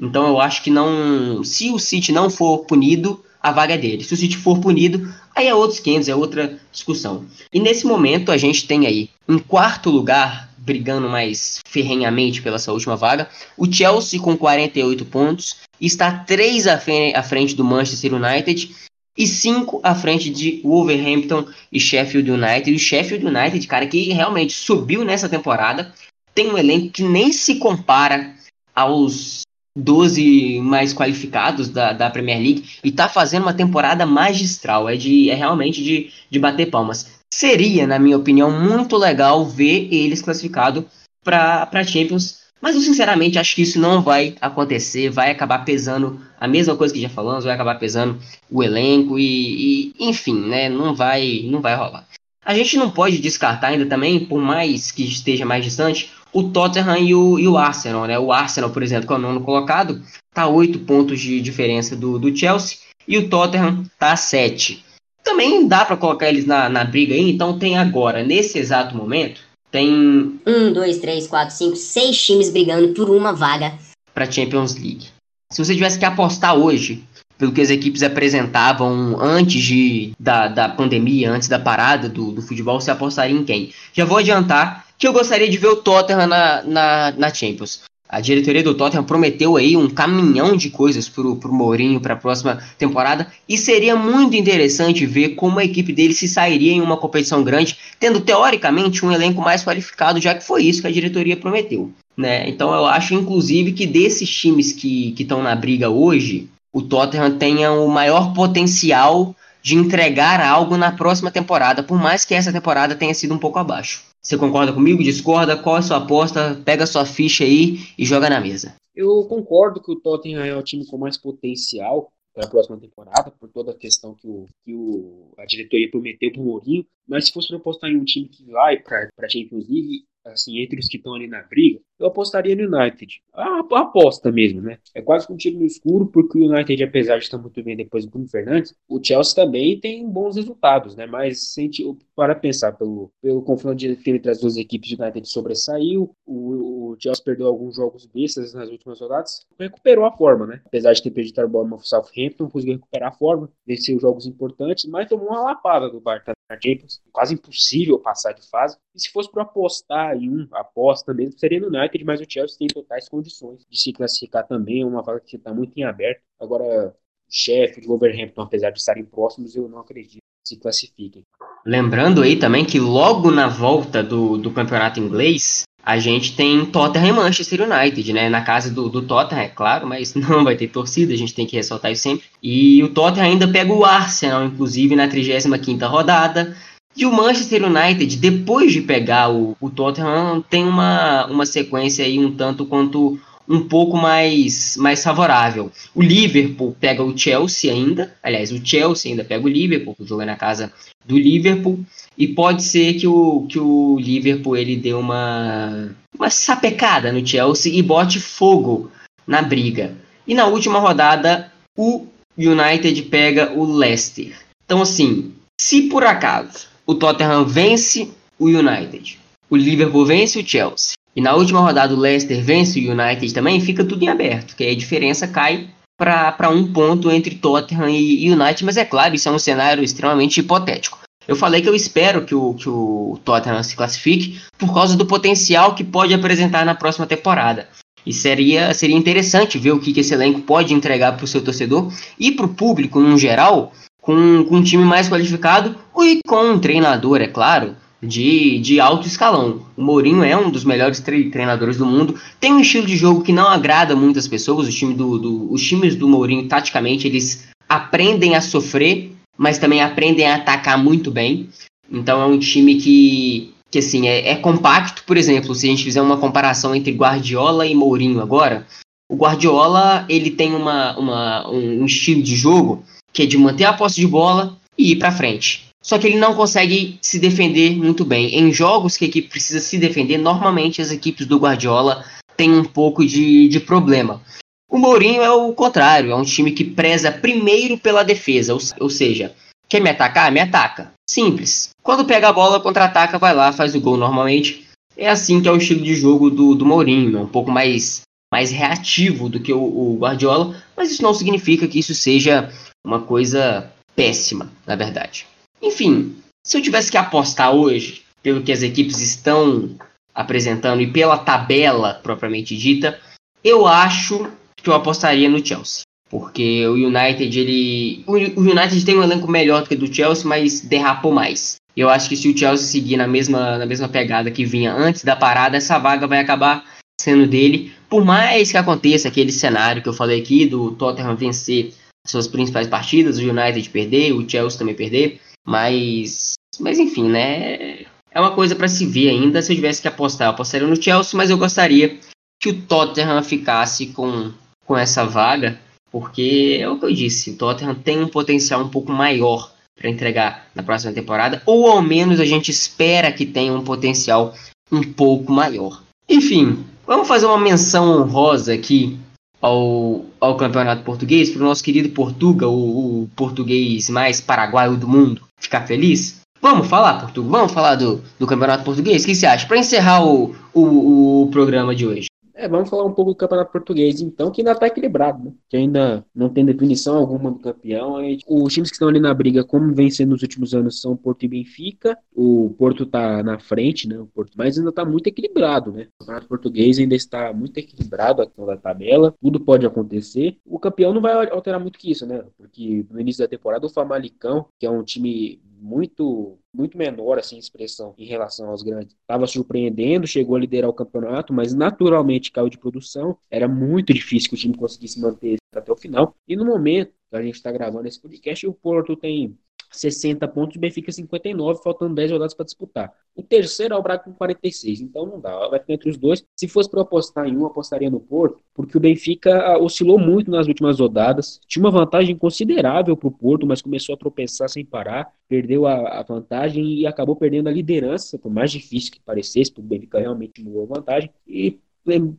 Então 0.00 0.28
eu 0.28 0.40
acho 0.40 0.62
que 0.62 0.70
não. 0.70 1.42
Se 1.42 1.70
o 1.70 1.78
City 1.78 2.12
não 2.12 2.30
for 2.30 2.58
punido, 2.58 3.22
a 3.42 3.50
vaga 3.50 3.74
é 3.74 3.78
dele. 3.78 4.04
Se 4.04 4.14
o 4.14 4.16
City 4.16 4.36
for 4.36 4.58
punido, 4.58 5.12
aí 5.34 5.48
é 5.48 5.54
outros 5.54 5.80
500, 5.80 6.08
é 6.08 6.14
outra 6.14 6.58
discussão. 6.72 7.26
E 7.52 7.60
nesse 7.60 7.86
momento 7.86 8.32
a 8.32 8.36
gente 8.36 8.66
tem 8.66 8.86
aí, 8.86 9.10
em 9.28 9.38
quarto 9.38 9.90
lugar, 9.90 10.48
brigando 10.56 11.08
mais 11.08 11.58
ferrenhamente 11.66 12.40
pela 12.40 12.58
sua 12.58 12.72
última 12.72 12.96
vaga, 12.96 13.28
o 13.56 13.70
Chelsea 13.70 14.20
com 14.20 14.36
48 14.36 15.04
pontos, 15.04 15.56
está 15.80 16.10
3 16.10 16.66
à 16.66 17.22
frente 17.22 17.54
do 17.54 17.64
Manchester 17.64 18.14
United 18.14 18.74
e 19.16 19.26
5 19.26 19.80
à 19.82 19.94
frente 19.94 20.30
de 20.30 20.60
Wolverhampton 20.64 21.46
e 21.70 21.78
Sheffield 21.78 22.30
United. 22.30 22.74
O 22.74 22.78
Sheffield 22.78 23.26
United, 23.26 23.66
cara, 23.66 23.86
que 23.86 24.12
realmente 24.12 24.52
subiu 24.52 25.04
nessa 25.04 25.28
temporada, 25.28 25.92
tem 26.34 26.50
um 26.50 26.58
elenco 26.58 26.90
que 26.90 27.02
nem 27.02 27.32
se 27.32 27.56
compara 27.56 28.34
aos 28.74 29.42
12 29.76 30.60
mais 30.60 30.92
qualificados 30.92 31.68
da, 31.68 31.92
da 31.92 32.10
Premier 32.10 32.38
League 32.38 32.64
e 32.82 32.92
tá 32.92 33.08
fazendo 33.08 33.42
uma 33.42 33.54
temporada 33.54 34.04
magistral. 34.04 34.88
É, 34.88 34.96
de, 34.96 35.30
é 35.30 35.34
realmente 35.34 35.82
de, 35.82 36.10
de 36.30 36.38
bater 36.38 36.70
palmas. 36.70 37.14
Seria, 37.32 37.86
na 37.86 37.98
minha 37.98 38.16
opinião, 38.16 38.50
muito 38.50 38.96
legal 38.96 39.44
ver 39.44 39.88
eles 39.92 40.22
classificados 40.22 40.84
para 41.24 41.84
Champions 41.84 42.43
mas 42.64 42.74
eu 42.74 42.80
sinceramente 42.80 43.38
acho 43.38 43.54
que 43.54 43.60
isso 43.60 43.78
não 43.78 44.00
vai 44.00 44.36
acontecer, 44.40 45.10
vai 45.10 45.30
acabar 45.30 45.66
pesando 45.66 46.18
a 46.40 46.48
mesma 46.48 46.74
coisa 46.74 46.94
que 46.94 47.00
já 47.02 47.10
falamos, 47.10 47.44
vai 47.44 47.52
acabar 47.52 47.78
pesando 47.78 48.18
o 48.50 48.62
elenco 48.62 49.18
e, 49.18 49.90
e, 49.90 49.94
enfim, 50.00 50.48
né, 50.48 50.70
não 50.70 50.94
vai, 50.94 51.42
não 51.44 51.60
vai 51.60 51.76
rolar. 51.76 52.08
A 52.42 52.54
gente 52.54 52.78
não 52.78 52.90
pode 52.90 53.18
descartar 53.18 53.66
ainda 53.66 53.84
também, 53.84 54.24
por 54.24 54.40
mais 54.40 54.90
que 54.90 55.04
esteja 55.04 55.44
mais 55.44 55.62
distante, 55.62 56.10
o 56.32 56.44
Tottenham 56.44 56.96
e 56.96 57.14
o, 57.14 57.38
e 57.38 57.46
o 57.46 57.58
Arsenal, 57.58 58.06
né? 58.06 58.18
O 58.18 58.32
Arsenal, 58.32 58.70
por 58.70 58.82
exemplo, 58.82 59.06
que 59.06 59.12
é 59.12 59.16
o 59.16 59.18
nono 59.18 59.42
colocado, 59.42 60.02
tá 60.32 60.46
oito 60.46 60.78
pontos 60.78 61.20
de 61.20 61.42
diferença 61.42 61.94
do, 61.94 62.18
do 62.18 62.34
Chelsea 62.34 62.78
e 63.06 63.18
o 63.18 63.28
Tottenham 63.28 63.84
tá 63.98 64.16
sete. 64.16 64.82
Também 65.22 65.68
dá 65.68 65.84
para 65.84 65.98
colocar 65.98 66.30
eles 66.30 66.46
na, 66.46 66.70
na 66.70 66.82
briga 66.82 67.14
aí, 67.14 67.30
então 67.30 67.58
tem 67.58 67.76
agora, 67.76 68.22
nesse 68.22 68.58
exato 68.58 68.96
momento, 68.96 69.42
tem. 69.74 70.38
Um, 70.46 70.72
dois, 70.72 70.98
três, 70.98 71.26
quatro, 71.26 71.52
cinco, 71.52 71.74
seis 71.74 72.16
times 72.22 72.48
brigando 72.48 72.94
por 72.94 73.10
uma 73.10 73.32
vaga 73.32 73.74
para 74.14 74.30
Champions 74.30 74.76
League. 74.76 75.08
Se 75.50 75.64
você 75.64 75.74
tivesse 75.74 75.98
que 75.98 76.04
apostar 76.04 76.54
hoje, 76.54 77.02
pelo 77.36 77.50
que 77.50 77.60
as 77.60 77.70
equipes 77.70 78.04
apresentavam 78.04 79.20
antes 79.20 79.60
de, 79.60 80.12
da, 80.18 80.46
da 80.46 80.68
pandemia, 80.68 81.32
antes 81.32 81.48
da 81.48 81.58
parada 81.58 82.08
do, 82.08 82.30
do 82.30 82.40
futebol, 82.40 82.80
você 82.80 82.92
apostaria 82.92 83.36
em 83.36 83.44
quem? 83.44 83.72
Já 83.92 84.04
vou 84.04 84.18
adiantar 84.18 84.86
que 84.96 85.08
eu 85.08 85.12
gostaria 85.12 85.50
de 85.50 85.58
ver 85.58 85.66
o 85.66 85.76
Tottenham 85.76 86.28
na, 86.28 86.62
na, 86.62 87.10
na 87.10 87.34
Champions. 87.34 87.82
A 88.14 88.20
diretoria 88.20 88.62
do 88.62 88.74
Tottenham 88.74 89.02
prometeu 89.02 89.56
aí 89.56 89.76
um 89.76 89.90
caminhão 89.90 90.56
de 90.56 90.70
coisas 90.70 91.08
pro, 91.08 91.34
pro 91.34 91.52
Mourinho 91.52 92.00
para 92.00 92.14
a 92.14 92.16
próxima 92.16 92.62
temporada 92.78 93.26
e 93.48 93.58
seria 93.58 93.96
muito 93.96 94.36
interessante 94.36 95.04
ver 95.04 95.30
como 95.30 95.58
a 95.58 95.64
equipe 95.64 95.92
dele 95.92 96.14
se 96.14 96.28
sairia 96.28 96.70
em 96.70 96.80
uma 96.80 96.96
competição 96.96 97.42
grande, 97.42 97.76
tendo 97.98 98.20
teoricamente 98.20 99.04
um 99.04 99.10
elenco 99.10 99.42
mais 99.42 99.64
qualificado, 99.64 100.20
já 100.20 100.32
que 100.32 100.46
foi 100.46 100.62
isso 100.62 100.80
que 100.80 100.86
a 100.86 100.92
diretoria 100.92 101.36
prometeu. 101.36 101.90
Né? 102.16 102.48
Então 102.48 102.72
eu 102.72 102.86
acho 102.86 103.14
inclusive 103.14 103.72
que 103.72 103.84
desses 103.84 104.30
times 104.30 104.72
que 104.72 105.12
estão 105.18 105.42
na 105.42 105.56
briga 105.56 105.90
hoje, 105.90 106.48
o 106.72 106.82
Tottenham 106.82 107.36
tenha 107.36 107.72
o 107.72 107.88
maior 107.88 108.32
potencial 108.32 109.34
de 109.60 109.74
entregar 109.74 110.40
algo 110.40 110.76
na 110.76 110.92
próxima 110.92 111.32
temporada, 111.32 111.82
por 111.82 111.98
mais 112.00 112.24
que 112.24 112.32
essa 112.32 112.52
temporada 112.52 112.94
tenha 112.94 113.12
sido 113.12 113.34
um 113.34 113.38
pouco 113.38 113.58
abaixo. 113.58 114.13
Você 114.24 114.38
concorda 114.38 114.72
comigo? 114.72 115.02
Discorda? 115.02 115.54
Qual 115.54 115.76
é 115.76 115.80
a 115.80 115.82
sua 115.82 115.98
aposta? 115.98 116.54
Pega 116.64 116.84
a 116.84 116.86
sua 116.86 117.04
ficha 117.04 117.44
aí 117.44 117.80
e 117.98 118.06
joga 118.06 118.30
na 118.30 118.40
mesa. 118.40 118.74
Eu 118.96 119.22
concordo 119.24 119.82
que 119.82 119.92
o 119.92 120.00
Tottenham 120.00 120.42
é 120.42 120.56
o 120.56 120.62
time 120.62 120.86
com 120.86 120.96
mais 120.96 121.18
potencial 121.18 122.10
para 122.32 122.46
a 122.46 122.48
próxima 122.48 122.80
temporada, 122.80 123.30
por 123.30 123.50
toda 123.50 123.72
a 123.72 123.76
questão 123.76 124.14
que, 124.14 124.26
o, 124.26 124.46
que 124.64 124.74
o, 124.74 125.34
a 125.36 125.44
diretoria 125.44 125.90
prometeu 125.90 126.32
para 126.32 126.40
o 126.40 126.44
Mourinho. 126.44 126.86
Mas 127.06 127.26
se 127.26 127.32
fosse 127.32 127.48
para 127.48 127.58
apostar 127.58 127.90
em 127.90 127.96
um 127.96 128.04
time 128.04 128.26
que 128.26 128.46
vai 128.46 128.78
para 128.78 129.10
a 129.20 129.28
Champions 129.28 129.68
League, 129.68 130.06
assim, 130.24 130.58
entre 130.58 130.78
os 130.78 130.88
que 130.88 130.96
estão 130.96 131.14
ali 131.14 131.26
na 131.26 131.42
briga, 131.42 131.80
eu 131.98 132.06
apostaria 132.06 132.56
no 132.56 132.76
United. 132.76 133.20
A, 133.32 133.60
a 133.72 133.80
aposta 133.80 134.30
mesmo, 134.32 134.60
né? 134.60 134.78
É 134.94 135.00
quase 135.00 135.30
um 135.32 135.36
tiro 135.36 135.58
no 135.58 135.64
escuro, 135.64 136.06
porque 136.06 136.38
o 136.38 136.50
United, 136.50 136.82
apesar 136.82 137.18
de 137.18 137.24
estar 137.24 137.38
muito 137.38 137.62
bem 137.62 137.76
depois 137.76 138.04
do 138.04 138.10
Bruno 138.10 138.28
Fernandes, 138.28 138.74
o 138.88 139.00
Chelsea 139.02 139.34
também 139.34 139.78
tem 139.78 140.08
bons 140.08 140.36
resultados, 140.36 140.96
né? 140.96 141.06
Mas 141.06 141.52
se 141.52 141.60
a 141.60 141.64
gente 141.64 141.96
para 142.14 142.34
pensar 142.34 142.72
pelo, 142.72 143.10
pelo 143.22 143.42
confronto 143.42 143.76
de 143.76 143.88
entre 143.88 144.30
as 144.30 144.40
duas 144.40 144.56
equipes, 144.56 144.92
o 144.92 145.02
United 145.02 145.28
sobressaiu, 145.28 146.14
o, 146.26 146.92
o 146.92 146.96
Chelsea 146.98 147.24
perdeu 147.24 147.46
alguns 147.46 147.76
jogos 147.76 148.06
bestas 148.06 148.54
nas 148.54 148.70
últimas 148.70 149.00
rodadas, 149.00 149.46
recuperou 149.58 150.04
a 150.04 150.12
forma, 150.12 150.46
né? 150.46 150.60
Apesar 150.66 150.92
de 150.92 151.02
ter 151.02 151.10
perdido 151.10 151.42
o 151.42 151.48
Bournemouth 151.48 151.84
Southampton, 151.84 152.48
conseguiu 152.48 152.74
recuperar 152.74 153.10
a 153.10 153.16
forma, 153.16 153.50
venceu 153.66 153.98
jogos 153.98 154.26
importantes, 154.26 154.84
mas 154.86 155.08
tomou 155.08 155.28
uma 155.28 155.42
lapada 155.42 155.88
do 155.88 156.00
Barça 156.00 156.32
na 156.54 156.60
Champions, 156.60 157.00
quase 157.12 157.34
impossível 157.34 157.98
passar 157.98 158.32
de 158.32 158.48
fase. 158.48 158.76
E 158.94 159.00
se 159.00 159.10
fosse 159.10 159.30
para 159.30 159.42
apostar 159.42 160.16
em 160.16 160.30
um, 160.30 160.48
aposta 160.52 161.12
mesmo, 161.12 161.38
seria 161.38 161.60
no 161.60 161.68
United, 161.68 162.04
mas 162.04 162.20
o 162.20 162.24
Chelsea 162.28 162.58
tem 162.58 162.68
totais 162.68 163.08
condições 163.08 163.64
de 163.68 163.78
se 163.78 163.92
classificar 163.92 164.46
também, 164.46 164.82
é 164.82 164.86
uma 164.86 165.02
vaga 165.02 165.20
que 165.20 165.36
está 165.36 165.52
muito 165.52 165.76
em 165.76 165.84
aberto. 165.84 166.22
Agora, 166.40 166.94
Sheffield, 167.28 167.86
Wolverhampton, 167.86 168.42
apesar 168.42 168.70
de 168.70 168.78
estarem 168.78 169.04
próximos, 169.04 169.56
eu 169.56 169.68
não 169.68 169.78
acredito 169.78 170.22
que 170.22 170.48
se 170.48 170.56
classifiquem. 170.58 171.24
Lembrando 171.64 172.22
aí 172.22 172.36
também 172.36 172.64
que 172.64 172.78
logo 172.78 173.30
na 173.30 173.48
volta 173.48 174.02
do, 174.02 174.36
do 174.36 174.50
campeonato 174.50 175.00
inglês, 175.00 175.64
a 175.82 175.98
gente 175.98 176.34
tem 176.34 176.64
Tottenham 176.64 177.08
e 177.08 177.12
Manchester 177.12 177.62
United, 177.62 178.12
né? 178.12 178.28
Na 178.28 178.42
casa 178.42 178.70
do, 178.70 178.88
do 178.88 179.02
Tottenham, 179.02 179.42
é 179.42 179.48
claro, 179.48 179.86
mas 179.86 180.12
não 180.16 180.44
vai 180.44 180.56
ter 180.56 180.68
torcida, 180.68 181.12
a 181.12 181.16
gente 181.16 181.34
tem 181.34 181.46
que 181.46 181.56
ressaltar 181.56 181.92
isso 181.92 182.02
sempre. 182.02 182.24
E 182.42 182.82
o 182.82 182.88
Tottenham 182.88 183.26
ainda 183.26 183.48
pega 183.48 183.72
o 183.72 183.84
Arsenal, 183.84 184.44
inclusive, 184.44 184.96
na 184.96 185.08
35ª 185.08 185.86
rodada. 185.88 186.56
E 186.96 187.04
o 187.04 187.12
Manchester 187.12 187.64
United, 187.64 188.16
depois 188.18 188.72
de 188.72 188.80
pegar 188.80 189.30
o, 189.30 189.56
o 189.60 189.68
Tottenham, 189.68 190.42
tem 190.48 190.64
uma, 190.64 191.26
uma 191.26 191.44
sequência 191.44 192.04
aí 192.04 192.18
um 192.18 192.30
tanto 192.30 192.64
quanto 192.64 193.18
um 193.48 193.68
pouco 193.68 193.96
mais, 193.96 194.76
mais 194.76 195.02
favorável. 195.02 195.70
O 195.94 196.02
Liverpool 196.02 196.76
pega 196.80 197.02
o 197.02 197.16
Chelsea 197.16 197.72
ainda, 197.72 198.14
aliás, 198.22 198.50
o 198.50 198.64
Chelsea 198.64 199.10
ainda 199.10 199.24
pega 199.24 199.44
o 199.44 199.48
Liverpool, 199.48 199.94
o 199.98 200.06
jogo 200.06 200.22
é 200.22 200.26
na 200.26 200.36
casa 200.36 200.72
do 201.04 201.18
Liverpool, 201.18 201.80
e 202.16 202.28
pode 202.28 202.62
ser 202.62 202.94
que 202.94 203.06
o, 203.06 203.46
que 203.48 203.58
o 203.58 203.98
Liverpool 203.98 204.56
ele 204.56 204.76
dê 204.76 204.94
uma, 204.94 205.94
uma 206.16 206.30
sapecada 206.30 207.12
no 207.12 207.26
Chelsea 207.26 207.74
e 207.74 207.82
bote 207.82 208.18
fogo 208.20 208.90
na 209.26 209.42
briga. 209.42 209.94
E 210.26 210.34
na 210.34 210.46
última 210.46 210.78
rodada, 210.78 211.52
o 211.76 212.06
United 212.38 213.02
pega 213.04 213.52
o 213.52 213.64
Leicester. 213.64 214.32
Então, 214.64 214.80
assim, 214.80 215.32
se 215.60 215.82
por 215.82 216.04
acaso 216.04 216.66
o 216.86 216.94
Tottenham 216.94 217.44
vence 217.44 218.10
o 218.38 218.46
United. 218.46 219.18
O 219.48 219.56
Liverpool 219.56 220.04
vence 220.04 220.38
o 220.38 220.46
Chelsea. 220.46 220.94
E 221.16 221.20
na 221.20 221.34
última 221.34 221.60
rodada 221.60 221.94
o 221.94 221.98
Leicester 221.98 222.42
vence 222.42 222.80
o 222.80 222.92
United 222.92 223.32
também, 223.32 223.60
fica 223.60 223.84
tudo 223.84 224.02
em 224.02 224.08
aberto, 224.08 224.56
que 224.56 224.64
aí 224.64 224.72
a 224.72 224.76
diferença 224.76 225.28
cai 225.28 225.68
para 225.96 226.50
um 226.50 226.72
ponto 226.72 227.10
entre 227.10 227.36
Tottenham 227.36 227.88
e 227.88 228.30
United, 228.30 228.64
mas 228.64 228.76
é 228.76 228.84
claro, 228.84 229.14
isso 229.14 229.28
é 229.28 229.32
um 229.32 229.38
cenário 229.38 229.84
extremamente 229.84 230.40
hipotético. 230.40 230.98
Eu 231.26 231.36
falei 231.36 231.62
que 231.62 231.68
eu 231.68 231.74
espero 231.74 232.24
que 232.24 232.34
o, 232.34 232.54
que 232.54 232.68
o 232.68 233.18
Tottenham 233.24 233.62
se 233.62 233.76
classifique 233.76 234.40
por 234.58 234.74
causa 234.74 234.96
do 234.96 235.06
potencial 235.06 235.74
que 235.74 235.84
pode 235.84 236.12
apresentar 236.12 236.66
na 236.66 236.74
próxima 236.74 237.06
temporada. 237.06 237.68
E 238.04 238.12
seria, 238.12 238.74
seria 238.74 238.96
interessante 238.96 239.58
ver 239.58 239.72
o 239.72 239.80
que, 239.80 239.92
que 239.92 240.00
esse 240.00 240.12
elenco 240.12 240.42
pode 240.42 240.74
entregar 240.74 241.16
para 241.16 241.24
o 241.24 241.28
seu 241.28 241.42
torcedor 241.42 241.90
e 242.18 242.30
para 242.32 242.44
o 242.44 242.52
público 242.52 243.00
no 243.00 243.16
geral, 243.16 243.72
com, 244.02 244.44
com 244.44 244.56
um 244.56 244.62
time 244.62 244.84
mais 244.84 245.08
qualificado 245.08 245.74
e 246.00 246.18
com 246.26 246.50
um 246.50 246.58
treinador, 246.58 247.22
é 247.22 247.28
claro, 247.28 247.74
de, 248.06 248.58
de 248.58 248.80
alto 248.80 249.06
escalão. 249.06 249.62
O 249.76 249.82
Mourinho 249.82 250.22
é 250.22 250.36
um 250.36 250.50
dos 250.50 250.64
melhores 250.64 251.00
tre 251.00 251.30
treinadores 251.30 251.76
do 251.76 251.86
mundo, 251.86 252.14
tem 252.38 252.52
um 252.52 252.60
estilo 252.60 252.86
de 252.86 252.96
jogo 252.96 253.22
que 253.22 253.32
não 253.32 253.48
agrada 253.48 253.96
muitas 253.96 254.28
pessoas. 254.28 254.68
O 254.68 254.70
time 254.70 254.94
do, 254.94 255.18
do, 255.18 255.52
os 255.52 255.62
times 255.62 255.96
do 255.96 256.08
Mourinho, 256.08 256.46
taticamente, 256.46 257.06
eles 257.06 257.48
aprendem 257.68 258.34
a 258.34 258.40
sofrer, 258.40 259.12
mas 259.36 259.58
também 259.58 259.82
aprendem 259.82 260.26
a 260.26 260.36
atacar 260.36 260.78
muito 260.78 261.10
bem. 261.10 261.48
Então 261.90 262.22
é 262.22 262.26
um 262.26 262.38
time 262.38 262.76
que, 262.76 263.52
que 263.70 263.78
assim, 263.78 264.06
é, 264.06 264.30
é 264.30 264.36
compacto, 264.36 265.02
por 265.04 265.16
exemplo, 265.16 265.54
se 265.54 265.66
a 265.66 265.70
gente 265.70 265.84
fizer 265.84 266.02
uma 266.02 266.16
comparação 266.16 266.74
entre 266.74 266.92
Guardiola 266.92 267.66
e 267.66 267.74
Mourinho 267.74 268.20
agora, 268.20 268.66
o 269.10 269.16
Guardiola 269.16 270.04
ele 270.08 270.30
tem 270.30 270.54
uma, 270.54 270.96
uma, 270.98 271.50
um 271.50 271.84
estilo 271.84 272.22
de 272.22 272.34
jogo 272.34 272.84
que 273.12 273.22
é 273.22 273.26
de 273.26 273.38
manter 273.38 273.64
a 273.64 273.72
posse 273.72 274.00
de 274.00 274.06
bola 274.06 274.56
e 274.76 274.92
ir 274.92 274.96
para 274.96 275.12
frente. 275.12 275.63
Só 275.84 275.98
que 275.98 276.06
ele 276.06 276.16
não 276.16 276.34
consegue 276.34 276.98
se 277.02 277.18
defender 277.18 277.76
muito 277.76 278.06
bem. 278.06 278.34
Em 278.34 278.50
jogos 278.50 278.96
que 278.96 279.04
a 279.04 279.08
equipe 279.08 279.28
precisa 279.28 279.60
se 279.60 279.76
defender, 279.76 280.16
normalmente 280.16 280.80
as 280.80 280.90
equipes 280.90 281.26
do 281.26 281.36
Guardiola 281.36 282.02
têm 282.38 282.50
um 282.50 282.64
pouco 282.64 283.04
de, 283.04 283.46
de 283.48 283.60
problema. 283.60 284.22
O 284.70 284.78
Mourinho 284.78 285.20
é 285.20 285.30
o 285.30 285.52
contrário, 285.52 286.10
é 286.10 286.16
um 286.16 286.24
time 286.24 286.52
que 286.52 286.64
preza 286.64 287.12
primeiro 287.12 287.76
pela 287.76 288.02
defesa, 288.02 288.54
ou, 288.54 288.60
ou 288.80 288.88
seja, 288.88 289.34
quer 289.68 289.80
me 289.80 289.90
atacar? 289.90 290.32
Me 290.32 290.40
ataca. 290.40 290.90
Simples. 291.08 291.68
Quando 291.82 292.06
pega 292.06 292.30
a 292.30 292.32
bola, 292.32 292.60
contra-ataca, 292.60 293.18
vai 293.18 293.34
lá, 293.34 293.52
faz 293.52 293.74
o 293.74 293.80
gol 293.80 293.98
normalmente. 293.98 294.66
É 294.96 295.10
assim 295.10 295.42
que 295.42 295.48
é 295.48 295.52
o 295.52 295.58
estilo 295.58 295.82
de 295.82 295.94
jogo 295.94 296.30
do, 296.30 296.54
do 296.54 296.64
Mourinho, 296.64 297.18
é 297.18 297.20
um 297.20 297.28
pouco 297.28 297.50
mais, 297.50 298.00
mais 298.32 298.50
reativo 298.50 299.28
do 299.28 299.38
que 299.38 299.52
o, 299.52 299.60
o 299.60 299.98
Guardiola, 299.98 300.56
mas 300.74 300.90
isso 300.90 301.02
não 301.02 301.12
significa 301.12 301.68
que 301.68 301.78
isso 301.78 301.94
seja 301.94 302.50
uma 302.82 303.00
coisa 303.00 303.70
péssima, 303.94 304.50
na 304.66 304.74
verdade. 304.76 305.26
Enfim, 305.64 306.14
se 306.44 306.58
eu 306.58 306.62
tivesse 306.62 306.90
que 306.90 306.98
apostar 306.98 307.52
hoje, 307.52 308.02
pelo 308.22 308.42
que 308.42 308.52
as 308.52 308.62
equipes 308.62 309.00
estão 309.00 309.70
apresentando 310.14 310.82
e 310.82 310.86
pela 310.86 311.16
tabela 311.16 311.94
propriamente 312.02 312.54
dita, 312.54 313.00
eu 313.42 313.66
acho 313.66 314.30
que 314.56 314.68
eu 314.68 314.74
apostaria 314.74 315.28
no 315.28 315.44
Chelsea. 315.44 315.82
Porque 316.10 316.66
o 316.66 316.74
United, 316.74 317.40
ele. 317.40 318.04
O 318.06 318.14
United 318.14 318.84
tem 318.84 318.96
um 318.96 319.02
elenco 319.02 319.28
melhor 319.28 319.62
do 319.62 319.68
que 319.68 319.74
o 319.74 319.78
do 319.78 319.92
Chelsea, 319.92 320.28
mas 320.28 320.60
derrapou 320.60 321.12
mais. 321.12 321.56
Eu 321.76 321.88
acho 321.88 322.08
que 322.08 322.16
se 322.16 322.28
o 322.28 322.36
Chelsea 322.36 322.66
seguir 322.66 322.96
na 322.96 323.08
mesma, 323.08 323.58
na 323.58 323.66
mesma 323.66 323.88
pegada 323.88 324.30
que 324.30 324.44
vinha 324.44 324.72
antes 324.72 325.02
da 325.02 325.16
parada, 325.16 325.56
essa 325.56 325.78
vaga 325.78 326.06
vai 326.06 326.20
acabar 326.20 326.64
sendo 327.00 327.26
dele. 327.26 327.72
Por 327.88 328.04
mais 328.04 328.50
que 328.50 328.56
aconteça 328.56 329.08
aquele 329.08 329.32
cenário 329.32 329.82
que 329.82 329.88
eu 329.88 329.94
falei 329.94 330.20
aqui, 330.20 330.46
do 330.46 330.72
Tottenham 330.72 331.16
vencer 331.16 331.72
suas 332.06 332.28
principais 332.28 332.68
partidas, 332.68 333.18
o 333.18 333.22
United 333.22 333.68
perder, 333.70 334.12
o 334.12 334.28
Chelsea 334.28 334.58
também 334.58 334.74
perder. 334.74 335.20
Mas. 335.46 336.34
Mas 336.58 336.78
enfim, 336.78 337.08
né? 337.08 337.82
É 338.10 338.20
uma 338.20 338.30
coisa 338.30 338.54
para 338.54 338.68
se 338.68 338.86
ver 338.86 339.10
ainda. 339.10 339.42
Se 339.42 339.52
eu 339.52 339.56
tivesse 339.56 339.82
que 339.82 339.88
apostar, 339.88 340.28
eu 340.28 340.30
apostaria 340.30 340.66
no 340.66 340.80
Chelsea, 340.80 341.16
mas 341.16 341.30
eu 341.30 341.36
gostaria 341.36 341.98
que 342.40 342.50
o 342.50 342.62
Tottenham 342.62 343.22
ficasse 343.22 343.86
com, 343.86 344.30
com 344.66 344.76
essa 344.76 345.04
vaga, 345.04 345.58
porque 345.90 346.58
é 346.60 346.68
o 346.68 346.78
que 346.78 346.84
eu 346.84 346.92
disse, 346.92 347.30
o 347.30 347.36
Tottenham 347.36 347.74
tem 347.74 348.02
um 348.02 348.08
potencial 348.08 348.60
um 348.60 348.68
pouco 348.68 348.92
maior 348.92 349.52
para 349.76 349.90
entregar 349.90 350.46
na 350.54 350.62
próxima 350.62 350.92
temporada, 350.92 351.42
ou 351.46 351.70
ao 351.70 351.82
menos 351.82 352.20
a 352.20 352.24
gente 352.24 352.50
espera 352.50 353.10
que 353.10 353.26
tenha 353.26 353.52
um 353.52 353.64
potencial 353.64 354.34
um 354.70 354.82
pouco 354.82 355.32
maior. 355.32 355.82
Enfim, 356.08 356.64
vamos 356.86 357.08
fazer 357.08 357.26
uma 357.26 357.38
menção 357.38 358.00
honrosa 358.00 358.52
aqui 358.52 358.98
ao, 359.44 360.06
ao 360.18 360.36
campeonato 360.38 360.82
português, 360.84 361.28
para 361.28 361.42
o 361.42 361.44
nosso 361.44 361.62
querido 361.62 361.90
Portugal, 361.90 362.50
o, 362.50 363.02
o, 363.02 363.08
português 363.14 363.90
mais 363.90 364.18
paraguaio 364.18 364.74
do 364.74 364.88
mundo, 364.88 365.20
ficar 365.38 365.66
feliz. 365.66 366.22
Vamos 366.40 366.66
falar, 366.66 367.00
Portugal? 367.00 367.30
Vamos 367.30 367.52
falar 367.52 367.74
do, 367.74 368.02
do 368.18 368.26
campeonato 368.26 368.64
português? 368.64 369.02
O 369.02 369.06
que 369.06 369.14
você 369.14 369.26
acha? 369.26 369.46
Para 369.46 369.58
encerrar 369.58 370.02
o, 370.02 370.34
o, 370.54 371.24
o 371.24 371.28
programa 371.30 371.74
de 371.74 371.86
hoje. 371.86 372.06
É, 372.44 372.48
vamos 372.48 372.68
falar 372.68 372.84
um 372.84 372.92
pouco 372.92 373.12
do 373.12 373.16
Campeonato 373.16 373.50
Português, 373.50 374.02
então, 374.02 374.30
que 374.30 374.42
ainda 374.42 374.52
está 374.52 374.66
equilibrado, 374.66 375.24
né? 375.24 375.32
Que 375.48 375.56
ainda 375.56 376.04
não 376.14 376.28
tem 376.28 376.44
definição 376.44 376.94
alguma 376.94 377.30
do 377.30 377.38
campeão. 377.38 377.96
Os 378.28 378.52
times 378.52 378.68
que 378.68 378.74
estão 378.74 378.88
ali 378.88 379.00
na 379.00 379.14
briga, 379.14 379.42
como 379.42 379.74
vem 379.74 379.90
sendo 379.90 380.10
nos 380.10 380.20
últimos 380.20 380.52
anos, 380.52 380.78
são 380.78 380.94
Porto 380.94 381.22
e 381.22 381.28
Benfica. 381.28 381.96
O 382.14 382.54
Porto 382.58 382.82
está 382.82 383.22
na 383.22 383.38
frente, 383.38 383.88
né? 383.88 383.98
O 383.98 384.06
Porto, 384.06 384.32
mas 384.36 384.58
ainda 384.58 384.68
está 384.68 384.84
muito 384.84 385.06
equilibrado, 385.06 385.72
né? 385.72 385.88
O 385.94 386.00
Campeonato 386.00 386.28
Português 386.28 386.78
ainda 386.78 386.94
está 386.94 387.32
muito 387.32 387.56
equilibrado 387.56 388.20
aqui 388.20 388.38
na 388.38 388.58
tabela. 388.58 389.14
Tudo 389.22 389.40
pode 389.40 389.64
acontecer. 389.64 390.36
O 390.44 390.58
campeão 390.58 390.92
não 390.92 391.00
vai 391.00 391.30
alterar 391.30 391.58
muito 391.58 391.78
que 391.78 391.90
isso, 391.92 392.04
né? 392.04 392.24
Porque 392.36 392.84
no 392.90 393.00
início 393.00 393.24
da 393.24 393.28
temporada, 393.28 393.66
o 393.66 393.70
Famalicão, 393.70 394.44
que 394.60 394.66
é 394.66 394.70
um 394.70 394.84
time 394.84 395.40
muito 395.58 396.38
muito 396.54 396.78
menor 396.78 397.18
assim 397.18 397.36
expressão 397.38 397.94
em 397.98 398.06
relação 398.06 398.48
aos 398.48 398.62
grandes. 398.62 398.96
Estava 399.00 399.26
surpreendendo, 399.26 400.06
chegou 400.06 400.36
a 400.36 400.40
liderar 400.40 400.70
o 400.70 400.74
campeonato, 400.74 401.32
mas 401.32 401.54
naturalmente 401.54 402.30
caiu 402.30 402.48
de 402.48 402.58
produção. 402.58 403.18
Era 403.30 403.48
muito 403.48 403.92
difícil 403.92 404.30
que 404.30 404.36
o 404.36 404.38
time 404.38 404.56
conseguisse 404.56 405.00
manter 405.00 405.36
até 405.52 405.72
o 405.72 405.76
final. 405.76 406.16
E 406.26 406.36
no 406.36 406.44
momento 406.44 406.92
que 407.10 407.16
a 407.16 407.22
gente 407.22 407.34
está 407.34 407.50
gravando 407.52 407.88
esse 407.88 408.00
podcast, 408.00 408.46
o 408.46 408.54
Porto 408.54 408.96
tem 408.96 409.36
60 409.78 410.26
pontos, 410.28 410.56
o 410.56 410.60
Benfica 410.60 410.90
59, 410.90 411.62
faltando 411.62 411.94
10 411.94 412.12
rodadas 412.12 412.34
para 412.34 412.44
disputar. 412.44 412.92
O 413.14 413.22
terceiro 413.22 413.74
é 413.74 413.76
o 413.76 413.82
Braga 413.82 414.04
com 414.04 414.12
46, 414.12 414.80
então 414.80 415.06
não 415.06 415.20
dá, 415.20 415.48
vai 415.48 415.60
ficar 415.60 415.74
entre 415.74 415.90
os 415.90 415.96
dois. 415.96 416.24
Se 416.36 416.48
fosse 416.48 416.70
para 416.70 416.82
apostar 416.82 417.26
em 417.26 417.36
um, 417.36 417.46
apostaria 417.46 417.90
no 417.90 418.00
Porto, 418.00 418.40
porque 418.52 418.76
o 418.76 418.80
Benfica 418.80 419.40
ah, 419.40 419.58
oscilou 419.58 419.98
muito 419.98 420.30
nas 420.30 420.46
últimas 420.46 420.80
rodadas, 420.80 421.40
tinha 421.46 421.64
uma 421.64 421.70
vantagem 421.70 422.16
considerável 422.16 422.96
para 422.96 423.08
o 423.08 423.12
Porto, 423.12 423.46
mas 423.46 423.62
começou 423.62 423.94
a 423.94 423.98
tropeçar 423.98 424.48
sem 424.48 424.64
parar, 424.64 425.12
perdeu 425.28 425.66
a, 425.66 426.00
a, 426.00 426.02
vantagem 426.02 426.80
e 426.80 426.86
acabou 426.86 427.16
perdendo 427.16 427.48
a 427.48 427.52
liderança, 427.52 428.18
por 428.18 428.32
mais 428.32 428.50
difícil 428.50 428.92
que 428.92 429.00
parecesse, 429.00 429.52
porque 429.52 429.66
o 429.66 429.68
Benfica 429.68 430.00
realmente 430.00 430.42
mudou 430.42 430.62
a 430.62 430.76
vantagem. 430.76 431.10
E 431.26 431.58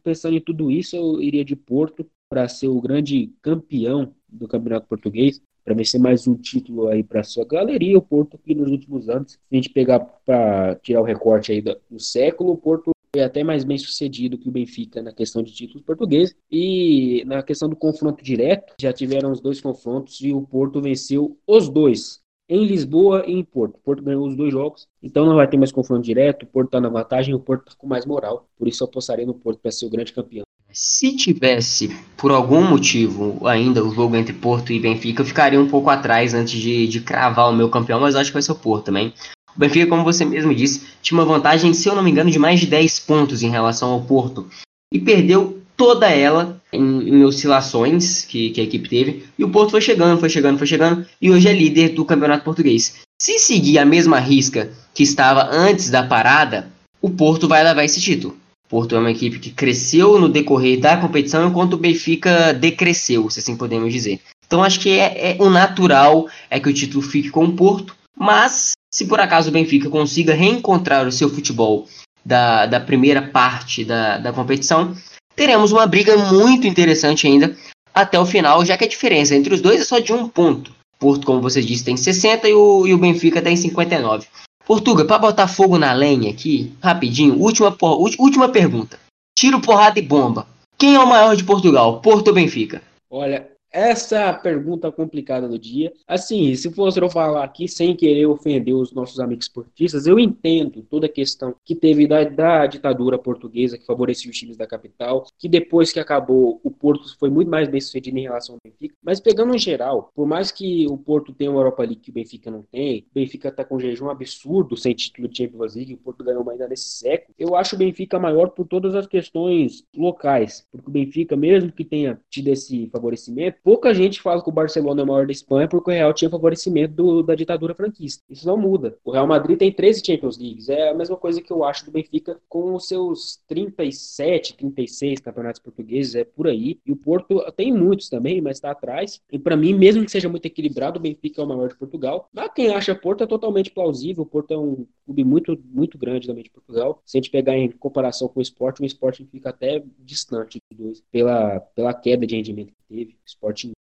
pensando 0.04 0.36
em 0.36 0.42
tudo 0.42 0.70
isso, 0.72 0.96
eu 0.96 1.22
iria 1.22 1.44
de 1.44 1.56
Porto 1.56 2.06
para 2.30 2.48
ser 2.48 2.68
o 2.68 2.82
grande 2.82 3.32
campeão 3.42 4.14
do 4.28 4.48
Campeonato 4.48 4.88
Português 4.88 5.42
para 5.66 5.74
vencer 5.74 6.00
mais 6.00 6.28
um 6.28 6.36
título 6.36 6.88
aí 6.88 7.04
para 7.04 7.24
sua 7.24 7.44
galeria. 7.44 7.98
O 7.98 8.02
Porto, 8.02 8.38
que 8.38 8.54
nos 8.54 8.70
últimos 8.70 9.10
anos, 9.10 9.32
se 9.32 9.40
a 9.52 9.56
gente 9.56 9.70
pegar 9.70 10.00
para 10.00 10.76
tirar 10.76 11.02
o 11.02 11.04
recorte 11.04 11.52
aí 11.52 11.62
do, 11.62 11.76
do 11.90 12.00
século, 12.00 12.52
o 12.52 12.58
Porto 12.58 12.92
foi 13.14 13.24
até 13.24 13.44
mais 13.44 13.64
bem 13.64 13.78
sucedido 13.78 14.38
que 14.38 14.48
o 14.48 14.52
Benfica 14.52 15.02
na 15.02 15.12
questão 15.12 15.42
de 15.42 15.52
títulos 15.52 15.84
portugueses. 15.84 16.36
E 16.52 17.24
na 17.26 17.42
questão 17.42 17.68
do 17.68 17.76
confronto 17.76 18.24
direto, 18.24 18.76
já 18.80 18.94
tiveram 18.94 19.32
os 19.32 19.42
dois 19.42 19.60
confrontos 19.60 20.22
e 20.22 20.32
o 20.32 20.42
Porto 20.42 20.80
venceu 20.80 21.36
os 21.48 21.68
dois. 21.68 22.24
Em 22.48 22.64
Lisboa 22.64 23.24
e 23.26 23.32
em 23.32 23.44
Porto. 23.44 23.78
O 23.78 23.80
Porto 23.80 24.04
ganhou 24.04 24.28
os 24.28 24.36
dois 24.36 24.52
jogos, 24.52 24.88
então 25.02 25.26
não 25.26 25.36
vai 25.36 25.50
ter 25.50 25.58
mais 25.58 25.72
confronto 25.72 26.04
direto. 26.04 26.44
O 26.44 26.48
Porto 26.48 26.68
está 26.68 26.80
na 26.80 26.90
vantagem 26.90 27.34
o 27.34 27.40
Porto 27.40 27.70
está 27.70 27.80
com 27.80 27.88
mais 27.88 28.06
moral. 28.06 28.48
Por 28.56 28.68
isso 28.68 28.84
eu 28.84 28.88
apostaria 28.88 29.26
no 29.26 29.34
Porto 29.34 29.60
para 29.60 29.72
ser 29.72 29.88
o 29.88 29.90
grande 29.90 30.14
campeão. 30.14 30.46
Se 30.78 31.16
tivesse, 31.16 31.96
por 32.18 32.32
algum 32.32 32.62
motivo, 32.62 33.48
ainda 33.48 33.82
o 33.82 33.96
jogo 33.96 34.18
entre 34.18 34.34
Porto 34.34 34.74
e 34.74 34.80
Benfica, 34.80 35.22
eu 35.22 35.26
ficaria 35.26 35.58
um 35.58 35.70
pouco 35.70 35.90
atrás 35.90 36.34
antes 36.34 36.60
de, 36.60 36.86
de 36.86 37.00
cravar 37.00 37.50
o 37.50 37.56
meu 37.56 37.70
campeão, 37.70 38.02
mas 38.02 38.14
acho 38.14 38.30
que 38.30 38.34
vai 38.34 38.42
ser 38.42 38.52
o 38.52 38.56
Porto 38.56 38.88
também. 38.88 39.14
O 39.56 39.60
Benfica, 39.60 39.88
como 39.88 40.04
você 40.04 40.26
mesmo 40.26 40.54
disse, 40.54 40.82
tinha 41.02 41.18
uma 41.18 41.26
vantagem, 41.26 41.74
se 41.74 41.88
eu 41.88 41.96
não 41.96 42.04
me 42.04 42.12
engano, 42.12 42.30
de 42.30 42.38
mais 42.38 42.60
de 42.60 42.66
10 42.68 43.00
pontos 43.00 43.42
em 43.42 43.50
relação 43.50 43.92
ao 43.92 44.02
Porto. 44.02 44.50
E 44.94 45.00
perdeu 45.00 45.62
toda 45.78 46.10
ela 46.10 46.62
em, 46.74 47.08
em 47.08 47.24
oscilações 47.24 48.26
que, 48.26 48.50
que, 48.50 48.60
a 48.60 48.66
equipe 48.66 48.90
teve. 48.90 49.24
E 49.40 49.46
o 49.46 49.50
Porto 49.50 49.72
foi 49.72 49.82
chegando, 49.82 50.20
foi 50.20 50.30
chegando, 50.30 50.58
foi 50.58 50.68
chegando. 50.68 51.06
E 51.22 51.32
hoje 51.32 51.48
é 51.48 51.54
líder 51.54 51.94
do 51.94 52.04
Campeonato 52.04 52.44
Português. 52.44 52.98
Se 53.22 53.40
seguir 53.40 53.80
a 53.80 53.86
mesma 53.86 54.20
risca 54.20 54.70
que 54.94 55.04
estava 55.04 55.48
antes 55.50 55.90
da 55.90 56.04
parada, 56.04 56.70
o 57.02 57.10
Porto 57.10 57.48
vai 57.48 57.64
levar 57.64 57.86
esse 57.86 58.02
título. 58.02 58.36
Porto 58.68 58.96
é 58.96 59.00
uma 59.00 59.12
equipe 59.12 59.40
que 59.40 59.52
cresceu 59.52 60.20
no 60.20 60.28
decorrer 60.28 60.80
da 60.80 60.98
competição, 60.98 61.48
enquanto 61.48 61.74
o 61.74 61.78
Benfica 61.78 62.54
decresceu, 62.54 63.30
se 63.30 63.40
assim 63.40 63.56
podemos 63.56 63.94
dizer. 63.94 64.20
Então 64.48 64.64
acho 64.64 64.80
que 64.80 64.90
é, 64.90 65.32
é 65.32 65.38
o 65.40 65.50
natural 65.50 66.28
é 66.50 66.60
que 66.60 66.70
o 66.70 66.74
título 66.74 67.04
fique 67.04 67.30
com 67.30 67.46
o 67.46 67.54
Porto, 67.54 67.96
mas 68.18 68.72
se 68.94 69.06
por 69.06 69.20
acaso 69.20 69.50
o 69.50 69.52
Benfica 69.52 69.90
consiga 69.90 70.34
reencontrar 70.34 71.08
o 71.08 71.12
seu 71.12 71.30
futebol 71.30 71.88
da, 72.24 72.66
da 72.66 72.80
primeira 72.80 73.22
parte 73.22 73.84
da, 73.84 74.18
da 74.18 74.34
competição, 74.34 74.96
teremos 75.36 75.72
uma 75.72 75.86
briga 75.86 76.18
muito 76.18 76.66
interessante 76.66 77.28
ainda 77.28 77.56
até 77.94 78.20
o 78.20 78.26
final, 78.26 78.66
já 78.66 78.78
que 78.78 78.86
a 78.86 78.90
diferença 78.90 79.36
entre 79.36 79.54
os 79.54 79.62
dois 79.62 79.82
é 79.82 79.84
só 79.84 80.00
de 80.00 80.12
um 80.12 80.28
ponto. 80.28 80.74
Porto, 81.00 81.26
como 81.26 81.42
você 81.42 81.62
disse, 81.62 81.84
tem 81.84 81.98
60 81.98 82.48
e 82.48 82.54
o, 82.54 82.88
e 82.88 82.94
o 82.94 82.98
Benfica 82.98 83.42
tem 83.42 83.56
59. 83.56 84.28
Portuga, 84.66 85.06
para 85.06 85.20
botar 85.20 85.48
fogo 85.48 85.78
na 85.78 85.94
lenha 85.94 86.32
aqui, 86.32 86.74
rapidinho, 86.82 87.40
última, 87.40 87.72
por, 87.72 88.00
última 88.20 88.50
pergunta. 88.50 89.00
Tiro, 89.38 89.62
porrada 89.62 90.00
e 90.00 90.02
bomba. 90.02 90.48
Quem 90.78 90.96
é 90.96 91.00
o 91.00 91.08
maior 91.08 91.36
de 91.36 91.44
Portugal, 91.44 92.02
Porto 92.02 92.30
ou 92.30 92.34
Benfica? 92.34 92.82
Olha, 93.10 93.48
essa 93.76 94.16
é 94.16 94.24
a 94.30 94.34
pergunta 94.34 94.90
complicada 94.90 95.50
do 95.50 95.60
dia. 95.60 95.92
Assim, 96.08 96.56
se 96.56 96.72
fosse 96.72 96.98
eu 96.98 97.10
falar 97.10 97.44
aqui 97.44 97.68
sem 97.68 97.94
querer 97.94 98.26
ofender 98.26 98.74
os 98.74 98.94
nossos 98.94 99.20
amigos 99.20 99.46
esportistas, 99.46 100.08
eu 100.08 100.18
entendo 100.18 100.82
toda 100.90 101.08
a 101.08 101.10
questão 101.10 101.54
que 101.66 101.76
teve 101.76 102.08
da, 102.08 102.24
da 102.24 102.66
ditadura 102.68 103.18
portuguesa 103.18 103.78
que 103.78 103.86
favorecia 103.86 104.32
os 104.32 104.38
times 104.38 104.56
da 104.56 104.66
capital, 104.66 105.28
que 105.38 105.50
depois 105.50 105.92
que 105.92 106.00
acabou, 106.00 106.62
o 106.64 106.72
Porto 106.72 107.18
foi 107.20 107.30
muito 107.30 107.52
mais 107.52 107.68
bem 107.68 107.82
sucedido 107.82 108.18
em 108.18 108.22
relação 108.22 108.56
ao 108.56 108.62
Benfica. 108.64 108.96
Mas 109.04 109.20
pegando 109.20 109.54
em 109.54 109.60
geral, 109.60 110.10
por 110.16 110.26
mais 110.26 110.52
que 110.52 110.88
o 110.88 110.98
Porto 110.98 111.34
tenha 111.34 111.52
uma 111.52 111.60
Europa 111.60 111.84
League 111.84 111.98
que 111.98 112.12
o 112.12 112.14
Benfica 112.14 112.50
não 112.50 112.64
tem, 112.64 113.00
o 113.00 113.14
Benfica 113.14 113.50
está 113.50 113.66
com 113.66 113.76
um 113.76 113.80
jejum 113.80 114.10
absurdo 114.10 114.78
sem 114.78 114.94
título 114.94 115.28
de 115.28 115.38
Champions 115.38 115.76
League, 115.76 115.96
o 115.96 115.98
Porto 115.98 116.24
ganhou 116.24 116.44
uma 116.44 116.54
ainda 116.54 116.68
nesse 116.68 116.92
século. 116.92 117.36
Eu 117.38 117.58
acho 117.58 117.76
o 117.76 117.80
Benfica 117.80 118.18
maior 118.18 118.52
por 118.52 118.66
todas 118.66 118.96
as 118.96 119.06
questões 119.06 119.84
locais, 119.94 120.66
porque 120.72 120.90
o 120.90 120.94
Benfica, 120.94 121.36
mesmo 121.36 121.74
que 121.74 121.84
tenha 121.84 122.18
tido 122.30 122.48
esse 122.48 122.88
favorecimento, 122.88 123.65
pouca 123.66 123.92
gente 123.96 124.22
fala 124.22 124.44
que 124.44 124.48
o 124.48 124.52
Barcelona 124.52 125.02
é 125.02 125.04
o 125.04 125.08
maior 125.08 125.26
da 125.26 125.32
Espanha 125.32 125.68
porque 125.68 125.90
o 125.90 125.94
Real 125.94 126.14
tinha 126.14 126.30
favorecimento 126.30 126.94
do, 126.94 127.24
da 127.24 127.34
ditadura 127.34 127.74
franquista. 127.74 128.24
Isso 128.30 128.46
não 128.46 128.56
muda. 128.56 128.96
O 129.04 129.12
Real 129.12 129.26
Madrid 129.26 129.58
tem 129.58 129.72
13 129.72 130.04
Champions 130.06 130.38
Leagues. 130.38 130.70
É 130.70 130.90
a 130.90 130.94
mesma 130.94 131.18
coisa 131.18 131.42
que 131.42 131.52
eu 131.52 131.64
acho 131.64 131.84
do 131.84 131.92
Benfica 131.92 132.40
com 132.48 132.76
os 132.76 132.88
seus 132.88 133.40
37, 133.48 134.56
36 134.56 135.20
campeonatos 135.20 135.60
portugueses. 135.60 136.14
É 136.14 136.24
por 136.24 136.48
aí. 136.48 136.80
E 136.86 136.92
o 136.92 136.96
Porto 136.96 137.44
tem 137.58 137.74
muitos 137.74 138.08
também, 138.08 138.40
mas 138.40 138.58
está 138.58 138.70
atrás. 138.70 139.20
E 139.32 139.40
para 139.40 139.58
mim, 139.58 139.74
mesmo 139.74 140.06
que 140.06 140.12
seja 140.12 140.30
muito 140.30 140.46
equilibrado, 140.46 141.00
o 141.00 141.02
Benfica 141.02 141.42
é 141.42 141.44
o 141.44 141.48
maior 141.48 141.68
de 141.68 141.76
Portugal. 141.76 142.30
Mas 142.32 142.52
quem 142.54 142.70
acha 142.70 142.94
Porto 142.94 143.24
é 143.24 143.28
totalmente 143.28 143.72
plausível. 143.72 144.22
O 144.22 144.28
Porto 144.28 144.54
é 144.54 144.58
um 144.58 144.86
clube 145.06 145.24
muito, 145.24 145.60
muito 145.66 145.98
grande 145.98 146.28
também 146.28 146.44
de 146.44 146.52
Portugal. 146.52 147.02
Se 147.04 147.18
a 147.18 147.20
gente 147.20 147.32
pegar 147.32 147.58
em 147.58 147.72
comparação 147.72 148.28
com 148.28 148.40
o 148.40 148.44
esporte, 148.44 148.84
o 148.84 148.86
esporte 148.86 149.26
fica 149.32 149.50
até 149.50 149.84
distante 150.00 150.60
de 150.70 150.78
dois 150.78 151.04
pela, 151.12 151.60
pela 151.60 151.94
queda 151.94 152.28
de 152.28 152.36
rendimento 152.36 152.74
que 152.74 152.96
teve. 152.96 153.12
O 153.14 153.26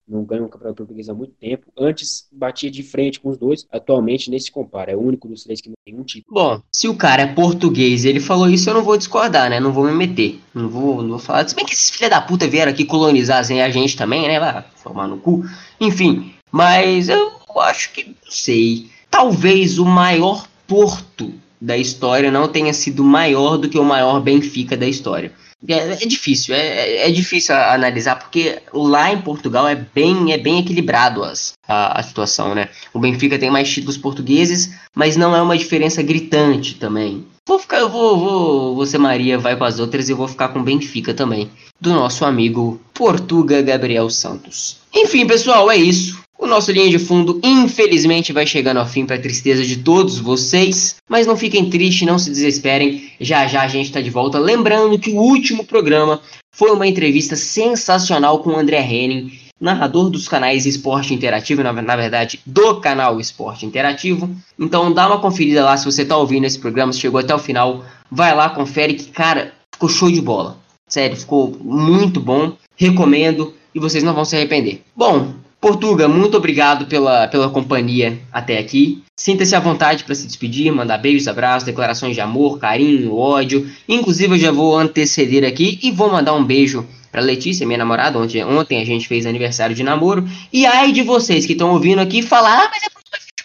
não 0.07 0.24
ganha 0.24 0.43
um 0.43 0.47
campeonato 0.47 0.78
português 0.78 1.09
há 1.09 1.13
muito 1.13 1.34
tempo. 1.34 1.68
Antes 1.78 2.28
batia 2.32 2.70
de 2.70 2.84
frente 2.84 3.20
com 3.20 3.30
os 3.30 3.38
dois, 3.38 3.66
atualmente 3.72 4.30
nem 4.30 4.39
se 4.39 4.51
compara. 4.51 4.91
É 4.91 4.95
o 4.95 5.01
único 5.01 5.28
dos 5.28 5.43
três 5.43 5.61
que 5.61 5.70
não 5.70 5.76
tem 5.86 5.97
um 5.97 6.03
título. 6.03 6.34
Bom, 6.34 6.61
se 6.72 6.88
o 6.88 6.95
cara 6.95 7.24
é 7.24 7.34
português 7.34 8.05
e 8.05 8.09
ele 8.09 8.20
falou 8.20 8.49
isso, 8.49 8.70
eu 8.70 8.74
não 8.74 8.84
vou 8.84 8.97
discordar, 8.97 9.49
né? 9.49 9.59
Não 9.59 9.74
vou 9.74 9.86
me 9.86 9.93
meter. 9.93 10.39
Não 10.53 10.70
vou, 10.70 11.01
não 11.01 11.09
vou 11.09 11.20
falar. 11.20 11.47
Se 11.47 11.55
bem 11.55 11.66
que 11.66 11.74
esses 11.74 11.89
filha 11.89 12.09
da 12.09 12.22
puta 12.22 12.47
vieram 12.47 12.72
aqui 12.72 12.86
colonizar 12.86 13.39
a 13.39 13.70
gente 13.70 13.97
também, 13.97 14.28
né? 14.28 14.39
Vai 14.39 14.63
formar 14.76 15.07
no 15.07 15.18
cu. 15.18 15.43
Enfim, 15.80 16.34
mas 16.51 17.09
eu 17.09 17.32
acho 17.59 17.91
que 17.91 18.05
não 18.05 18.32
sei. 18.32 18.88
Talvez 19.09 19.80
o 19.80 19.86
maior 19.86 20.47
porto 20.68 21.34
da 21.59 21.78
história 21.78 22.32
não 22.32 22.47
tenha 22.47 22.74
sido 22.74 23.03
maior 23.03 23.57
do 23.57 23.70
que 23.70 23.80
o 23.80 23.84
maior 23.84 24.20
Benfica 24.22 24.78
da 24.78 24.88
história. 24.88 25.32
É, 25.68 26.03
é 26.03 26.05
difícil, 26.05 26.53
é, 26.53 27.07
é, 27.07 27.11
difícil 27.11 27.55
analisar, 27.55 28.18
porque 28.18 28.59
lá 28.74 29.11
em 29.11 29.22
Portugal 29.22 29.68
é 29.68 29.76
bem, 29.76 30.32
é 30.32 30.38
bem 30.38 30.59
equilibrado 30.59 31.24
as, 31.24 31.53
a, 31.68 31.99
a 31.99 32.03
situação, 32.03 32.53
né? 32.53 32.70
O 32.93 32.99
Benfica 32.99 33.39
tem 33.39 33.49
mais 33.49 33.70
títulos 33.70 33.97
portugueses, 33.97 34.76
mas 34.93 35.16
não 35.16 35.36
é 35.36 35.41
uma 35.41 35.57
diferença 35.57 36.01
gritante 36.03 36.76
também. 36.76 37.26
Vou 37.47 37.59
ficar, 37.59 37.78
eu 37.78 37.89
vou, 37.89 38.18
vou, 38.18 38.76
você 38.76 38.97
Maria 38.97 39.38
vai 39.38 39.55
com 39.55 39.63
as 39.63 39.80
outras 39.80 40.09
e 40.09 40.11
eu 40.11 40.18
vou 40.18 40.28
ficar 40.28 40.47
com 40.49 40.63
Benfica 40.63 41.13
também, 41.13 41.49
do 41.80 41.91
nosso 41.91 42.26
amigo 42.26 42.82
Portuga 42.93 43.61
Gabriel 43.61 44.09
Santos. 44.09 44.78
Enfim, 44.93 45.28
pessoal, 45.28 45.70
é 45.70 45.78
isso. 45.78 46.24
O 46.38 46.45
nosso 46.45 46.71
linha 46.71 46.89
de 46.89 46.99
fundo, 46.99 47.39
infelizmente, 47.41 48.33
vai 48.33 48.45
chegando 48.45 48.77
ao 48.77 48.86
fim 48.86 49.05
para 49.05 49.17
tristeza 49.17 49.63
de 49.63 49.77
todos 49.77 50.19
vocês. 50.19 50.97
Mas 51.09 51.25
não 51.25 51.38
fiquem 51.38 51.69
tristes, 51.69 52.05
não 52.05 52.19
se 52.19 52.29
desesperem. 52.29 53.09
Já 53.19 53.47
já 53.47 53.61
a 53.61 53.67
gente 53.67 53.86
está 53.86 54.01
de 54.01 54.09
volta. 54.09 54.38
Lembrando 54.38 54.99
que 54.99 55.11
o 55.11 55.17
último 55.17 55.63
programa 55.63 56.21
foi 56.51 56.71
uma 56.71 56.88
entrevista 56.88 57.36
sensacional 57.36 58.39
com 58.39 58.51
o 58.51 58.57
André 58.57 58.81
Henning, 58.81 59.31
narrador 59.59 60.09
dos 60.09 60.27
canais 60.27 60.65
Esporte 60.65 61.13
Interativo, 61.13 61.63
na, 61.63 61.71
na, 61.71 61.95
verdade, 61.95 62.39
do 62.45 62.81
canal 62.81 63.19
Esporte 63.19 63.65
Interativo. 63.65 64.29
Então 64.59 64.91
dá 64.91 65.07
uma 65.07 65.19
conferida 65.19 65.63
lá 65.63 65.77
se 65.77 65.86
você 65.86 66.01
está 66.01 66.17
ouvindo 66.17 66.45
esse 66.45 66.59
programa, 66.59 66.91
se 66.91 66.99
chegou 66.99 67.19
até 67.19 67.33
o 67.33 67.39
final. 67.39 67.86
Vai 68.11 68.36
lá, 68.36 68.49
confere 68.49 68.93
que, 68.93 69.05
cara, 69.05 69.53
ficou 69.73 69.89
show 69.89 70.11
de 70.11 70.21
bola. 70.21 70.57
Sério, 70.88 71.15
ficou 71.15 71.57
muito 71.61 72.19
bom. 72.19 72.53
Recomendo 72.75 73.53
e 73.73 73.79
vocês 73.79 74.03
não 74.03 74.13
vão 74.13 74.25
se 74.25 74.36
arrepender. 74.36 74.81
Bom, 74.95 75.33
Portuga, 75.66 76.07
muito 76.07 76.38
obrigado 76.38 76.86
pela, 76.86 77.28
pela 77.28 77.49
companhia 77.49 78.20
até 78.32 78.59
aqui. 78.59 79.01
Sinta-se 79.18 79.55
à 79.55 79.59
vontade 79.59 80.03
para 80.03 80.13
se 80.13 80.28
despedir, 80.28 80.72
mandar 80.72 80.99
beijos, 80.99 81.28
abraços, 81.28 81.63
declarações 81.63 82.13
de 82.13 82.22
amor, 82.22 82.59
carinho, 82.59 83.16
ódio. 83.16 83.68
Inclusive, 83.89 84.36
eu 84.36 84.38
já 84.38 84.51
vou 84.51 84.78
anteceder 84.78 85.43
aqui 85.43 85.80
e 85.82 85.89
vou 85.89 86.11
mandar 86.11 86.36
um 86.36 86.43
beijo 86.43 86.86
para 87.11 87.20
Letícia, 87.20 87.66
minha 87.66 87.80
namorada. 87.80 88.20
Ontem, 88.20 88.45
ontem 88.45 88.80
a 88.80 88.86
gente 88.86 89.07
fez 89.07 89.26
aniversário 89.26 89.76
de 89.76 89.82
namoro. 89.82 90.30
E 90.53 90.68
ai 90.68 90.91
de 90.91 91.01
vocês 91.01 91.47
que 91.47 91.53
estão 91.53 91.72
ouvindo 91.72 91.99
aqui 91.99 92.22
falar, 92.22 92.66
ah, 92.66 92.70
mas 92.72 92.84
é 92.84 92.89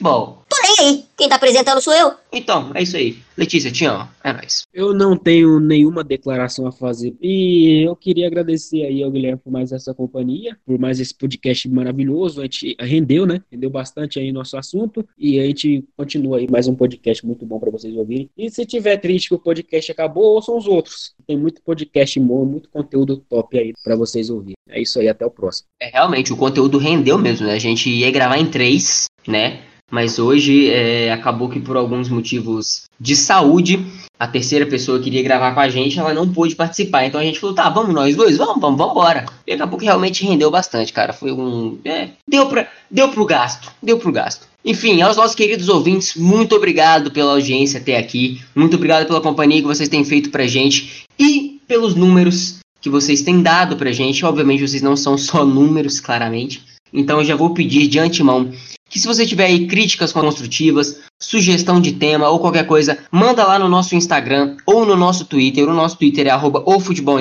futebol. 0.00 0.42
Tô 0.48 0.56
nem 0.62 0.88
aí. 0.88 1.04
Quem 1.16 1.28
tá 1.28 1.36
apresentando 1.36 1.80
sou 1.80 1.94
eu. 1.94 2.14
Então, 2.32 2.72
é 2.74 2.82
isso 2.82 2.96
aí. 2.96 3.18
Letícia, 3.36 3.70
te 3.70 3.84
amo. 3.84 4.08
É 4.24 4.32
nóis. 4.32 4.64
Eu 4.72 4.92
não 4.92 5.16
tenho 5.16 5.60
nenhuma 5.60 6.02
declaração 6.02 6.66
a 6.66 6.72
fazer. 6.72 7.14
E 7.20 7.86
eu 7.86 7.94
queria 7.94 8.26
agradecer 8.26 8.84
aí 8.84 9.02
ao 9.02 9.10
Guilherme 9.10 9.38
por 9.38 9.52
mais 9.52 9.70
essa 9.70 9.94
companhia, 9.94 10.56
por 10.66 10.78
mais 10.78 10.98
esse 10.98 11.14
podcast 11.14 11.68
maravilhoso. 11.68 12.40
A 12.40 12.44
gente 12.44 12.74
rendeu, 12.80 13.26
né? 13.26 13.42
Rendeu 13.50 13.70
bastante 13.70 14.18
aí 14.18 14.32
nosso 14.32 14.56
assunto. 14.56 15.06
E 15.16 15.38
a 15.38 15.44
gente 15.44 15.84
continua 15.96 16.38
aí 16.38 16.50
mais 16.50 16.66
um 16.66 16.74
podcast 16.74 17.24
muito 17.24 17.46
bom 17.46 17.60
para 17.60 17.70
vocês 17.70 17.94
ouvirem. 17.94 18.28
E 18.36 18.50
se 18.50 18.66
tiver 18.66 18.96
triste 18.96 19.28
que 19.28 19.34
o 19.34 19.38
podcast 19.38 19.92
acabou, 19.92 20.34
ouçam 20.34 20.56
os 20.56 20.66
outros. 20.66 21.14
Tem 21.26 21.36
muito 21.36 21.62
podcast 21.62 22.18
bom, 22.18 22.44
muito 22.44 22.68
conteúdo 22.70 23.18
top 23.28 23.56
aí 23.58 23.72
para 23.84 23.94
vocês 23.94 24.30
ouvirem. 24.30 24.56
É 24.68 24.80
isso 24.80 24.98
aí, 24.98 25.08
até 25.08 25.24
o 25.26 25.30
próximo. 25.30 25.68
É, 25.80 25.90
realmente, 25.90 26.32
o 26.32 26.36
conteúdo 26.36 26.78
rendeu 26.78 27.18
mesmo, 27.18 27.46
né? 27.46 27.54
A 27.54 27.58
gente 27.58 27.90
ia 27.90 28.10
gravar 28.10 28.38
em 28.38 28.46
três, 28.46 29.06
né? 29.26 29.69
Mas 29.90 30.18
hoje 30.18 30.70
é, 30.70 31.12
acabou 31.12 31.48
que 31.48 31.58
por 31.58 31.76
alguns 31.76 32.08
motivos 32.08 32.84
de 32.98 33.16
saúde, 33.16 33.84
a 34.18 34.26
terceira 34.26 34.66
pessoa 34.66 34.98
que 34.98 35.04
queria 35.04 35.22
gravar 35.22 35.52
com 35.52 35.60
a 35.60 35.68
gente, 35.68 35.98
ela 35.98 36.14
não 36.14 36.28
pôde 36.28 36.54
participar. 36.54 37.04
Então 37.06 37.20
a 37.20 37.24
gente 37.24 37.40
falou, 37.40 37.54
tá, 37.54 37.68
vamos 37.68 37.94
nós 37.94 38.14
dois, 38.14 38.36
vamos, 38.36 38.60
vamos, 38.60 38.78
vamos 38.78 38.92
embora. 38.92 39.26
E 39.46 39.52
acabou 39.52 39.78
que 39.78 39.86
realmente 39.86 40.24
rendeu 40.24 40.50
bastante, 40.50 40.92
cara. 40.92 41.12
Foi 41.12 41.32
um. 41.32 41.78
É, 41.84 42.10
deu, 42.28 42.46
pra, 42.46 42.68
deu 42.90 43.08
pro 43.08 43.24
gasto, 43.24 43.72
deu 43.82 43.98
pro 43.98 44.12
gasto. 44.12 44.46
Enfim, 44.64 45.00
aos 45.00 45.16
nossos 45.16 45.34
queridos 45.34 45.68
ouvintes, 45.68 46.14
muito 46.14 46.54
obrigado 46.54 47.10
pela 47.10 47.32
audiência 47.32 47.80
até 47.80 47.96
aqui. 47.96 48.42
Muito 48.54 48.76
obrigado 48.76 49.06
pela 49.06 49.20
companhia 49.20 49.62
que 49.62 49.66
vocês 49.66 49.88
têm 49.88 50.04
feito 50.04 50.30
pra 50.30 50.46
gente 50.46 51.04
e 51.18 51.58
pelos 51.66 51.94
números 51.94 52.58
que 52.80 52.90
vocês 52.90 53.22
têm 53.22 53.42
dado 53.42 53.76
pra 53.76 53.90
gente. 53.90 54.24
Obviamente, 54.24 54.68
vocês 54.68 54.82
não 54.82 54.96
são 54.96 55.16
só 55.16 55.44
números, 55.44 55.98
claramente. 55.98 56.62
Então 56.92 57.18
eu 57.18 57.24
já 57.24 57.36
vou 57.36 57.54
pedir 57.54 57.86
de 57.86 57.98
antemão 57.98 58.52
que 58.90 58.98
se 58.98 59.06
você 59.06 59.24
tiver 59.24 59.46
aí 59.46 59.68
críticas 59.68 60.12
construtivas, 60.12 60.98
sugestão 61.18 61.80
de 61.80 61.92
tema 61.92 62.28
ou 62.28 62.40
qualquer 62.40 62.66
coisa, 62.66 62.98
manda 63.12 63.44
lá 63.44 63.58
no 63.58 63.68
nosso 63.68 63.94
Instagram 63.94 64.56
ou 64.66 64.84
no 64.84 64.96
nosso 64.96 65.24
Twitter. 65.26 65.68
O 65.68 65.72
nosso 65.72 65.96
Twitter 65.96 66.26
é 66.26 66.30
arroba 66.30 66.64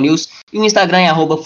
News 0.00 0.28
e 0.52 0.58
o 0.58 0.64
Instagram 0.64 0.98
é 0.98 1.08
arroba 1.08 1.38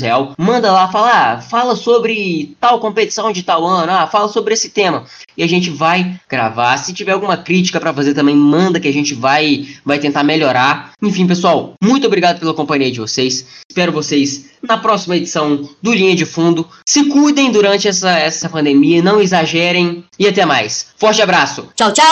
Real. 0.00 0.34
Manda 0.38 0.70
lá, 0.70 0.86
fala, 0.88 1.10
ah, 1.10 1.40
fala 1.40 1.74
sobre 1.74 2.54
tal 2.60 2.78
competição 2.78 3.32
de 3.32 3.42
tal 3.42 3.66
ano, 3.66 3.90
ah, 3.90 4.06
fala 4.06 4.28
sobre 4.28 4.54
esse 4.54 4.68
tema. 4.70 5.04
E 5.36 5.42
a 5.42 5.48
gente 5.48 5.70
vai 5.70 6.20
gravar. 6.28 6.76
Se 6.76 6.92
tiver 6.92 7.12
alguma 7.12 7.36
crítica 7.36 7.80
para 7.80 7.92
fazer 7.92 8.14
também, 8.14 8.36
manda 8.36 8.78
que 8.78 8.86
a 8.86 8.92
gente 8.92 9.14
vai, 9.14 9.66
vai 9.84 9.98
tentar 9.98 10.22
melhorar. 10.22 10.92
Enfim, 11.02 11.26
pessoal, 11.26 11.74
muito 11.82 12.06
obrigado 12.06 12.38
pela 12.38 12.54
companhia 12.54 12.92
de 12.92 13.00
vocês. 13.00 13.44
Espero 13.68 13.90
vocês 13.90 14.50
na 14.62 14.78
próxima 14.78 15.16
edição 15.16 15.68
do 15.82 15.92
Linha 15.92 16.14
de 16.14 16.24
Fundo. 16.24 16.68
Se 16.86 17.06
cuidem 17.06 17.50
durante 17.50 17.88
essa, 17.88 18.16
essa 18.16 18.48
pandemia, 18.48 19.02
não 19.02 19.20
exagerem 19.20 19.63
e 20.18 20.26
até 20.26 20.44
mais. 20.44 20.88
Forte 20.96 21.22
abraço. 21.22 21.68
Tchau, 21.74 21.92
tchau. 21.92 22.04